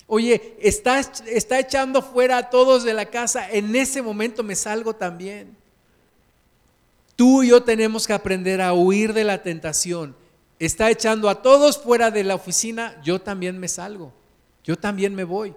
Oye, 0.07 0.57
está, 0.59 0.99
está 0.99 1.59
echando 1.59 2.01
fuera 2.01 2.37
a 2.37 2.49
todos 2.49 2.83
de 2.83 2.93
la 2.93 3.05
casa, 3.05 3.49
en 3.49 3.75
ese 3.75 4.01
momento 4.01 4.43
me 4.43 4.55
salgo 4.55 4.93
también. 4.95 5.55
Tú 7.15 7.43
y 7.43 7.49
yo 7.49 7.63
tenemos 7.63 8.07
que 8.07 8.13
aprender 8.13 8.61
a 8.61 8.73
huir 8.73 9.13
de 9.13 9.23
la 9.23 9.43
tentación. 9.43 10.15
está 10.59 10.89
echando 10.89 11.29
a 11.29 11.41
todos 11.41 11.77
fuera 11.77 12.11
de 12.11 12.23
la 12.23 12.35
oficina, 12.35 12.99
yo 13.03 13.19
también 13.21 13.59
me 13.59 13.67
salgo, 13.67 14.11
yo 14.63 14.77
también 14.77 15.15
me 15.15 15.23
voy, 15.23 15.55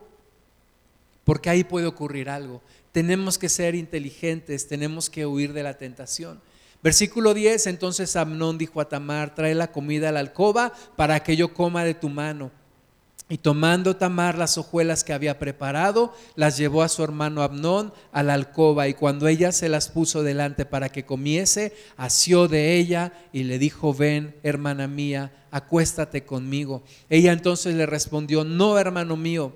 porque 1.25 1.51
ahí 1.51 1.65
puede 1.65 1.87
ocurrir 1.87 2.31
algo. 2.31 2.63
Tenemos 2.93 3.39
que 3.39 3.49
ser 3.49 3.75
inteligentes, 3.75 4.69
tenemos 4.69 5.11
que 5.11 5.27
huir 5.27 5.53
de 5.53 5.63
la 5.63 5.75
tentación. 5.75 6.41
Versículo 6.85 7.33
10, 7.33 7.69
entonces 7.69 8.15
Amnón 8.15 8.59
dijo 8.59 8.79
a 8.79 8.91
Tamar, 8.91 9.35
trae 9.35 9.55
la 9.55 9.73
comida 9.73 10.11
a 10.11 10.13
la 10.13 10.21
alcoba 10.21 10.71
para 10.97 11.21
que 11.23 11.35
yo 11.35 11.55
coma 11.55 11.83
de 11.83 11.95
tu 11.95 12.11
mano. 12.11 12.51
Y 13.27 13.39
tomando 13.39 13.97
Tamar 13.97 14.37
las 14.37 14.59
hojuelas 14.59 15.03
que 15.03 15.15
había 15.15 15.39
preparado, 15.39 16.13
las 16.37 16.59
llevó 16.59 16.83
a 16.83 16.91
su 16.91 17.03
hermano 17.03 17.43
Amnón 17.43 17.95
a 18.13 18.23
la 18.23 18.35
alcoba 18.35 18.87
y 18.87 18.93
cuando 18.93 19.29
ella 19.29 19.51
se 19.51 19.71
las 19.71 19.89
puso 19.89 20.23
delante 20.23 20.67
para 20.67 20.91
que 20.91 21.07
comiese, 21.07 21.73
asió 21.97 22.49
de 22.49 22.77
ella 22.77 23.15
y 23.33 23.45
le 23.45 23.59
dijo, 23.59 23.95
ven, 23.95 24.35
hermana 24.43 24.87
mía, 24.87 25.33
acuéstate 25.51 26.27
conmigo. 26.27 26.83
Ella 27.09 27.33
entonces 27.33 27.75
le 27.75 27.87
respondió, 27.87 28.45
no, 28.45 28.79
hermano 28.79 29.17
mío, 29.17 29.55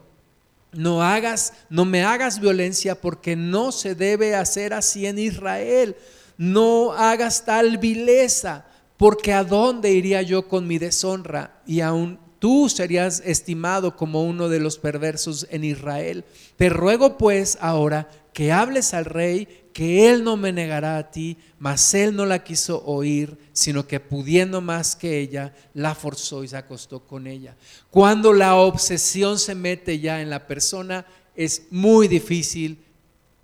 no 0.72 1.02
hagas, 1.02 1.52
no 1.68 1.84
me 1.84 2.04
hagas 2.04 2.40
violencia 2.40 2.98
porque 2.98 3.36
no 3.36 3.70
se 3.70 3.94
debe 3.94 4.34
hacer 4.34 4.72
así 4.72 5.04
en 5.04 5.18
Israel 5.18 5.94
no 6.38 6.92
hagas 6.92 7.44
tal 7.44 7.76
vileza, 7.76 8.64
porque 8.96 9.32
a 9.32 9.44
dónde 9.44 9.92
iría 9.92 10.22
yo 10.22 10.48
con 10.48 10.66
mi 10.66 10.78
deshonra 10.78 11.60
y 11.66 11.80
aún 11.80 12.18
tú 12.38 12.68
serías 12.68 13.20
estimado 13.24 13.96
como 13.96 14.24
uno 14.24 14.48
de 14.48 14.60
los 14.60 14.78
perversos 14.78 15.46
en 15.50 15.64
Israel. 15.64 16.24
Te 16.56 16.68
ruego 16.68 17.18
pues 17.18 17.58
ahora 17.60 18.08
que 18.32 18.52
hables 18.52 18.94
al 18.94 19.04
rey, 19.04 19.48
que 19.72 20.10
él 20.10 20.22
no 20.22 20.36
me 20.36 20.52
negará 20.52 20.96
a 20.96 21.10
ti, 21.10 21.36
mas 21.58 21.92
él 21.94 22.14
no 22.14 22.24
la 22.24 22.44
quiso 22.44 22.84
oír, 22.84 23.36
sino 23.52 23.86
que 23.86 24.00
pudiendo 24.00 24.60
más 24.60 24.94
que 24.94 25.18
ella, 25.18 25.54
la 25.74 25.94
forzó 25.94 26.44
y 26.44 26.48
se 26.48 26.56
acostó 26.56 27.00
con 27.00 27.26
ella. 27.26 27.56
Cuando 27.90 28.32
la 28.32 28.54
obsesión 28.56 29.38
se 29.38 29.54
mete 29.54 29.98
ya 29.98 30.20
en 30.20 30.30
la 30.30 30.46
persona, 30.46 31.04
es 31.34 31.66
muy 31.70 32.06
difícil, 32.06 32.78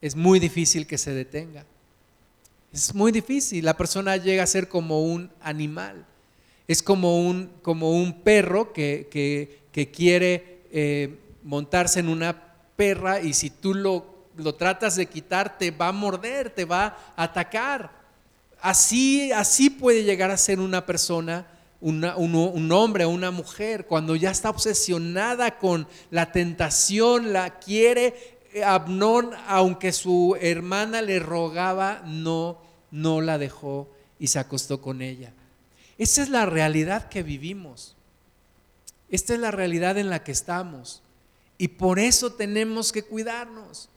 es 0.00 0.14
muy 0.14 0.38
difícil 0.38 0.86
que 0.86 0.98
se 0.98 1.12
detenga. 1.12 1.64
Es 2.74 2.92
muy 2.92 3.12
difícil. 3.12 3.64
La 3.64 3.76
persona 3.76 4.16
llega 4.16 4.42
a 4.42 4.48
ser 4.48 4.68
como 4.68 5.04
un 5.04 5.30
animal. 5.40 6.04
Es 6.66 6.82
como 6.82 7.20
un, 7.20 7.52
como 7.62 7.92
un 7.92 8.22
perro 8.22 8.72
que, 8.72 9.06
que, 9.72 9.90
quiere 9.92 10.62
eh, 10.72 11.16
montarse 11.44 12.00
en 12.00 12.08
una 12.08 12.34
perra 12.74 13.20
y 13.20 13.32
si 13.32 13.50
tú 13.50 13.74
lo, 13.74 14.04
lo 14.36 14.56
tratas 14.56 14.96
de 14.96 15.06
quitar, 15.06 15.56
te 15.56 15.70
va 15.70 15.88
a 15.88 15.92
morder, 15.92 16.50
te 16.50 16.64
va 16.64 16.98
a 17.16 17.22
atacar. 17.22 17.92
Así, 18.60 19.30
así 19.30 19.70
puede 19.70 20.02
llegar 20.02 20.32
a 20.32 20.36
ser 20.36 20.58
una 20.58 20.84
persona, 20.84 21.46
un, 21.80 22.04
un, 22.04 22.72
hombre 22.72 23.04
o 23.04 23.10
una 23.10 23.30
mujer, 23.30 23.86
cuando 23.86 24.16
ya 24.16 24.32
está 24.32 24.50
obsesionada 24.50 25.58
con 25.58 25.86
la 26.10 26.32
tentación, 26.32 27.32
la 27.32 27.60
quiere. 27.60 28.34
Abnón, 28.64 29.30
aunque 29.46 29.92
su 29.92 30.36
hermana 30.40 31.02
le 31.02 31.18
rogaba, 31.20 32.02
no 32.04 32.63
no 32.94 33.20
la 33.20 33.38
dejó 33.38 33.90
y 34.20 34.28
se 34.28 34.38
acostó 34.38 34.80
con 34.80 35.02
ella. 35.02 35.32
Esa 35.98 36.22
es 36.22 36.28
la 36.28 36.46
realidad 36.46 37.08
que 37.08 37.24
vivimos. 37.24 37.96
Esta 39.10 39.34
es 39.34 39.40
la 39.40 39.50
realidad 39.50 39.98
en 39.98 40.10
la 40.10 40.22
que 40.22 40.30
estamos. 40.30 41.02
Y 41.58 41.68
por 41.68 41.98
eso 41.98 42.32
tenemos 42.32 42.92
que 42.92 43.02
cuidarnos. 43.02 43.88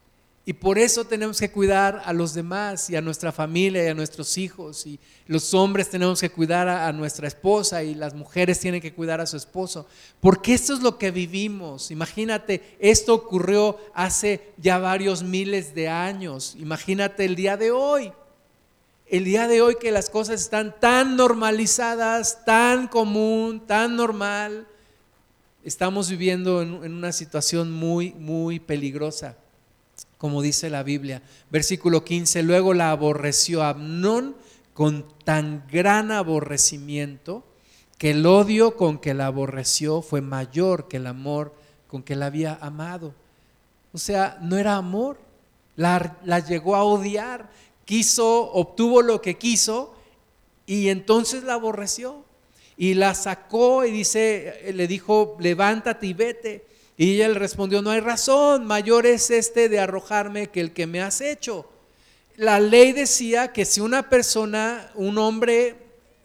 Y 0.46 0.54
por 0.54 0.80
eso 0.80 1.06
tenemos 1.06 1.40
que 1.40 1.52
cuidar 1.52 2.02
a 2.06 2.14
los 2.14 2.34
demás 2.34 2.90
y 2.90 2.96
a 2.96 3.02
nuestra 3.02 3.32
familia 3.32 3.84
y 3.84 3.88
a 3.88 3.94
nuestros 3.94 4.36
hijos. 4.38 4.88
Y 4.88 5.00
los 5.28 5.54
hombres 5.54 5.92
tenemos 5.92 6.20
que 6.20 6.32
cuidar 6.32 6.68
a, 6.68 6.92
nuestra 6.92 7.28
esposa 7.28 7.84
y 7.84 7.94
las 7.94 8.16
mujeres 8.16 8.60
tienen 8.60 8.82
que 8.82 8.94
cuidar 8.94 9.22
a 9.22 9.28
su 9.28 9.38
esposo. 9.38 9.86
Porque 10.20 10.56
esto 10.56 10.74
es 10.74 10.80
lo 10.80 10.98
que 10.98 11.12
vivimos. 11.12 11.92
Imagínate, 11.92 12.76
esto 12.80 13.14
ocurrió 13.14 13.78
hace 13.94 14.54
ya 14.58 14.80
varios 14.80 15.22
miles 15.22 15.76
de 15.76 15.88
años. 15.88 16.56
Imagínate 16.58 17.26
el 17.26 17.36
día 17.36 17.58
de 17.58 17.70
hoy 17.70 18.12
el 19.10 19.24
día 19.24 19.48
de 19.48 19.62
hoy 19.62 19.76
que 19.80 19.92
las 19.92 20.10
cosas 20.10 20.42
están 20.42 20.76
tan 20.80 21.16
normalizadas, 21.16 22.44
tan 22.46 22.88
común, 22.88 23.66
tan 23.66 23.96
normal, 23.96 24.68
estamos 25.64 26.10
viviendo 26.10 26.62
en, 26.62 26.74
una 26.74 27.14
situación 27.14 27.72
muy, 27.72 28.14
muy 28.14 28.60
peligrosa, 28.60 29.38
como 30.18 30.42
dice 30.42 30.70
la 30.70 30.84
Biblia. 30.84 31.22
Versículo 31.50 32.04
15, 32.04 32.44
luego 32.44 32.74
la 32.74 32.92
aborreció 32.92 33.64
Abnón 33.64 34.36
con 34.74 35.06
tan 35.24 35.66
gran 35.72 36.12
aborrecimiento 36.12 37.46
que 37.98 38.12
el 38.12 38.26
odio 38.26 38.76
con 38.76 39.00
que 39.00 39.14
la 39.14 39.28
aborreció 39.28 40.02
fue 40.02 40.22
mayor 40.22 40.88
que 40.88 40.98
el 40.98 41.08
amor 41.08 41.56
con 41.88 42.04
que 42.04 42.16
la 42.16 42.26
había 42.28 42.58
amado. 42.62 43.14
O 43.94 43.98
sea, 43.98 44.38
no 44.42 44.58
era 44.58 44.76
amor, 44.76 45.18
la, 45.78 46.18
la 46.24 46.40
llegó 46.40 46.76
a 46.76 46.84
odiar 46.84 47.50
quiso, 47.88 48.52
obtuvo 48.52 49.02
lo 49.02 49.22
que 49.22 49.38
quiso 49.38 49.96
y 50.68 50.90
entonces 50.90 51.44
la 51.44 51.54
aborreció. 51.54 52.24
Y 52.80 52.94
la 52.94 53.16
sacó 53.16 53.86
y 53.86 53.92
dice, 53.92 54.72
le 54.76 54.86
dijo, 54.86 55.36
levántate 55.40 56.06
y 56.06 56.14
vete. 56.14 56.68
Y 56.96 57.18
le 57.18 57.34
respondió, 57.34 57.82
no 57.82 57.90
hay 57.90 58.02
razón, 58.02 58.66
mayor 58.66 59.08
es 59.08 59.32
este 59.32 59.70
de 59.70 59.80
arrojarme 59.80 60.48
que 60.48 60.62
el 60.62 60.74
que 60.74 60.86
me 60.86 61.02
has 61.02 61.22
hecho. 61.22 61.68
La 62.36 62.60
ley 62.60 62.92
decía 62.92 63.52
que 63.52 63.66
si 63.66 63.82
una 63.82 64.10
persona, 64.10 64.92
un 64.94 65.18
hombre 65.18 65.76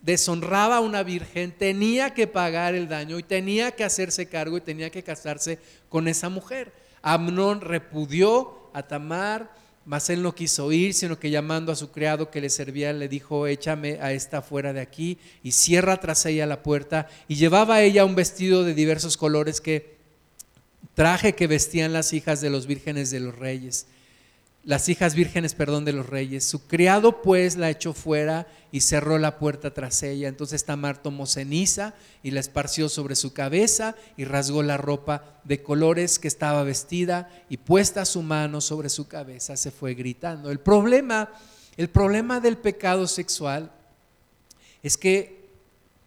deshonraba 0.02 0.78
a 0.78 0.80
una 0.80 1.02
virgen, 1.02 1.52
tenía 1.52 2.12
que 2.12 2.26
pagar 2.26 2.74
el 2.74 2.88
daño 2.88 3.18
y 3.18 3.22
tenía 3.22 3.70
que 3.70 3.84
hacerse 3.84 4.26
cargo 4.26 4.58
y 4.58 4.60
tenía 4.60 4.90
que 4.90 5.02
casarse 5.02 5.58
con 5.88 6.08
esa 6.08 6.28
mujer. 6.28 6.72
Amnón 7.00 7.60
repudió 7.62 8.68
a 8.74 8.82
Tamar, 8.82 9.61
mas 9.84 10.10
él 10.10 10.22
no 10.22 10.34
quiso 10.34 10.70
ir, 10.72 10.94
sino 10.94 11.18
que 11.18 11.30
llamando 11.30 11.72
a 11.72 11.76
su 11.76 11.90
criado 11.90 12.30
que 12.30 12.40
le 12.40 12.50
servía, 12.50 12.92
le 12.92 13.08
dijo, 13.08 13.46
échame 13.46 13.98
a 14.00 14.12
esta 14.12 14.42
fuera 14.42 14.72
de 14.72 14.80
aquí 14.80 15.18
y 15.42 15.52
cierra 15.52 15.98
tras 15.98 16.24
ella 16.26 16.46
la 16.46 16.62
puerta. 16.62 17.08
Y 17.28 17.34
llevaba 17.34 17.76
a 17.76 17.82
ella 17.82 18.04
un 18.04 18.14
vestido 18.14 18.64
de 18.64 18.74
diversos 18.74 19.16
colores 19.16 19.60
que 19.60 19.96
traje 20.94 21.34
que 21.34 21.46
vestían 21.46 21.92
las 21.92 22.12
hijas 22.12 22.40
de 22.40 22.50
los 22.50 22.66
vírgenes 22.66 23.10
de 23.10 23.20
los 23.20 23.36
reyes 23.36 23.86
las 24.64 24.88
hijas 24.88 25.14
vírgenes, 25.14 25.54
perdón, 25.54 25.84
de 25.84 25.92
los 25.92 26.08
reyes. 26.08 26.44
Su 26.44 26.66
criado 26.66 27.20
pues 27.22 27.56
la 27.56 27.70
echó 27.70 27.92
fuera 27.92 28.46
y 28.70 28.80
cerró 28.80 29.18
la 29.18 29.38
puerta 29.38 29.74
tras 29.74 30.02
ella. 30.02 30.28
Entonces 30.28 30.64
Tamar 30.64 31.02
tomó 31.02 31.26
ceniza 31.26 31.94
y 32.22 32.30
la 32.30 32.40
esparció 32.40 32.88
sobre 32.88 33.16
su 33.16 33.32
cabeza 33.32 33.96
y 34.16 34.24
rasgó 34.24 34.62
la 34.62 34.76
ropa 34.76 35.40
de 35.44 35.62
colores 35.62 36.18
que 36.18 36.28
estaba 36.28 36.62
vestida 36.62 37.28
y 37.48 37.56
puesta 37.56 38.04
su 38.04 38.22
mano 38.22 38.60
sobre 38.60 38.88
su 38.88 39.08
cabeza 39.08 39.56
se 39.56 39.72
fue 39.72 39.94
gritando. 39.94 40.50
El 40.50 40.60
problema, 40.60 41.30
el 41.76 41.88
problema 41.88 42.38
del 42.38 42.56
pecado 42.56 43.08
sexual 43.08 43.72
es 44.84 44.96
que 44.96 45.42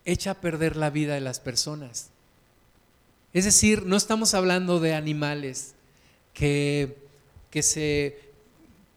echa 0.06 0.32
a 0.32 0.42
perder 0.42 0.78
la 0.78 0.90
vida 0.90 1.16
de 1.16 1.22
las 1.22 1.42
personas. 1.42 2.10
Es 3.34 3.44
decir, 3.44 3.86
no 3.86 3.98
estamos 3.98 4.34
hablando 4.34 4.80
de 4.80 4.94
animales 4.94 5.74
que, 6.34 6.96
que 7.50 7.62
se 7.62 8.25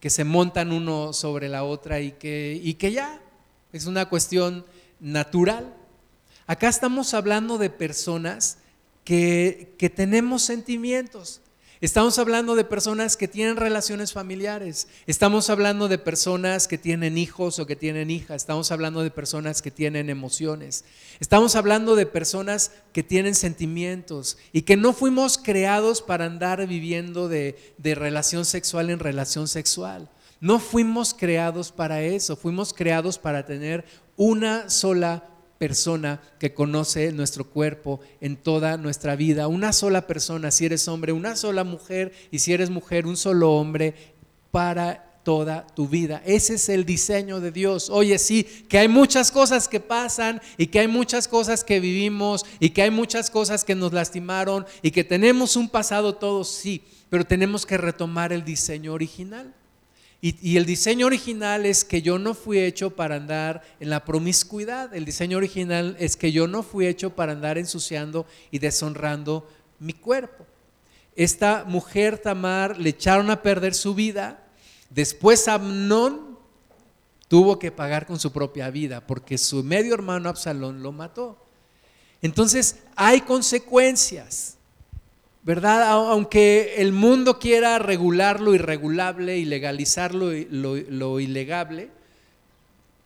que 0.00 0.10
se 0.10 0.24
montan 0.24 0.72
uno 0.72 1.12
sobre 1.12 1.48
la 1.48 1.64
otra 1.64 2.00
y 2.00 2.12
que, 2.12 2.60
y 2.62 2.74
que 2.74 2.92
ya 2.92 3.20
es 3.72 3.86
una 3.86 4.08
cuestión 4.08 4.64
natural. 5.00 5.74
Acá 6.46 6.68
estamos 6.68 7.14
hablando 7.14 7.58
de 7.58 7.70
personas 7.70 8.58
que, 9.04 9.74
que 9.78 9.90
tenemos 9.90 10.42
sentimientos, 10.42 11.40
Estamos 11.80 12.18
hablando 12.18 12.56
de 12.56 12.64
personas 12.64 13.16
que 13.16 13.28
tienen 13.28 13.56
relaciones 13.56 14.12
familiares. 14.12 14.88
Estamos 15.06 15.48
hablando 15.48 15.86
de 15.86 15.98
personas 15.98 16.66
que 16.66 16.76
tienen 16.76 17.16
hijos 17.16 17.60
o 17.60 17.66
que 17.66 17.76
tienen 17.76 18.10
hijas. 18.10 18.42
Estamos 18.42 18.72
hablando 18.72 19.04
de 19.04 19.12
personas 19.12 19.62
que 19.62 19.70
tienen 19.70 20.10
emociones. 20.10 20.84
Estamos 21.20 21.54
hablando 21.54 21.94
de 21.94 22.04
personas 22.04 22.72
que 22.92 23.04
tienen 23.04 23.36
sentimientos 23.36 24.38
y 24.52 24.62
que 24.62 24.76
no 24.76 24.92
fuimos 24.92 25.38
creados 25.38 26.02
para 26.02 26.24
andar 26.24 26.66
viviendo 26.66 27.28
de, 27.28 27.74
de 27.78 27.94
relación 27.94 28.44
sexual 28.44 28.90
en 28.90 28.98
relación 28.98 29.46
sexual. 29.46 30.10
No 30.40 30.58
fuimos 30.58 31.14
creados 31.14 31.70
para 31.70 32.02
eso. 32.02 32.34
Fuimos 32.34 32.74
creados 32.74 33.20
para 33.20 33.46
tener 33.46 33.84
una 34.16 34.68
sola 34.68 35.37
persona 35.58 36.20
que 36.38 36.54
conoce 36.54 37.12
nuestro 37.12 37.44
cuerpo 37.44 38.00
en 38.20 38.36
toda 38.36 38.76
nuestra 38.76 39.16
vida. 39.16 39.48
Una 39.48 39.72
sola 39.72 40.06
persona, 40.06 40.50
si 40.50 40.66
eres 40.66 40.88
hombre, 40.88 41.12
una 41.12 41.36
sola 41.36 41.64
mujer 41.64 42.12
y 42.30 42.38
si 42.38 42.52
eres 42.52 42.70
mujer, 42.70 43.06
un 43.06 43.16
solo 43.16 43.52
hombre 43.52 43.94
para 44.50 45.20
toda 45.24 45.66
tu 45.66 45.88
vida. 45.88 46.22
Ese 46.24 46.54
es 46.54 46.68
el 46.70 46.86
diseño 46.86 47.40
de 47.40 47.52
Dios. 47.52 47.90
Oye, 47.90 48.18
sí, 48.18 48.44
que 48.44 48.78
hay 48.78 48.88
muchas 48.88 49.30
cosas 49.30 49.68
que 49.68 49.80
pasan 49.80 50.40
y 50.56 50.68
que 50.68 50.78
hay 50.80 50.88
muchas 50.88 51.28
cosas 51.28 51.64
que 51.64 51.80
vivimos 51.80 52.46
y 52.60 52.70
que 52.70 52.82
hay 52.82 52.90
muchas 52.90 53.28
cosas 53.28 53.64
que 53.64 53.74
nos 53.74 53.92
lastimaron 53.92 54.64
y 54.80 54.90
que 54.90 55.04
tenemos 55.04 55.56
un 55.56 55.68
pasado 55.68 56.14
todos, 56.14 56.48
sí, 56.48 56.82
pero 57.10 57.26
tenemos 57.26 57.66
que 57.66 57.76
retomar 57.76 58.32
el 58.32 58.44
diseño 58.44 58.94
original. 58.94 59.54
Y, 60.20 60.56
el 60.56 60.66
diseño 60.66 61.06
original 61.06 61.64
es 61.64 61.84
que 61.84 62.02
yo 62.02 62.18
no 62.18 62.34
fui 62.34 62.58
hecho 62.58 62.90
para 62.90 63.14
andar 63.14 63.62
en 63.78 63.88
la 63.88 64.04
promiscuidad. 64.04 64.92
El 64.92 65.04
diseño 65.04 65.36
original 65.36 65.96
es 66.00 66.16
que 66.16 66.32
yo 66.32 66.48
no 66.48 66.64
fui 66.64 66.88
hecho 66.88 67.14
para 67.14 67.32
andar 67.32 67.56
ensuciando 67.56 68.26
y 68.50 68.58
deshonrando 68.58 69.48
mi 69.78 69.92
cuerpo. 69.92 70.44
Esta 71.14 71.64
mujer 71.64 72.18
Tamar 72.18 72.78
le 72.78 72.90
echaron 72.90 73.30
a 73.30 73.42
perder 73.42 73.74
su 73.74 73.94
vida. 73.94 74.44
Después 74.90 75.46
Amnón 75.46 76.36
tuvo 77.28 77.60
que 77.60 77.70
pagar 77.70 78.04
con 78.04 78.18
su 78.18 78.32
propia 78.32 78.70
vida 78.70 79.06
porque 79.06 79.38
su 79.38 79.62
medio 79.62 79.94
hermano 79.94 80.28
Absalón 80.28 80.82
lo 80.82 80.90
mató. 80.90 81.44
Entonces 82.22 82.78
hay 82.96 83.20
consecuencias. 83.20 84.57
¿Verdad? 85.48 85.90
Aunque 86.10 86.74
el 86.76 86.92
mundo 86.92 87.38
quiera 87.38 87.78
regular 87.78 88.38
lo 88.38 88.54
irregulable 88.54 89.38
y 89.38 89.46
legalizar 89.46 90.14
lo, 90.14 90.30
lo, 90.30 91.20
ilegable, 91.20 91.88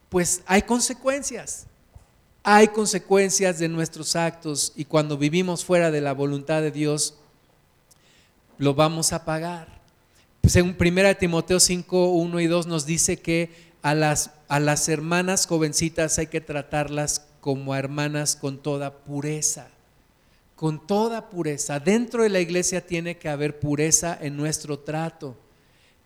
pues 0.08 0.42
hay 0.46 0.62
consecuencias. 0.62 1.66
Hay 2.42 2.66
consecuencias 2.66 3.60
de 3.60 3.68
nuestros 3.68 4.16
actos 4.16 4.72
y 4.74 4.86
cuando 4.86 5.16
vivimos 5.16 5.64
fuera 5.64 5.92
de 5.92 6.00
la 6.00 6.14
voluntad 6.14 6.62
de 6.62 6.72
Dios, 6.72 7.14
lo 8.58 8.74
vamos 8.74 9.12
a 9.12 9.24
pagar. 9.24 9.80
Según 10.44 10.76
1 10.76 11.16
Timoteo 11.18 11.60
5, 11.60 12.08
1 12.08 12.40
y 12.40 12.46
2 12.48 12.66
nos 12.66 12.86
dice 12.86 13.20
que 13.20 13.50
a 13.82 13.94
las, 13.94 14.32
a 14.48 14.58
las 14.58 14.88
hermanas 14.88 15.46
jovencitas 15.46 16.18
hay 16.18 16.26
que 16.26 16.40
tratarlas 16.40 17.24
como 17.40 17.72
a 17.72 17.78
hermanas 17.78 18.34
con 18.34 18.58
toda 18.58 18.92
pureza 18.92 19.68
con 20.62 20.86
toda 20.86 21.28
pureza. 21.28 21.80
Dentro 21.80 22.22
de 22.22 22.28
la 22.28 22.38
iglesia 22.38 22.86
tiene 22.86 23.16
que 23.16 23.28
haber 23.28 23.58
pureza 23.58 24.16
en 24.20 24.36
nuestro 24.36 24.78
trato. 24.78 25.36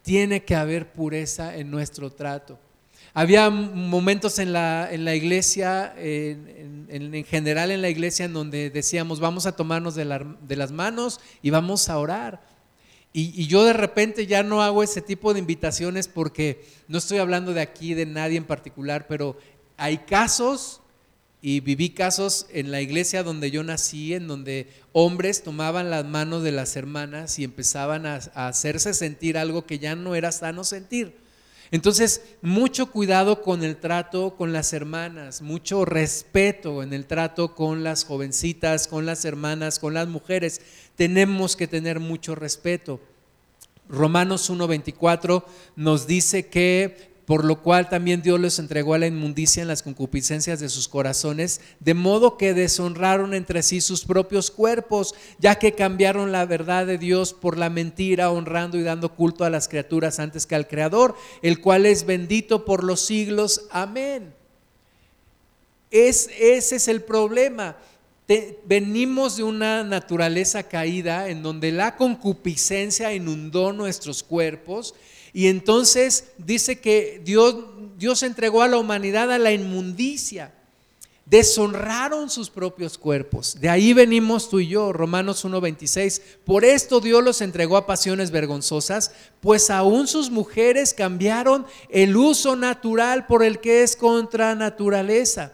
Tiene 0.00 0.44
que 0.44 0.54
haber 0.54 0.92
pureza 0.92 1.54
en 1.54 1.70
nuestro 1.70 2.10
trato. 2.10 2.58
Había 3.12 3.50
momentos 3.50 4.38
en 4.38 4.54
la, 4.54 4.88
en 4.90 5.04
la 5.04 5.14
iglesia, 5.14 5.92
en, 5.98 7.22
general 7.26 7.70
en 7.70 7.82
la 7.82 7.90
iglesia, 7.90 8.24
en 8.24 8.32
donde 8.32 8.70
decíamos, 8.70 9.20
vamos 9.20 9.44
a 9.44 9.54
tomarnos 9.54 9.94
de, 9.94 10.06
las 10.06 10.72
manos 10.72 11.20
y 11.42 11.50
vamos 11.50 11.90
a 11.90 11.98
orar. 11.98 12.40
Y, 13.12 13.38
y, 13.38 13.48
yo 13.48 13.62
de 13.62 13.74
repente 13.74 14.26
ya 14.26 14.42
no 14.42 14.62
hago 14.62 14.82
ese 14.82 15.02
tipo 15.02 15.34
de 15.34 15.40
invitaciones 15.40 16.08
porque 16.08 16.64
no 16.88 16.96
estoy 16.96 17.18
hablando 17.18 17.52
de 17.52 17.60
aquí, 17.60 17.92
de 17.92 18.06
nadie 18.06 18.38
en 18.38 18.46
particular, 18.46 19.06
pero 19.06 19.36
hay 19.76 19.98
casos 19.98 20.80
y 21.42 21.60
viví 21.60 21.90
casos 21.90 22.46
en 22.50 22.70
la 22.70 22.80
iglesia 22.80 23.22
donde 23.22 23.50
yo 23.50 23.62
nací, 23.62 24.14
en 24.14 24.26
donde 24.26 24.68
hombres 24.92 25.42
tomaban 25.42 25.90
las 25.90 26.04
manos 26.04 26.42
de 26.42 26.52
las 26.52 26.76
hermanas 26.76 27.38
y 27.38 27.44
empezaban 27.44 28.06
a, 28.06 28.16
hacerse 28.34 28.94
sentir 28.94 29.38
algo 29.38 29.66
que 29.66 29.78
ya 29.78 29.94
no 29.94 30.14
era 30.14 30.32
sano 30.32 30.64
sentir. 30.64 31.14
Entonces, 31.70 32.22
mucho 32.42 32.90
cuidado 32.90 33.42
con 33.42 33.64
el 33.64 33.76
trato 33.76 34.36
con 34.36 34.52
las 34.52 34.72
hermanas, 34.72 35.42
mucho 35.42 35.84
respeto 35.84 36.82
en 36.82 36.92
el 36.92 37.06
trato 37.06 37.54
con 37.54 37.82
las 37.82 38.04
jovencitas, 38.04 38.86
con 38.86 39.04
las 39.04 39.24
hermanas, 39.24 39.78
con 39.78 39.92
las 39.92 40.08
mujeres. 40.08 40.60
Tenemos 40.94 41.56
que 41.56 41.66
tener 41.66 41.98
mucho 41.98 42.34
respeto. 42.34 43.00
Romanos 43.88 44.50
1.24 44.50 45.44
nos 45.76 46.06
dice 46.06 46.46
que 46.46 47.15
por 47.26 47.44
lo 47.44 47.60
cual 47.60 47.88
también 47.88 48.22
Dios 48.22 48.38
les 48.38 48.60
entregó 48.60 48.94
a 48.94 48.98
la 48.98 49.08
inmundicia 49.08 49.60
en 49.60 49.66
las 49.68 49.82
concupiscencias 49.82 50.60
de 50.60 50.68
sus 50.68 50.86
corazones, 50.86 51.60
de 51.80 51.92
modo 51.92 52.38
que 52.38 52.54
deshonraron 52.54 53.34
entre 53.34 53.64
sí 53.64 53.80
sus 53.80 54.04
propios 54.04 54.52
cuerpos, 54.52 55.14
ya 55.40 55.56
que 55.56 55.72
cambiaron 55.72 56.30
la 56.30 56.46
verdad 56.46 56.86
de 56.86 56.98
Dios 56.98 57.34
por 57.34 57.58
la 57.58 57.68
mentira, 57.68 58.30
honrando 58.30 58.78
y 58.78 58.84
dando 58.84 59.12
culto 59.12 59.44
a 59.44 59.50
las 59.50 59.66
criaturas 59.66 60.20
antes 60.20 60.46
que 60.46 60.54
al 60.54 60.68
Creador, 60.68 61.16
el 61.42 61.60
cual 61.60 61.84
es 61.84 62.06
bendito 62.06 62.64
por 62.64 62.84
los 62.84 63.00
siglos. 63.00 63.66
Amén. 63.70 64.32
Es, 65.90 66.30
ese 66.38 66.76
es 66.76 66.86
el 66.86 67.02
problema. 67.02 67.76
venimos 68.64 69.36
de 69.36 69.42
una 69.42 69.82
naturaleza 69.82 70.62
caída 70.62 71.28
en 71.28 71.42
donde 71.42 71.72
la 71.72 71.96
concupiscencia 71.96 73.12
inundó 73.12 73.72
nuestros 73.72 74.22
cuerpos 74.22 74.94
y 75.36 75.48
entonces 75.48 76.28
dice 76.38 76.80
que 76.80 77.20
Dios, 77.22 77.56
Dios 77.98 78.22
entregó 78.22 78.62
a 78.62 78.68
la 78.68 78.78
humanidad 78.78 79.30
a 79.30 79.36
la 79.36 79.52
inmundicia. 79.52 80.54
Deshonraron 81.26 82.30
sus 82.30 82.48
propios 82.48 82.96
cuerpos. 82.96 83.60
De 83.60 83.68
ahí 83.68 83.92
venimos 83.92 84.48
tú 84.48 84.60
y 84.60 84.68
yo, 84.68 84.94
Romanos 84.94 85.44
1.26. 85.44 86.22
Por 86.46 86.64
esto 86.64 87.00
Dios 87.00 87.22
los 87.22 87.42
entregó 87.42 87.76
a 87.76 87.84
pasiones 87.84 88.30
vergonzosas, 88.30 89.12
pues 89.42 89.68
aún 89.68 90.06
sus 90.06 90.30
mujeres 90.30 90.94
cambiaron 90.94 91.66
el 91.90 92.16
uso 92.16 92.56
natural 92.56 93.26
por 93.26 93.44
el 93.44 93.60
que 93.60 93.82
es 93.82 93.94
contra 93.94 94.54
naturaleza 94.54 95.52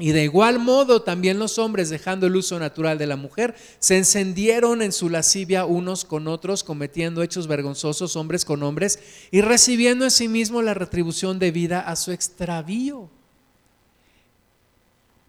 y 0.00 0.12
de 0.12 0.24
igual 0.24 0.58
modo 0.58 1.02
también 1.02 1.38
los 1.38 1.58
hombres, 1.58 1.90
dejando 1.90 2.26
el 2.26 2.36
uso 2.36 2.58
natural 2.58 2.96
de 2.96 3.06
la 3.06 3.16
mujer, 3.16 3.54
se 3.78 3.98
encendieron 3.98 4.80
en 4.80 4.92
su 4.92 5.10
lascivia 5.10 5.66
unos 5.66 6.06
con 6.06 6.26
otros, 6.26 6.64
cometiendo 6.64 7.22
hechos 7.22 7.46
vergonzosos 7.46 8.16
hombres 8.16 8.44
con 8.46 8.62
hombres 8.62 8.98
y 9.30 9.42
recibiendo 9.42 10.04
en 10.04 10.10
sí 10.10 10.26
mismo 10.26 10.62
la 10.62 10.74
retribución 10.74 11.38
debida 11.38 11.80
a 11.80 11.96
su 11.96 12.12
extravío. 12.12 13.10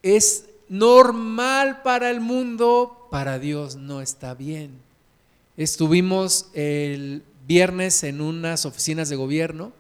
Es 0.02 0.46
normal 0.70 1.82
para 1.84 2.10
el 2.10 2.22
mundo, 2.22 3.08
para 3.12 3.40
Dios 3.40 3.76
no 3.76 4.02
está 4.02 4.34
bien. 4.34 4.72
Estuvimos 5.58 6.48
el 6.54 7.24
viernes 7.46 8.04
en 8.04 8.22
unas 8.22 8.66
oficinas 8.66 9.10
de 9.10 9.18
gobierno 9.18 9.74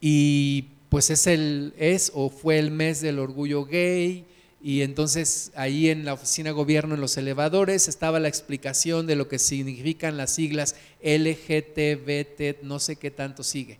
y 0.00 0.64
pues 0.88 1.10
es 1.10 1.26
el 1.26 1.74
es 1.78 2.12
o 2.14 2.30
fue 2.30 2.58
el 2.58 2.70
mes 2.70 3.00
del 3.00 3.18
orgullo 3.18 3.64
gay 3.64 4.26
y 4.62 4.82
entonces 4.82 5.52
ahí 5.54 5.90
en 5.90 6.04
la 6.04 6.14
oficina 6.14 6.48
de 6.48 6.54
gobierno 6.54 6.94
en 6.94 7.00
los 7.00 7.16
elevadores 7.16 7.88
estaba 7.88 8.18
la 8.18 8.28
explicación 8.28 9.06
de 9.06 9.16
lo 9.16 9.28
que 9.28 9.38
significan 9.38 10.16
las 10.16 10.32
siglas 10.32 10.74
LGTBT, 11.02 12.62
no 12.62 12.80
sé 12.80 12.96
qué 12.96 13.10
tanto 13.10 13.42
sigue. 13.42 13.78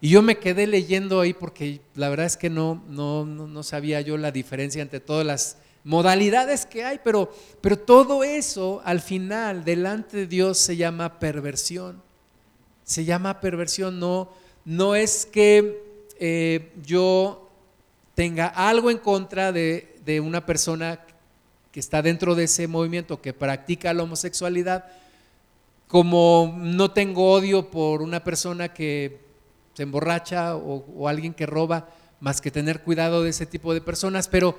Y 0.00 0.08
yo 0.08 0.22
me 0.22 0.38
quedé 0.38 0.66
leyendo 0.66 1.20
ahí 1.20 1.32
porque 1.32 1.80
la 1.94 2.08
verdad 2.08 2.26
es 2.26 2.36
que 2.36 2.50
no, 2.50 2.82
no, 2.88 3.24
no 3.24 3.62
sabía 3.62 4.00
yo 4.00 4.16
la 4.16 4.32
diferencia 4.32 4.82
entre 4.82 5.00
todas 5.00 5.26
las 5.26 5.58
modalidades 5.84 6.66
que 6.66 6.84
hay, 6.84 7.00
pero, 7.04 7.32
pero 7.60 7.78
todo 7.78 8.24
eso 8.24 8.80
al 8.84 9.00
final 9.00 9.64
delante 9.64 10.16
de 10.16 10.26
Dios 10.26 10.58
se 10.58 10.76
llama 10.76 11.18
perversión. 11.18 12.02
Se 12.84 13.04
llama 13.04 13.40
perversión, 13.40 14.00
no, 14.00 14.32
no 14.64 14.94
es 14.96 15.26
que 15.26 15.91
eh, 16.24 16.70
yo 16.86 17.50
tenga 18.14 18.46
algo 18.46 18.92
en 18.92 18.98
contra 18.98 19.50
de, 19.50 20.20
una 20.22 20.46
persona 20.46 21.00
que 21.72 21.80
está 21.80 22.00
dentro 22.00 22.36
de 22.36 22.44
ese 22.44 22.68
movimiento, 22.68 23.20
que 23.20 23.32
practica 23.32 23.92
la 23.92 24.04
homosexualidad, 24.04 24.84
como 25.88 26.54
no 26.56 26.92
tengo 26.92 27.32
odio 27.32 27.72
por 27.72 28.02
una 28.02 28.22
persona 28.22 28.72
que 28.72 29.18
se 29.74 29.82
emborracha 29.82 30.54
o, 30.54 31.08
alguien 31.08 31.34
que 31.34 31.44
roba, 31.44 31.88
más 32.20 32.40
que 32.40 32.52
tener 32.52 32.82
cuidado 32.82 33.24
de 33.24 33.30
ese 33.30 33.44
tipo 33.44 33.74
de 33.74 33.80
personas, 33.80 34.28
pero 34.28 34.56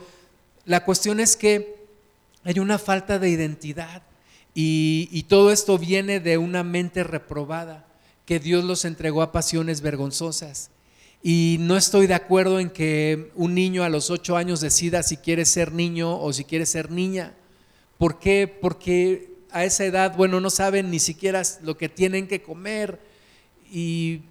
la 0.66 0.84
cuestión 0.84 1.22
es 1.22 1.38
que 1.38 1.78
hay 2.44 2.60
una 2.60 2.78
falta 2.78 3.20
de 3.20 3.30
identidad 3.30 4.04
y 4.54 5.24
todo 5.30 5.50
esto 5.50 5.78
viene 5.78 6.20
de 6.20 6.38
una 6.38 6.66
mente 6.66 7.06
reprobada, 7.06 7.88
que 8.26 8.42
Dios 8.42 8.66
los 8.66 8.84
entregó 8.84 9.22
a 9.22 9.32
pasiones 9.32 9.80
vergonzosas. 9.80 10.70
Y 11.26 11.56
no 11.62 11.78
estoy 11.78 12.06
de 12.06 12.16
acuerdo 12.16 12.60
en 12.60 12.70
que 12.70 13.32
un 13.36 13.56
niño 13.56 13.86
a 13.86 13.90
los 13.90 14.10
ocho 14.10 14.36
años 14.36 14.60
decida 14.60 15.04
si 15.04 15.16
quiere 15.16 15.46
ser 15.46 15.72
niño 15.72 16.20
o 16.20 16.34
si 16.34 16.44
quiere 16.44 16.66
ser 16.66 16.92
niña. 16.92 17.34
¿Por 17.98 18.20
qué? 18.20 18.54
Porque 18.62 19.30
a 19.50 19.64
esa 19.64 19.86
edad, 19.86 20.18
bueno, 20.18 20.42
no 20.42 20.50
saben 20.50 20.92
ni 20.92 21.00
siquiera 21.00 21.42
lo 21.62 21.78
que 21.78 21.88
tienen 21.88 22.28
que 22.28 22.42
comer 22.42 23.00
y 23.72 24.24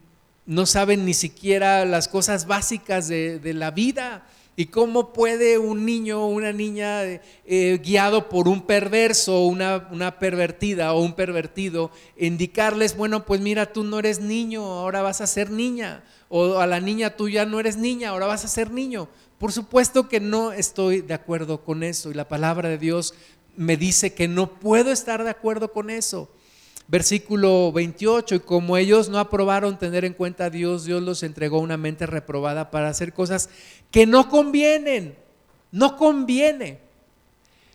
no 0.45 0.66
saben 0.66 1.07
ni 1.07 1.14
siquiera 1.14 1.86
las 1.86 2.09
cosas 2.09 2.47
básicas 2.47 3.09
de, 3.09 3.40
la 3.55 3.70
vida. 3.70 4.26
¿Y 4.55 4.66
cómo 4.66 5.14
puede 5.14 5.57
un 5.57 5.86
niño 5.86 6.24
o 6.24 6.26
una 6.26 6.53
niña 6.53 7.05
eh, 7.05 7.80
guiado 7.82 8.28
por 8.28 8.49
un 8.49 8.66
perverso, 8.66 9.47
una, 9.47 9.88
una 9.90 10.18
pervertida 10.18 10.93
o 10.93 11.01
un 11.01 11.14
pervertido, 11.14 11.90
indicarles, 12.18 12.95
bueno, 12.95 13.24
pues 13.24 13.40
mira, 13.40 13.72
tú 13.72 13.82
no 13.82 13.99
eres 13.99 14.20
niño, 14.20 14.62
ahora 14.62 15.01
vas 15.01 15.22
a 15.22 15.26
ser 15.26 15.51
niña, 15.51 16.05
o 16.35 16.61
a 16.61 16.66
la 16.66 16.80
niña 16.80 17.14
tú 17.14 17.28
ya 17.28 17.45
no 17.45 17.61
eres 17.61 17.76
niña, 17.76 18.09
ahora 18.09 18.26
vas 18.26 18.43
a 18.47 18.49
ser 18.49 18.70
niño. 18.70 19.07
Por 19.37 19.53
supuesto 19.53 20.09
que 20.09 20.18
no 20.18 20.53
estoy 20.53 21.03
de 21.03 21.12
acuerdo 21.12 21.62
con 21.62 21.83
eso 21.83 22.11
y 22.11 22.14
la 22.14 22.26
palabra 22.26 22.70
de 22.70 22.78
Dios 22.78 23.12
me 23.55 23.76
dice 23.76 24.14
que 24.14 24.28
no 24.28 24.59
puedo 24.59 24.91
estar 24.93 25.24
de 25.24 25.28
acuerdo 25.28 25.72
con 25.72 25.91
eso. 25.91 26.30
Versículo 26.89 27.70
28, 27.70 28.37
y 28.37 28.41
como 28.41 28.78
ellos 28.78 29.11
no 29.11 29.18
aprobaron 29.18 29.78
tener 29.78 30.07
en 30.07 30.14
cuenta 30.14 30.47
a 30.47 30.51
Dios, 30.51 30.87
Dios 30.87 31.03
los 31.03 31.22
entregó 31.22 31.59
una 31.59 31.76
mente 31.76 32.07
reprobada 32.07 32.70
para 32.70 32.89
hacer 32.89 33.12
cosas 33.12 33.51
que 33.91 34.07
no 34.07 34.30
convienen, 34.30 35.14
no 35.70 35.99
conviene. 35.99 36.80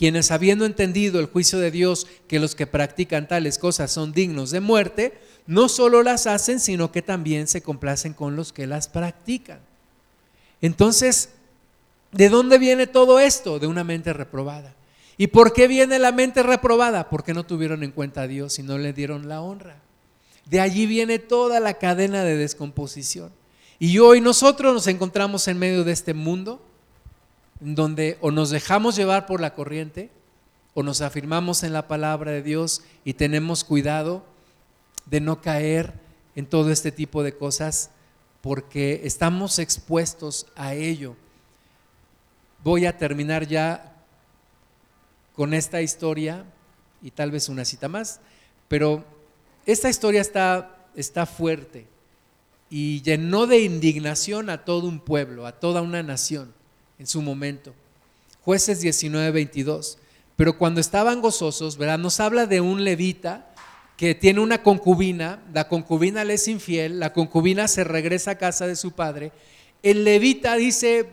quienes 0.00 0.30
habiendo 0.30 0.64
entendido 0.64 1.20
el 1.20 1.26
juicio 1.26 1.58
de 1.58 1.70
Dios 1.70 2.06
que 2.26 2.38
los 2.38 2.54
que 2.54 2.66
practican 2.66 3.28
tales 3.28 3.58
cosas 3.58 3.92
son 3.92 4.12
dignos 4.12 4.50
de 4.50 4.60
muerte, 4.60 5.20
no 5.46 5.68
solo 5.68 6.02
las 6.02 6.26
hacen, 6.26 6.58
sino 6.58 6.90
que 6.90 7.02
también 7.02 7.46
se 7.46 7.60
complacen 7.60 8.14
con 8.14 8.34
los 8.34 8.50
que 8.50 8.66
las 8.66 8.88
practican. 8.88 9.60
Entonces, 10.62 11.28
¿de 12.12 12.30
dónde 12.30 12.56
viene 12.56 12.86
todo 12.86 13.20
esto? 13.20 13.58
De 13.58 13.66
una 13.66 13.84
mente 13.84 14.14
reprobada. 14.14 14.74
¿Y 15.18 15.26
por 15.26 15.52
qué 15.52 15.68
viene 15.68 15.98
la 15.98 16.12
mente 16.12 16.42
reprobada? 16.42 17.10
Porque 17.10 17.34
no 17.34 17.44
tuvieron 17.44 17.82
en 17.82 17.90
cuenta 17.90 18.22
a 18.22 18.26
Dios 18.26 18.58
y 18.58 18.62
no 18.62 18.78
le 18.78 18.94
dieron 18.94 19.28
la 19.28 19.42
honra. 19.42 19.82
De 20.46 20.60
allí 20.60 20.86
viene 20.86 21.18
toda 21.18 21.60
la 21.60 21.74
cadena 21.74 22.24
de 22.24 22.38
descomposición. 22.38 23.30
Y 23.78 23.98
hoy 23.98 24.22
nosotros 24.22 24.72
nos 24.72 24.86
encontramos 24.86 25.46
en 25.46 25.58
medio 25.58 25.84
de 25.84 25.92
este 25.92 26.14
mundo 26.14 26.62
donde 27.60 28.16
o 28.20 28.30
nos 28.30 28.50
dejamos 28.50 28.96
llevar 28.96 29.26
por 29.26 29.40
la 29.40 29.54
corriente 29.54 30.10
o 30.74 30.82
nos 30.82 31.02
afirmamos 31.02 31.62
en 31.62 31.72
la 31.72 31.86
palabra 31.88 32.32
de 32.32 32.42
Dios 32.42 32.82
y 33.04 33.14
tenemos 33.14 33.64
cuidado 33.64 34.24
de 35.06 35.20
no 35.20 35.40
caer 35.42 35.92
en 36.34 36.46
todo 36.46 36.70
este 36.70 36.90
tipo 36.90 37.22
de 37.22 37.36
cosas 37.36 37.90
porque 38.40 39.02
estamos 39.04 39.58
expuestos 39.58 40.46
a 40.56 40.74
ello. 40.74 41.16
Voy 42.64 42.86
a 42.86 42.96
terminar 42.96 43.46
ya 43.46 43.94
con 45.34 45.52
esta 45.52 45.82
historia 45.82 46.44
y 47.02 47.10
tal 47.10 47.30
vez 47.30 47.48
una 47.48 47.64
cita 47.64 47.88
más, 47.88 48.20
pero 48.68 49.04
esta 49.66 49.90
historia 49.90 50.20
está, 50.22 50.86
está 50.94 51.26
fuerte 51.26 51.86
y 52.70 53.02
llenó 53.02 53.46
de 53.46 53.60
indignación 53.60 54.48
a 54.48 54.64
todo 54.64 54.86
un 54.86 55.00
pueblo, 55.00 55.46
a 55.46 55.52
toda 55.52 55.82
una 55.82 56.02
nación 56.02 56.54
en 57.00 57.06
su 57.06 57.22
momento. 57.22 57.72
Jueces 58.42 58.80
19, 58.80 59.30
22. 59.30 59.98
Pero 60.36 60.58
cuando 60.58 60.80
estaban 60.80 61.22
gozosos, 61.22 61.78
¿verdad? 61.78 61.98
Nos 61.98 62.20
habla 62.20 62.46
de 62.46 62.60
un 62.60 62.84
levita 62.84 63.54
que 63.96 64.14
tiene 64.14 64.40
una 64.40 64.62
concubina, 64.62 65.42
la 65.52 65.66
concubina 65.66 66.24
le 66.24 66.34
es 66.34 66.46
infiel, 66.46 67.00
la 67.00 67.12
concubina 67.12 67.68
se 67.68 67.84
regresa 67.84 68.32
a 68.32 68.38
casa 68.38 68.66
de 68.66 68.76
su 68.76 68.92
padre. 68.92 69.32
El 69.82 70.04
levita 70.04 70.56
dice, 70.56 71.08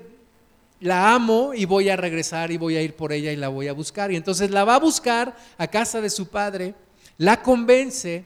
la 0.81 1.13
amo 1.13 1.53
y 1.53 1.63
voy 1.63 1.89
a 1.89 1.95
regresar 1.95 2.51
y 2.51 2.57
voy 2.57 2.75
a 2.75 2.81
ir 2.81 2.95
por 2.95 3.13
ella 3.13 3.31
y 3.31 3.37
la 3.37 3.47
voy 3.47 3.69
a 3.69 3.73
buscar. 3.73 4.11
Y 4.11 4.17
entonces 4.17 4.51
la 4.51 4.65
va 4.65 4.75
a 4.75 4.79
buscar 4.79 5.37
a 5.57 5.67
casa 5.67 6.01
de 6.01 6.09
su 6.09 6.27
padre, 6.27 6.75
la 7.17 7.41
convence 7.41 8.25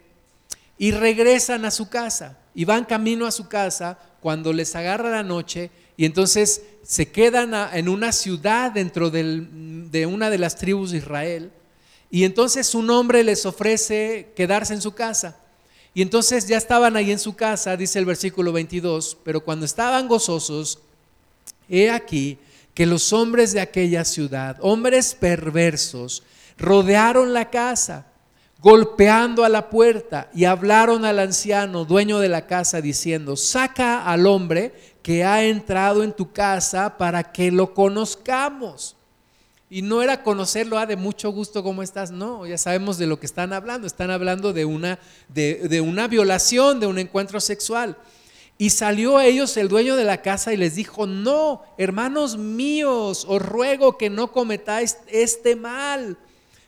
y 0.80 0.92
regresan 0.92 1.64
a 1.66 1.72
su 1.72 1.90
casa. 1.90 2.40
Y 2.56 2.66
van 2.66 2.86
camino 2.86 3.28
a 3.28 3.32
su 3.32 3.48
casa 3.48 4.00
cuando 4.20 4.52
les 4.52 4.76
agarra 4.76 5.12
la 5.12 5.24
noche 5.24 5.70
y 5.98 6.06
entonces 6.06 6.64
se 6.84 7.10
quedan 7.10 7.54
en 7.74 7.90
una 7.90 8.12
ciudad 8.12 8.72
dentro 8.72 9.10
de 9.10 10.06
una 10.10 10.30
de 10.30 10.38
las 10.38 10.56
tribus 10.56 10.92
de 10.92 10.98
Israel. 10.98 11.52
Y 12.10 12.26
entonces 12.26 12.76
un 12.76 12.90
hombre 12.90 13.24
les 13.24 13.46
ofrece 13.46 14.32
quedarse 14.36 14.74
en 14.74 14.82
su 14.82 14.92
casa. 14.92 15.38
Y 15.94 16.02
entonces 16.02 16.48
ya 16.48 16.58
estaban 16.58 16.96
ahí 16.96 17.12
en 17.12 17.20
su 17.20 17.36
casa, 17.36 17.76
dice 17.76 18.00
el 18.00 18.06
versículo 18.06 18.52
22, 18.52 19.18
pero 19.24 19.42
cuando 19.42 19.66
estaban 19.66 20.08
gozosos, 20.08 20.80
he 21.70 21.90
aquí 21.90 22.38
que 22.74 22.86
los 22.86 23.12
hombres 23.12 23.52
de 23.52 23.62
aquella 23.62 24.06
ciudad, 24.06 24.58
hombres 24.62 25.14
perversos, 25.14 26.24
rodearon 26.58 27.34
la 27.34 27.50
casa, 27.50 28.08
golpeando 28.60 29.44
a 29.44 29.50
la 29.50 29.70
puerta, 29.70 30.30
y 30.34 30.46
hablaron 30.46 31.04
al 31.04 31.20
anciano, 31.20 31.84
dueño 31.84 32.20
de 32.20 32.30
la 32.30 32.48
casa, 32.48 32.80
diciendo, 32.80 33.36
saca 33.36 34.06
al 34.06 34.28
hombre 34.28 34.74
que 35.02 35.24
ha 35.24 35.44
entrado 35.44 36.04
en 36.04 36.14
tu 36.14 36.32
casa 36.32 36.98
para 36.98 37.32
que 37.32 37.52
lo 37.52 37.74
conozcamos. 37.74 38.96
Y 39.70 39.82
no 39.82 40.02
era 40.02 40.22
conocerlo 40.22 40.78
ah, 40.78 40.86
de 40.86 40.98
mucho 40.98 41.32
gusto, 41.32 41.64
¿cómo 41.64 41.82
estás? 41.82 42.12
No, 42.12 42.46
ya 42.46 42.58
sabemos 42.58 42.98
de 42.98 43.08
lo 43.08 43.20
que 43.20 43.26
están 43.26 43.54
hablando. 43.54 43.88
Están 43.88 44.12
hablando 44.12 44.52
de 44.52 44.66
una, 44.66 45.00
de, 45.30 45.68
de 45.70 45.80
una 45.80 46.08
violación, 46.08 46.80
de 46.80 46.88
un 46.88 47.00
encuentro 47.00 47.40
sexual. 47.40 47.98
Y 48.58 48.70
salió 48.70 49.18
a 49.18 49.26
ellos 49.26 49.56
el 49.58 49.70
dueño 49.70 49.96
de 49.96 50.04
la 50.04 50.22
casa 50.22 50.54
y 50.54 50.58
les 50.58 50.76
dijo, 50.76 51.08
no, 51.08 51.64
hermanos 51.78 52.38
míos, 52.38 53.26
os 53.28 53.42
ruego 53.42 53.98
que 53.98 54.10
no 54.10 54.32
cometáis 54.32 54.98
este 55.08 55.56
mal, 55.56 56.18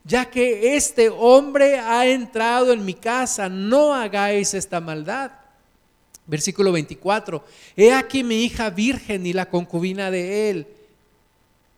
ya 0.04 0.26
que 0.26 0.76
este 0.76 1.10
hombre 1.10 1.78
ha 1.80 2.08
entrado 2.08 2.74
en 2.74 2.84
mi 2.84 2.96
casa, 2.96 3.48
no 3.48 3.94
hagáis 3.94 4.54
esta 4.54 4.80
maldad. 4.80 5.43
Versículo 6.26 6.72
24. 6.72 7.44
He 7.76 7.94
aquí 7.94 8.24
mi 8.24 8.44
hija 8.44 8.70
virgen 8.70 9.26
y 9.26 9.34
la 9.34 9.50
concubina 9.50 10.10
de 10.10 10.50
él. 10.50 10.68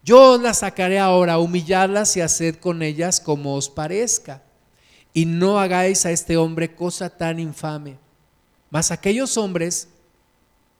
Yo 0.03 0.33
os 0.33 0.41
la 0.41 0.53
sacaré 0.53 0.99
ahora, 0.99 1.39
humilladlas 1.39 2.15
y 2.15 2.21
haced 2.21 2.57
con 2.57 2.83
ellas 2.83 3.19
como 3.19 3.55
os 3.55 3.69
parezca. 3.69 4.43
Y 5.13 5.25
no 5.25 5.59
hagáis 5.59 6.05
a 6.05 6.11
este 6.11 6.37
hombre 6.37 6.75
cosa 6.75 7.09
tan 7.09 7.39
infame. 7.39 7.97
Mas 8.69 8.91
aquellos 8.91 9.37
hombres 9.37 9.87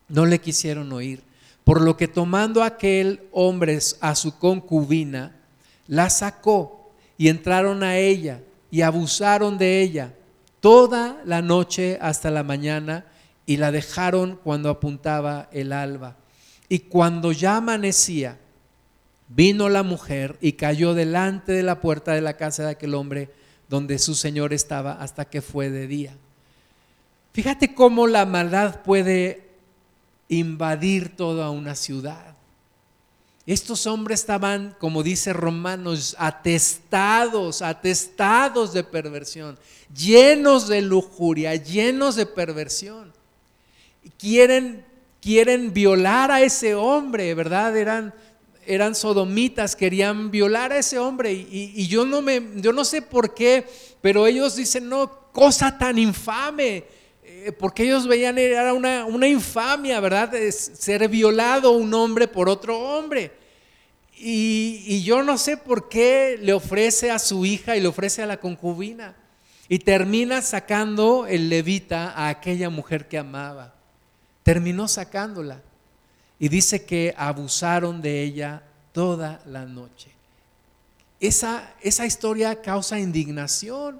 no 0.08 0.26
le 0.26 0.40
quisieron 0.40 0.92
oír. 0.92 1.24
Por 1.64 1.82
lo 1.82 1.98
que 1.98 2.08
tomando 2.08 2.64
aquel 2.64 3.24
hombre 3.32 3.80
a 4.00 4.14
su 4.14 4.38
concubina, 4.38 5.36
la 5.88 6.12
sacó 6.12 6.92
y 7.18 7.30
entraron 7.30 7.82
a 7.82 7.98
ella 7.98 8.42
y 8.70 8.82
abusaron 8.82 9.58
de 9.58 9.82
ella 9.82 10.14
toda 10.60 11.22
la 11.26 11.42
noche 11.42 11.98
hasta 12.02 12.30
la 12.30 12.44
mañana 12.44 13.06
y 13.46 13.58
la 13.58 13.72
dejaron 13.72 14.40
cuando 14.44 14.70
apuntaba 14.70 15.50
el 15.52 15.72
alba. 15.72 16.16
Y 16.68 16.80
cuando 16.80 17.32
ya 17.32 17.58
amanecía, 17.58 18.38
vino 19.28 19.70
la 19.70 19.84
mujer 19.84 20.38
y 20.42 20.54
cayó 20.54 20.94
delante 20.94 21.52
de 21.52 21.64
la 21.64 21.82
puerta 21.82 22.14
de 22.14 22.22
la 22.22 22.38
casa 22.38 22.64
de 22.64 22.72
aquel 22.72 22.96
hombre 22.96 23.32
donde 23.70 24.00
su 24.00 24.16
señor 24.16 24.54
estaba 24.54 24.94
hasta 24.94 25.26
que 25.26 25.42
fue 25.42 25.70
de 25.70 25.88
día. 25.88 26.16
Fíjate 27.34 27.74
cómo 27.74 28.08
la 28.08 28.26
maldad 28.26 28.82
puede 28.84 29.50
invadir 30.30 31.16
toda 31.16 31.50
una 31.50 31.76
ciudad. 31.76 32.36
Estos 33.46 33.86
hombres 33.86 34.22
estaban, 34.22 34.76
como 34.80 35.04
dice 35.04 35.32
Romanos, 35.32 36.16
atestados, 36.18 37.62
atestados 37.62 38.74
de 38.74 38.84
perversión, 38.84 39.60
llenos 39.96 40.68
de 40.68 40.82
lujuria, 40.82 41.56
llenos 41.56 42.16
de 42.16 42.26
perversión 42.26 43.14
quieren, 44.18 44.86
quieren 45.22 45.74
violar 45.74 46.32
a 46.32 46.42
ese 46.42 46.76
hombre, 46.76 47.34
¿verdad? 47.34 47.76
Eran, 47.78 48.14
eran 48.66 48.96
sodomitas, 48.96 49.76
querían 49.76 50.32
violar 50.32 50.72
a 50.72 50.78
ese 50.78 51.00
hombre 51.00 51.32
y, 51.34 51.88
yo, 51.88 52.06
no 52.06 52.22
me, 52.22 52.42
yo 52.56 52.74
no 52.74 52.86
sé 52.86 53.02
por 53.02 53.34
qué, 53.34 53.66
pero 54.02 54.28
ellos 54.28 54.56
dicen, 54.56 54.90
no, 54.90 55.32
cosa 55.32 55.78
tan 55.78 55.98
infame, 55.98 56.86
eh, 57.24 57.52
porque 57.58 57.84
ellos 57.84 58.08
veían, 58.08 58.38
era 58.38 58.74
una, 58.74 59.06
una 59.06 59.28
infamia, 59.28 60.00
¿verdad? 60.00 60.32
ser 60.52 61.08
violado 61.10 61.72
un 61.72 61.94
hombre 61.94 62.28
por 62.28 62.50
otro 62.50 62.80
hombre. 62.80 63.32
Y, 64.18 64.84
y, 64.88 65.04
yo 65.04 65.24
no 65.24 65.38
sé 65.38 65.58
por 65.58 65.90
qué 65.90 66.40
le 66.42 66.54
ofrece 66.54 67.12
a 67.12 67.20
su 67.20 67.46
hija 67.46 67.76
y 67.76 67.82
le 67.82 67.90
ofrece 67.90 68.24
a 68.24 68.26
la 68.26 68.38
concubina. 68.38 69.14
Y 69.68 69.80
termina 69.80 70.42
sacando 70.42 71.28
el 71.28 71.50
levita 71.50 72.12
a 72.12 72.30
aquella 72.30 72.70
mujer 72.70 73.10
que 73.10 73.18
amaba 73.18 73.75
terminó 74.46 74.88
sacándola. 74.88 75.60
Y 76.38 76.50
dice 76.50 76.86
que 76.86 77.16
abusaron 77.18 78.00
de 78.00 78.22
ella 78.22 78.62
toda 78.92 79.42
la 79.48 79.66
noche. 79.66 80.12
Esa, 81.20 81.74
esa 81.82 82.06
historia 82.06 82.62
causa 82.62 83.00
indignación. 83.00 84.00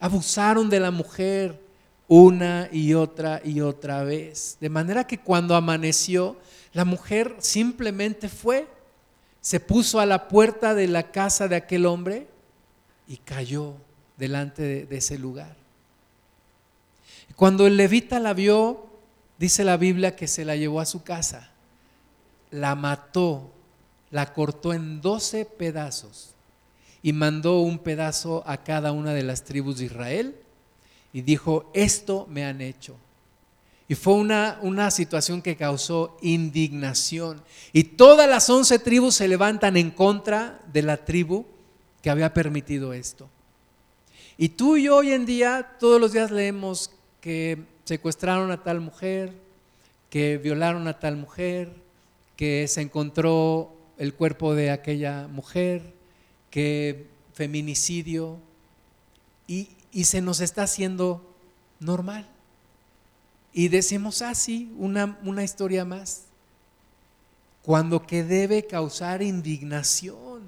Abusaron 0.00 0.70
de 0.70 0.80
la 0.80 0.90
mujer 0.90 1.60
una 2.08 2.70
y 2.72 2.94
otra 2.94 3.42
y 3.44 3.60
otra 3.60 4.02
vez. 4.04 4.56
De 4.58 4.70
manera 4.70 5.06
que 5.06 5.18
cuando 5.18 5.54
amaneció, 5.54 6.38
la 6.72 6.86
mujer 6.86 7.36
simplemente 7.38 8.30
fue, 8.30 8.66
se 9.42 9.60
puso 9.60 10.00
a 10.00 10.06
la 10.06 10.28
puerta 10.28 10.74
de 10.74 10.88
la 10.88 11.10
casa 11.10 11.46
de 11.46 11.56
aquel 11.56 11.84
hombre 11.84 12.26
y 13.06 13.18
cayó 13.18 13.74
delante 14.16 14.62
de, 14.62 14.86
de 14.86 14.96
ese 14.96 15.18
lugar. 15.18 15.54
Cuando 17.36 17.66
el 17.66 17.76
levita 17.76 18.18
la 18.18 18.32
vio, 18.32 18.91
Dice 19.42 19.64
la 19.64 19.76
Biblia 19.76 20.14
que 20.14 20.28
se 20.28 20.44
la 20.44 20.54
llevó 20.54 20.78
a 20.78 20.86
su 20.86 21.02
casa, 21.02 21.50
la 22.52 22.76
mató, 22.76 23.50
la 24.12 24.32
cortó 24.32 24.72
en 24.72 25.00
doce 25.00 25.44
pedazos 25.44 26.30
y 27.02 27.12
mandó 27.12 27.58
un 27.58 27.80
pedazo 27.80 28.44
a 28.46 28.58
cada 28.58 28.92
una 28.92 29.12
de 29.14 29.24
las 29.24 29.42
tribus 29.42 29.78
de 29.78 29.86
Israel 29.86 30.36
y 31.12 31.22
dijo, 31.22 31.68
esto 31.74 32.28
me 32.30 32.44
han 32.44 32.60
hecho. 32.60 32.94
Y 33.88 33.96
fue 33.96 34.14
una, 34.14 34.60
una 34.62 34.92
situación 34.92 35.42
que 35.42 35.56
causó 35.56 36.16
indignación. 36.22 37.42
Y 37.72 37.82
todas 37.82 38.28
las 38.28 38.48
once 38.48 38.78
tribus 38.78 39.16
se 39.16 39.26
levantan 39.26 39.76
en 39.76 39.90
contra 39.90 40.60
de 40.72 40.82
la 40.82 41.04
tribu 41.04 41.46
que 42.00 42.10
había 42.10 42.32
permitido 42.32 42.92
esto. 42.92 43.28
Y 44.38 44.50
tú 44.50 44.76
y 44.76 44.84
yo 44.84 44.98
hoy 44.98 45.10
en 45.10 45.26
día, 45.26 45.78
todos 45.80 46.00
los 46.00 46.12
días 46.12 46.30
leemos 46.30 46.92
que 47.22 47.64
secuestraron 47.84 48.50
a 48.50 48.62
tal 48.62 48.80
mujer, 48.80 49.32
que 50.10 50.36
violaron 50.36 50.88
a 50.88 50.98
tal 50.98 51.16
mujer, 51.16 51.72
que 52.36 52.68
se 52.68 52.82
encontró 52.82 53.74
el 53.96 54.12
cuerpo 54.12 54.54
de 54.54 54.70
aquella 54.70 55.28
mujer, 55.28 55.94
que 56.50 57.06
feminicidio, 57.32 58.38
y, 59.46 59.70
y 59.92 60.04
se 60.04 60.20
nos 60.20 60.40
está 60.40 60.64
haciendo 60.64 61.24
normal. 61.78 62.26
Y 63.52 63.68
decimos, 63.68 64.20
ah, 64.20 64.34
sí, 64.34 64.74
una, 64.76 65.18
una 65.22 65.44
historia 65.44 65.84
más. 65.84 66.24
Cuando 67.62 68.04
que 68.04 68.24
debe 68.24 68.66
causar 68.66 69.22
indignación. 69.22 70.42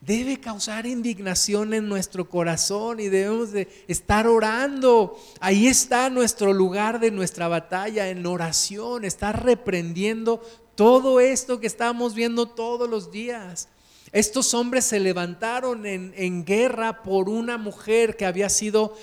Debe 0.00 0.38
causar 0.38 0.86
indignación 0.86 1.74
en 1.74 1.88
nuestro 1.88 2.28
corazón 2.28 3.00
y 3.00 3.08
debemos 3.08 3.52
de 3.52 3.68
estar 3.88 4.26
orando. 4.26 5.18
Ahí 5.40 5.66
está 5.66 6.10
nuestro 6.10 6.52
lugar 6.52 7.00
de 7.00 7.10
nuestra 7.10 7.48
batalla, 7.48 8.08
en 8.08 8.24
oración, 8.26 9.04
estar 9.04 9.44
reprendiendo 9.44 10.40
todo 10.74 11.18
esto 11.18 11.58
que 11.58 11.66
estamos 11.66 12.14
viendo 12.14 12.46
todos 12.46 12.88
los 12.88 13.10
días. 13.10 13.68
Estos 14.12 14.54
hombres 14.54 14.84
se 14.84 15.00
levantaron 15.00 15.86
en, 15.86 16.12
en, 16.16 16.44
guerra 16.44 17.02
por 17.02 17.28
una 17.28 17.58
mujer 17.58 18.16
que 18.16 18.26
había 18.26 18.48
sido 18.48 18.94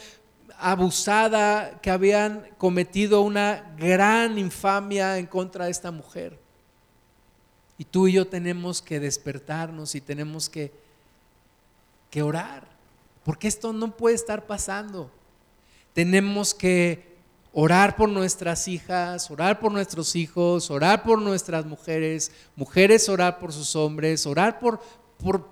abusada, 0.58 1.82
que 1.82 1.92
habían 1.92 2.48
cometido 2.58 3.22
una 3.22 3.76
gran 3.78 4.38
infamia 4.38 5.18
en 5.18 5.26
contra 5.26 5.66
de 5.66 5.72
esta 5.72 5.92
mujer. 5.92 6.40
Y 7.78 7.86
tú 7.86 8.08
y 8.08 8.14
yo 8.14 8.28
tenemos 8.28 8.82
que 8.82 9.00
despertarnos 9.00 9.96
y 9.96 10.02
tenemos 10.02 10.50
que, 10.50 10.72
que 12.14 12.22
orar, 12.22 12.62
porque 13.24 13.48
esto 13.48 13.74
no 13.74 13.98
puede 13.98 14.14
estar 14.14 14.46
pasando. 14.46 15.10
Tenemos 15.94 16.54
que 16.54 17.12
orar 17.52 17.96
por 17.96 18.08
nuestras 18.08 18.68
hijas, 18.68 19.32
orar 19.32 19.60
por 19.60 19.72
nuestros 19.72 20.16
hijos, 20.16 20.70
orar 20.70 21.02
por 21.02 21.20
nuestras 21.20 21.66
mujeres, 21.66 22.32
mujeres 22.56 23.10
orar 23.10 23.40
por 23.40 23.52
sus 23.52 23.76
hombres, 23.76 24.28
orar 24.28 24.60
por, 24.60 24.80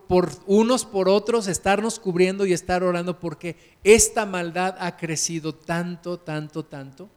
por, 0.08 0.30
unos 0.46 0.86
por 0.86 1.10
otros, 1.10 1.48
estarnos 1.48 2.00
cubriendo 2.00 2.46
y 2.46 2.54
estar 2.54 2.84
orando 2.84 3.20
porque 3.20 3.56
esta 3.84 4.28
maldad 4.28 4.76
ha 4.78 4.98
crecido 4.98 5.56
tanto, 5.56 6.20
tanto, 6.20 6.64
tanto. 6.64 7.10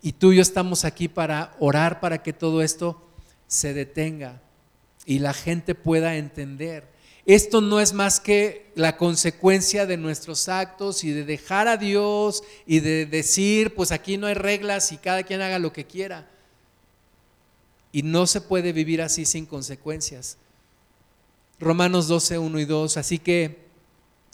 Y 0.00 0.12
tú 0.12 0.30
y 0.30 0.36
yo 0.36 0.42
estamos 0.42 0.84
aquí 0.84 1.08
para 1.08 1.56
orar 1.58 1.98
para 1.98 2.22
que 2.22 2.32
todo 2.32 2.62
esto 2.62 3.02
se 3.48 3.74
detenga 3.74 4.40
y 5.06 5.18
la 5.18 5.32
gente 5.32 5.74
pueda 5.74 6.14
entender. 6.14 6.91
Esto 7.24 7.60
no 7.60 7.80
es 7.80 7.92
más 7.92 8.18
que 8.18 8.72
la 8.74 8.96
consecuencia 8.96 9.86
de 9.86 9.96
nuestros 9.96 10.48
actos 10.48 11.04
y 11.04 11.12
de 11.12 11.24
dejar 11.24 11.68
a 11.68 11.76
Dios 11.76 12.42
y 12.66 12.80
de 12.80 13.06
decir, 13.06 13.74
pues 13.74 13.92
aquí 13.92 14.16
no 14.16 14.26
hay 14.26 14.34
reglas 14.34 14.90
y 14.90 14.96
cada 14.96 15.22
quien 15.22 15.40
haga 15.40 15.60
lo 15.60 15.72
que 15.72 15.86
quiera. 15.86 16.28
Y 17.92 18.02
no 18.02 18.26
se 18.26 18.40
puede 18.40 18.72
vivir 18.72 19.02
así 19.02 19.24
sin 19.24 19.46
consecuencias. 19.46 20.36
Romanos 21.60 22.08
12, 22.08 22.38
1 22.38 22.58
y 22.58 22.64
2. 22.64 22.96
Así 22.96 23.18
que, 23.18 23.58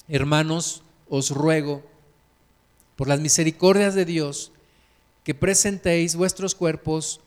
hermanos, 0.09 0.83
os 1.11 1.31
ruego, 1.31 1.83
por 2.97 3.07
las 3.07 3.21
misericordias 3.21 3.95
de 3.95 4.07
Dios, 4.07 4.51
que 5.25 5.35
presentéis 5.35 6.17
vuestros 6.17 6.55
cuerpos 6.55 7.21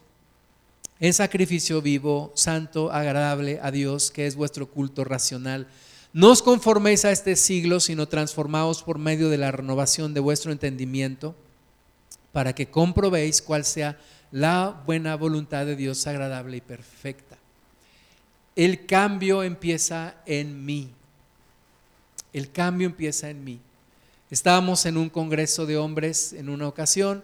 en 1.02 1.14
sacrificio 1.14 1.82
vivo, 1.82 2.32
santo, 2.36 2.93
agradable 2.93 3.60
a 3.62 3.72
Dios, 3.72 4.10
que 4.10 4.26
es 4.26 4.36
vuestro 4.36 4.70
culto 4.70 5.04
racional. 5.04 5.68
No 6.14 6.30
os 6.32 6.41
conforméis 6.41 7.04
a 7.04 7.12
este 7.12 7.36
siglo, 7.36 7.82
sino 7.82 8.08
transformaos 8.08 8.84
por 8.84 8.97
medio 8.97 9.30
de 9.30 9.38
la 9.38 9.52
renovación 9.52 10.14
de 10.14 10.22
vuestro 10.22 10.54
entendimiento, 10.54 11.36
para 12.32 12.56
que 12.56 12.68
comprobéis 12.68 13.41
cuál 13.41 13.66
sea 13.66 13.99
la 14.32 14.82
buena 14.86 15.18
voluntad 15.18 15.66
de 15.66 15.76
Dios 15.76 16.08
agradable 16.08 16.56
y 16.56 16.62
perfecta 16.62 17.41
el 18.56 18.86
cambio 18.86 19.43
empieza 19.43 20.16
en 20.26 20.66
mí. 20.66 20.91
El 22.34 22.52
cambio 22.52 22.88
empieza 22.88 23.30
en 23.30 23.43
mí. 23.43 23.60
Estábamos 24.30 24.86
en 24.86 24.97
un 24.97 25.10
congreso 25.10 25.66
de 25.66 25.78
hombres 25.78 26.34
en 26.34 26.49
una 26.49 26.68
ocasión 26.68 27.24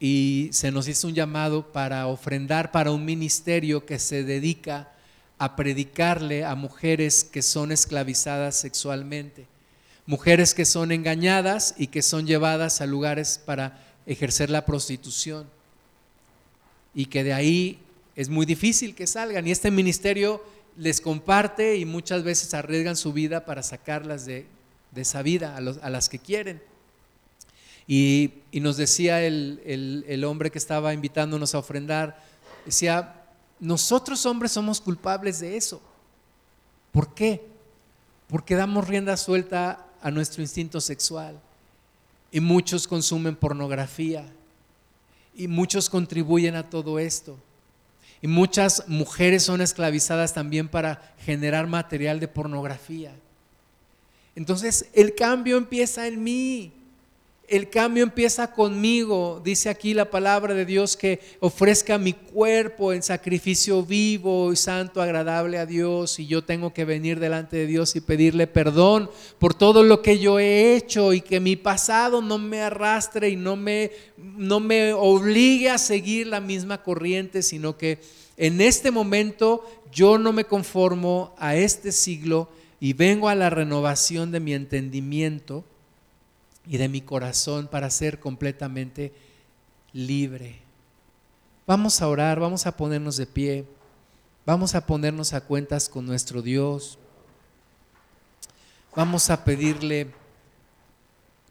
y 0.00 0.48
se 0.52 0.70
nos 0.70 0.88
hizo 0.88 1.08
un 1.08 1.14
llamado 1.14 1.72
para 1.72 2.06
ofrendar 2.06 2.70
para 2.70 2.92
un 2.92 3.04
ministerio 3.04 3.84
que 3.84 3.98
se 3.98 4.24
dedica 4.24 4.92
a 5.38 5.56
predicarle 5.56 6.44
a 6.44 6.54
mujeres 6.54 7.24
que 7.24 7.42
son 7.42 7.72
esclavizadas 7.72 8.56
sexualmente, 8.56 9.46
mujeres 10.06 10.54
que 10.54 10.64
son 10.64 10.92
engañadas 10.92 11.74
y 11.78 11.88
que 11.88 12.02
son 12.02 12.26
llevadas 12.26 12.80
a 12.80 12.86
lugares 12.86 13.40
para 13.44 13.84
ejercer 14.06 14.50
la 14.50 14.64
prostitución 14.64 15.46
y 16.94 17.06
que 17.06 17.22
de 17.22 17.32
ahí 17.32 17.78
es 18.16 18.28
muy 18.28 18.46
difícil 18.46 18.94
que 18.94 19.06
salgan. 19.06 19.46
Y 19.46 19.52
este 19.52 19.70
ministerio 19.70 20.42
les 20.76 21.00
comparte 21.00 21.76
y 21.76 21.84
muchas 21.84 22.22
veces 22.22 22.54
arriesgan 22.54 22.96
su 22.96 23.12
vida 23.12 23.44
para 23.44 23.62
sacarlas 23.62 24.26
de, 24.26 24.46
esa 24.96 25.22
vida 25.22 25.56
a, 25.56 25.90
las 25.90 26.08
que 26.08 26.18
quieren. 26.18 26.60
Y, 27.88 28.34
nos 28.52 28.76
decía 28.76 29.22
el, 29.22 29.62
el, 30.06 30.24
hombre 30.24 30.50
que 30.50 30.58
estaba 30.58 30.92
invitándonos 30.92 31.54
a 31.54 31.58
ofrendar, 31.58 32.22
decía, 32.66 33.24
nosotros 33.58 34.26
hombres 34.26 34.52
somos 34.52 34.80
culpables 34.80 35.40
de 35.40 35.56
eso. 35.56 35.80
¿Por 36.92 37.14
qué? 37.14 37.42
Porque 38.28 38.54
damos 38.54 38.86
rienda 38.86 39.16
suelta 39.16 39.86
a 40.02 40.10
nuestro 40.10 40.42
instinto 40.42 40.80
sexual. 40.82 41.40
Y 42.30 42.40
muchos 42.40 42.86
consumen 42.86 43.34
pornografía. 43.34 44.26
Y 45.34 45.48
muchos 45.48 45.88
contribuyen 45.88 46.56
a 46.56 46.68
todo 46.68 46.98
esto. 46.98 47.38
Y 48.20 48.26
muchas 48.26 48.86
mujeres 48.88 49.44
son 49.44 49.60
esclavizadas 49.60 50.34
también 50.34 50.68
para 50.68 51.14
generar 51.20 51.66
material 51.68 52.20
de 52.20 52.28
pornografía. 52.28 53.14
Entonces 54.34 54.90
el 54.92 55.14
cambio 55.14 55.56
empieza 55.56 56.06
en 56.06 56.22
mí. 56.22 56.72
El 57.48 57.70
cambio 57.70 58.02
empieza 58.02 58.52
conmigo. 58.52 59.40
Dice 59.42 59.70
aquí 59.70 59.94
la 59.94 60.10
palabra 60.10 60.52
de 60.52 60.66
Dios 60.66 60.98
que 60.98 61.18
ofrezca 61.40 61.96
mi 61.96 62.12
cuerpo 62.12 62.92
en 62.92 63.02
sacrificio 63.02 63.82
vivo 63.82 64.52
y 64.52 64.56
santo, 64.56 65.00
agradable 65.00 65.56
a 65.56 65.64
Dios. 65.64 66.18
Y 66.18 66.26
yo 66.26 66.44
tengo 66.44 66.74
que 66.74 66.84
venir 66.84 67.20
delante 67.20 67.56
de 67.56 67.66
Dios 67.66 67.96
y 67.96 68.02
pedirle 68.02 68.48
perdón 68.48 69.08
por 69.38 69.54
todo 69.54 69.82
lo 69.82 70.02
que 70.02 70.18
yo 70.18 70.38
he 70.38 70.76
hecho 70.76 71.14
y 71.14 71.22
que 71.22 71.40
mi 71.40 71.56
pasado 71.56 72.20
no 72.20 72.36
me 72.36 72.60
arrastre 72.60 73.30
y 73.30 73.36
no 73.36 73.56
me, 73.56 73.92
no 74.18 74.60
me 74.60 74.92
obligue 74.92 75.70
a 75.70 75.78
seguir 75.78 76.26
la 76.26 76.40
misma 76.40 76.82
corriente, 76.82 77.42
sino 77.42 77.78
que 77.78 77.98
en 78.36 78.60
este 78.60 78.90
momento 78.90 79.64
yo 79.90 80.18
no 80.18 80.34
me 80.34 80.44
conformo 80.44 81.34
a 81.38 81.56
este 81.56 81.92
siglo 81.92 82.50
y 82.78 82.92
vengo 82.92 83.30
a 83.30 83.34
la 83.34 83.48
renovación 83.48 84.32
de 84.32 84.40
mi 84.40 84.52
entendimiento 84.52 85.64
y 86.68 86.76
de 86.76 86.88
mi 86.88 87.00
corazón 87.00 87.66
para 87.66 87.88
ser 87.88 88.20
completamente 88.20 89.12
libre. 89.92 90.60
Vamos 91.66 92.02
a 92.02 92.08
orar, 92.08 92.38
vamos 92.38 92.66
a 92.66 92.76
ponernos 92.76 93.16
de 93.16 93.26
pie, 93.26 93.64
vamos 94.44 94.74
a 94.74 94.86
ponernos 94.86 95.32
a 95.32 95.40
cuentas 95.40 95.88
con 95.88 96.06
nuestro 96.06 96.42
Dios. 96.42 96.98
Vamos 98.94 99.30
a 99.30 99.44
pedirle 99.44 100.08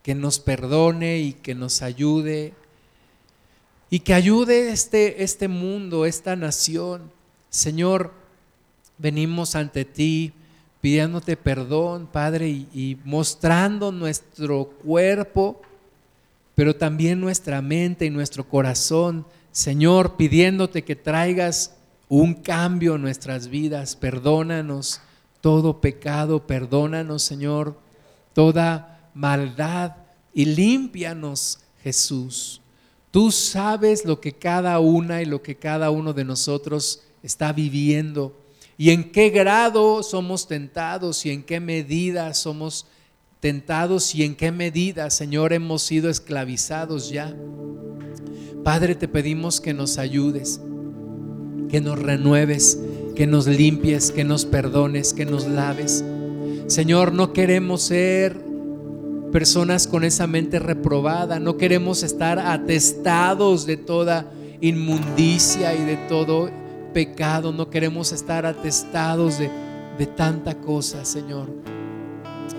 que 0.04 0.14
nos 0.14 0.40
perdone 0.40 1.20
y 1.20 1.34
que 1.34 1.56
nos 1.56 1.82
ayude 1.82 2.54
y 3.90 4.02
que 4.02 4.14
ayude 4.14 4.72
este, 4.72 5.24
este 5.24 5.48
mundo, 5.48 6.06
esta 6.06 6.36
nación. 6.36 7.12
Señor, 7.50 8.14
venimos 8.98 9.56
ante 9.56 9.86
ti 9.86 10.34
pidiéndote 10.88 11.36
perdón, 11.36 12.08
Padre, 12.08 12.48
y, 12.48 12.98
mostrando 13.04 13.92
nuestro 13.92 14.70
cuerpo, 14.86 15.62
pero 16.56 16.78
también 16.78 17.20
nuestra 17.20 17.62
mente 17.62 18.06
y 18.06 18.10
nuestro 18.10 18.48
corazón, 18.48 19.26
Señor, 19.52 20.16
pidiéndote 20.16 20.86
que 20.86 20.96
traigas 20.96 21.76
un 22.08 22.36
cambio 22.36 22.96
en 22.96 23.02
nuestras 23.02 23.50
vidas. 23.50 23.98
Perdónanos 23.98 25.02
todo 25.42 25.82
pecado, 25.82 26.48
perdónanos, 26.48 27.22
Señor, 27.22 27.78
toda 28.32 29.12
maldad 29.14 29.92
y 30.34 30.46
límpianos, 30.46 31.60
Jesús. 31.84 32.62
Tú 33.12 33.30
sabes 33.30 34.06
lo 34.06 34.22
que 34.22 34.32
cada 34.32 34.80
una 34.80 35.22
y 35.22 35.26
lo 35.26 35.42
que 35.42 35.58
cada 35.58 35.92
uno 35.92 36.14
de 36.14 36.24
nosotros 36.24 37.02
está 37.24 37.52
viviendo 37.52 38.34
y 38.78 38.92
en 38.92 39.12
qué 39.12 39.30
grado 39.30 40.04
somos 40.04 40.48
tentados 40.48 41.26
y 41.26 41.32
en 41.32 41.44
qué 41.44 41.60
medida 41.60 42.34
somos 42.36 42.86
tentados 43.40 44.14
y 44.14 44.24
en 44.24 44.36
qué 44.36 44.52
medida, 44.52 45.10
Señor, 45.10 45.54
hemos 45.54 45.82
sido 45.82 46.10
esclavizados 46.10 47.10
ya. 47.10 47.36
Padre, 48.64 48.96
te 48.96 49.08
pedimos 49.08 49.62
que 49.62 49.74
nos 49.74 49.98
ayudes, 49.98 50.60
que 51.70 51.82
nos 51.82 51.98
renueves, 51.98 52.80
que 53.16 53.26
nos 53.26 53.48
limpies, 53.48 54.12
que 54.12 54.24
nos 54.24 54.46
perdones, 54.46 55.14
que 55.14 55.26
nos 55.26 55.48
laves. 55.48 56.04
Señor, 56.68 57.14
no 57.14 57.34
queremos 57.34 57.82
ser 57.82 58.40
personas 59.32 59.88
con 59.88 60.04
esa 60.04 60.28
mente 60.28 60.60
reprobada, 60.60 61.40
no 61.40 61.58
queremos 61.58 62.04
estar 62.04 62.40
atestados 62.40 63.66
de 63.66 63.78
toda 63.78 64.32
inmundicia 64.62 65.76
y 65.76 65.84
de 65.84 65.98
todo 66.10 66.50
pecado, 66.94 67.52
no 67.52 67.70
queremos 67.70 68.12
estar 68.12 68.46
atestados 68.46 69.40
de, 69.40 69.50
de 69.98 70.06
tanta 70.06 70.56
cosa, 70.56 71.06
Señor. 71.06 71.48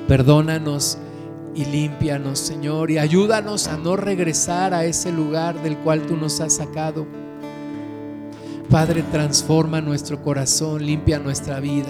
Perdónanos 0.07 0.99
y 1.55 1.65
límpianos, 1.65 2.39
Señor, 2.39 2.91
y 2.91 2.99
ayúdanos 2.99 3.69
a 3.69 3.77
no 3.77 3.97
regresar 3.97 4.75
a 4.75 4.85
ese 4.85 5.11
lugar 5.13 5.63
del 5.63 5.77
cual 5.79 6.03
tú 6.03 6.17
nos 6.17 6.41
has 6.41 6.55
sacado. 6.55 7.07
Padre, 8.71 9.03
transforma 9.11 9.81
nuestro 9.81 10.23
corazón, 10.23 10.85
limpia 10.85 11.19
nuestra 11.19 11.59
vida. 11.59 11.89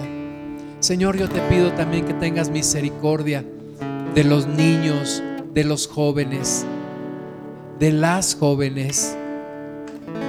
Señor, 0.79 1.17
yo 1.17 1.27
te 1.27 1.41
pido 1.41 1.73
también 1.73 2.05
que 2.05 2.13
tengas 2.13 2.49
misericordia 2.49 3.43
de 4.15 4.23
los 4.23 4.47
niños, 4.47 5.21
de 5.53 5.65
los 5.65 5.87
jóvenes, 5.87 6.65
de 7.79 7.91
las 7.91 8.35
jóvenes, 8.35 9.17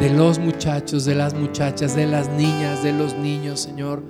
de 0.01 0.11
los 0.11 0.39
muchachos, 0.39 1.05
de 1.05 1.15
las 1.15 1.35
muchachas, 1.35 1.95
de 1.95 2.07
las 2.07 2.29
niñas, 2.31 2.83
de 2.83 2.93
los 2.93 3.15
niños, 3.15 3.61
Señor. 3.61 4.03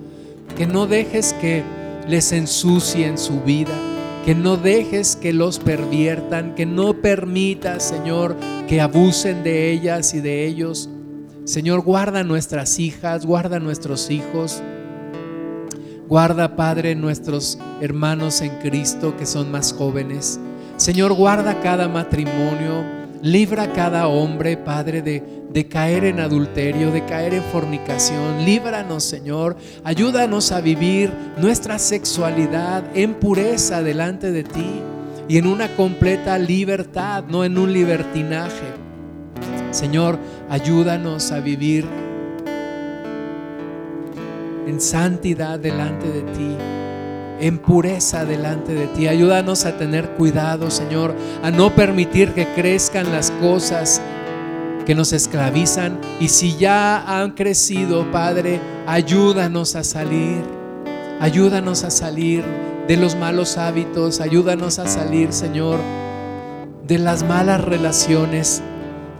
Que 0.55 0.65
no 0.65 0.87
dejes 0.87 1.33
que 1.33 1.63
les 2.07 2.31
ensucien 2.31 3.17
su 3.17 3.41
vida, 3.41 3.73
que 4.25 4.35
no 4.35 4.57
dejes 4.57 5.15
que 5.15 5.33
los 5.33 5.59
perviertan, 5.59 6.55
que 6.55 6.65
no 6.65 6.93
permitas, 6.93 7.83
Señor, 7.83 8.35
que 8.67 8.81
abusen 8.81 9.43
de 9.43 9.71
ellas 9.71 10.13
y 10.13 10.21
de 10.21 10.45
ellos. 10.45 10.89
Señor, 11.43 11.81
guarda 11.81 12.23
nuestras 12.23 12.79
hijas, 12.79 13.25
guarda 13.25 13.59
nuestros 13.59 14.09
hijos. 14.11 14.61
Guarda, 16.07 16.55
Padre, 16.55 16.93
nuestros 16.93 17.57
hermanos 17.79 18.41
en 18.41 18.57
Cristo 18.59 19.15
que 19.17 19.25
son 19.25 19.49
más 19.49 19.73
jóvenes. 19.73 20.39
Señor, 20.77 21.13
guarda 21.13 21.59
cada 21.61 21.87
matrimonio. 21.87 23.00
Libra 23.21 23.71
cada 23.73 24.07
hombre, 24.07 24.57
Padre, 24.57 25.01
de, 25.01 25.23
de 25.51 25.67
caer 25.67 26.05
en 26.05 26.19
adulterio, 26.19 26.91
de 26.91 27.05
caer 27.05 27.35
en 27.35 27.43
fornicación. 27.43 28.45
Líbranos, 28.45 29.03
Señor. 29.03 29.57
Ayúdanos 29.83 30.51
a 30.51 30.61
vivir 30.61 31.11
nuestra 31.37 31.77
sexualidad 31.77 32.83
en 32.95 33.13
pureza 33.13 33.83
delante 33.83 34.31
de 34.31 34.43
ti 34.43 34.81
y 35.27 35.37
en 35.37 35.45
una 35.45 35.75
completa 35.75 36.37
libertad, 36.37 37.23
no 37.27 37.43
en 37.43 37.57
un 37.57 37.71
libertinaje. 37.71 38.65
Señor, 39.71 40.19
ayúdanos 40.49 41.31
a 41.31 41.39
vivir 41.39 41.85
en 44.67 44.81
santidad 44.81 45.59
delante 45.59 46.07
de 46.07 46.21
ti, 46.33 46.57
en 47.41 47.57
pureza 47.57 48.23
delante 48.23 48.73
de 48.73 48.87
ti. 48.87 49.07
Ayúdanos 49.07 49.65
a 49.65 49.77
tener 49.77 50.11
cuidado, 50.11 50.69
Señor, 50.69 51.15
a 51.43 51.49
no 51.49 51.75
permitir 51.75 52.33
que 52.33 52.45
crezcan 52.53 53.11
las 53.11 53.31
cosas 53.31 53.99
que 54.85 54.93
nos 54.93 55.11
esclavizan. 55.11 55.99
Y 56.19 56.29
si 56.29 56.55
ya 56.55 57.01
han 57.01 57.31
crecido, 57.31 58.09
Padre, 58.11 58.61
ayúdanos 58.85 59.75
a 59.75 59.83
salir. 59.83 60.43
Ayúdanos 61.19 61.83
a 61.83 61.89
salir 61.89 62.45
de 62.87 62.95
los 62.95 63.15
malos 63.15 63.57
hábitos. 63.57 64.21
Ayúdanos 64.21 64.77
a 64.77 64.87
salir, 64.87 65.33
Señor, 65.33 65.79
de 66.85 66.99
las 66.99 67.23
malas 67.23 67.61
relaciones. 67.63 68.61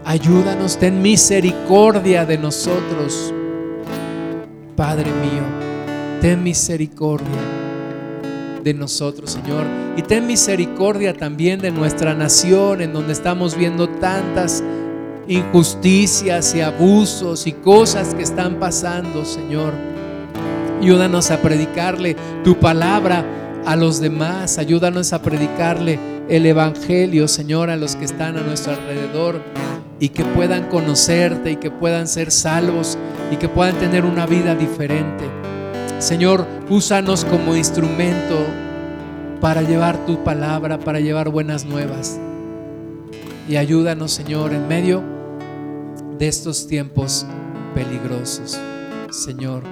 Ayúdanos, 0.04 0.78
ten 0.78 1.02
misericordia 1.02 2.24
de 2.24 2.38
nosotros. 2.38 3.34
Padre 4.76 5.10
mío, 5.10 5.42
ten 6.20 6.42
misericordia 6.42 7.61
de 8.62 8.74
nosotros, 8.74 9.30
Señor. 9.30 9.64
Y 9.96 10.02
ten 10.02 10.26
misericordia 10.26 11.14
también 11.14 11.60
de 11.60 11.70
nuestra 11.70 12.14
nación, 12.14 12.80
en 12.80 12.92
donde 12.92 13.12
estamos 13.12 13.56
viendo 13.56 13.88
tantas 13.88 14.62
injusticias 15.28 16.54
y 16.54 16.60
abusos 16.60 17.46
y 17.46 17.52
cosas 17.52 18.14
que 18.14 18.22
están 18.22 18.58
pasando, 18.58 19.24
Señor. 19.24 19.72
Ayúdanos 20.80 21.30
a 21.30 21.40
predicarle 21.40 22.16
tu 22.42 22.58
palabra 22.58 23.24
a 23.64 23.76
los 23.76 24.00
demás. 24.00 24.58
Ayúdanos 24.58 25.12
a 25.12 25.22
predicarle 25.22 25.98
el 26.28 26.46
Evangelio, 26.46 27.28
Señor, 27.28 27.70
a 27.70 27.76
los 27.76 27.96
que 27.96 28.04
están 28.04 28.36
a 28.36 28.40
nuestro 28.40 28.72
alrededor 28.72 29.40
y 30.00 30.08
que 30.08 30.24
puedan 30.24 30.68
conocerte 30.68 31.52
y 31.52 31.56
que 31.56 31.70
puedan 31.70 32.08
ser 32.08 32.30
salvos 32.30 32.98
y 33.30 33.36
que 33.36 33.48
puedan 33.48 33.76
tener 33.78 34.04
una 34.04 34.26
vida 34.26 34.54
diferente. 34.54 35.51
Señor, 36.02 36.44
úsanos 36.68 37.24
como 37.24 37.54
instrumento 37.54 38.44
para 39.40 39.62
llevar 39.62 40.04
tu 40.04 40.24
palabra, 40.24 40.80
para 40.80 40.98
llevar 40.98 41.28
buenas 41.28 41.64
nuevas. 41.64 42.18
Y 43.48 43.54
ayúdanos, 43.54 44.10
Señor, 44.10 44.52
en 44.52 44.66
medio 44.66 45.00
de 46.18 46.26
estos 46.26 46.66
tiempos 46.66 47.24
peligrosos. 47.72 48.58
Señor, 49.12 49.62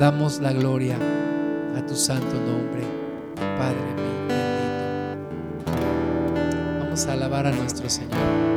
damos 0.00 0.40
la 0.40 0.54
gloria 0.54 0.96
a 1.76 1.84
tu 1.84 1.94
santo 1.94 2.32
nombre, 2.32 2.84
Padre 3.58 3.76
mío, 3.94 4.06
bendito. 5.66 6.80
Vamos 6.80 7.06
a 7.06 7.12
alabar 7.12 7.46
a 7.46 7.52
nuestro 7.52 7.90
Señor. 7.90 8.55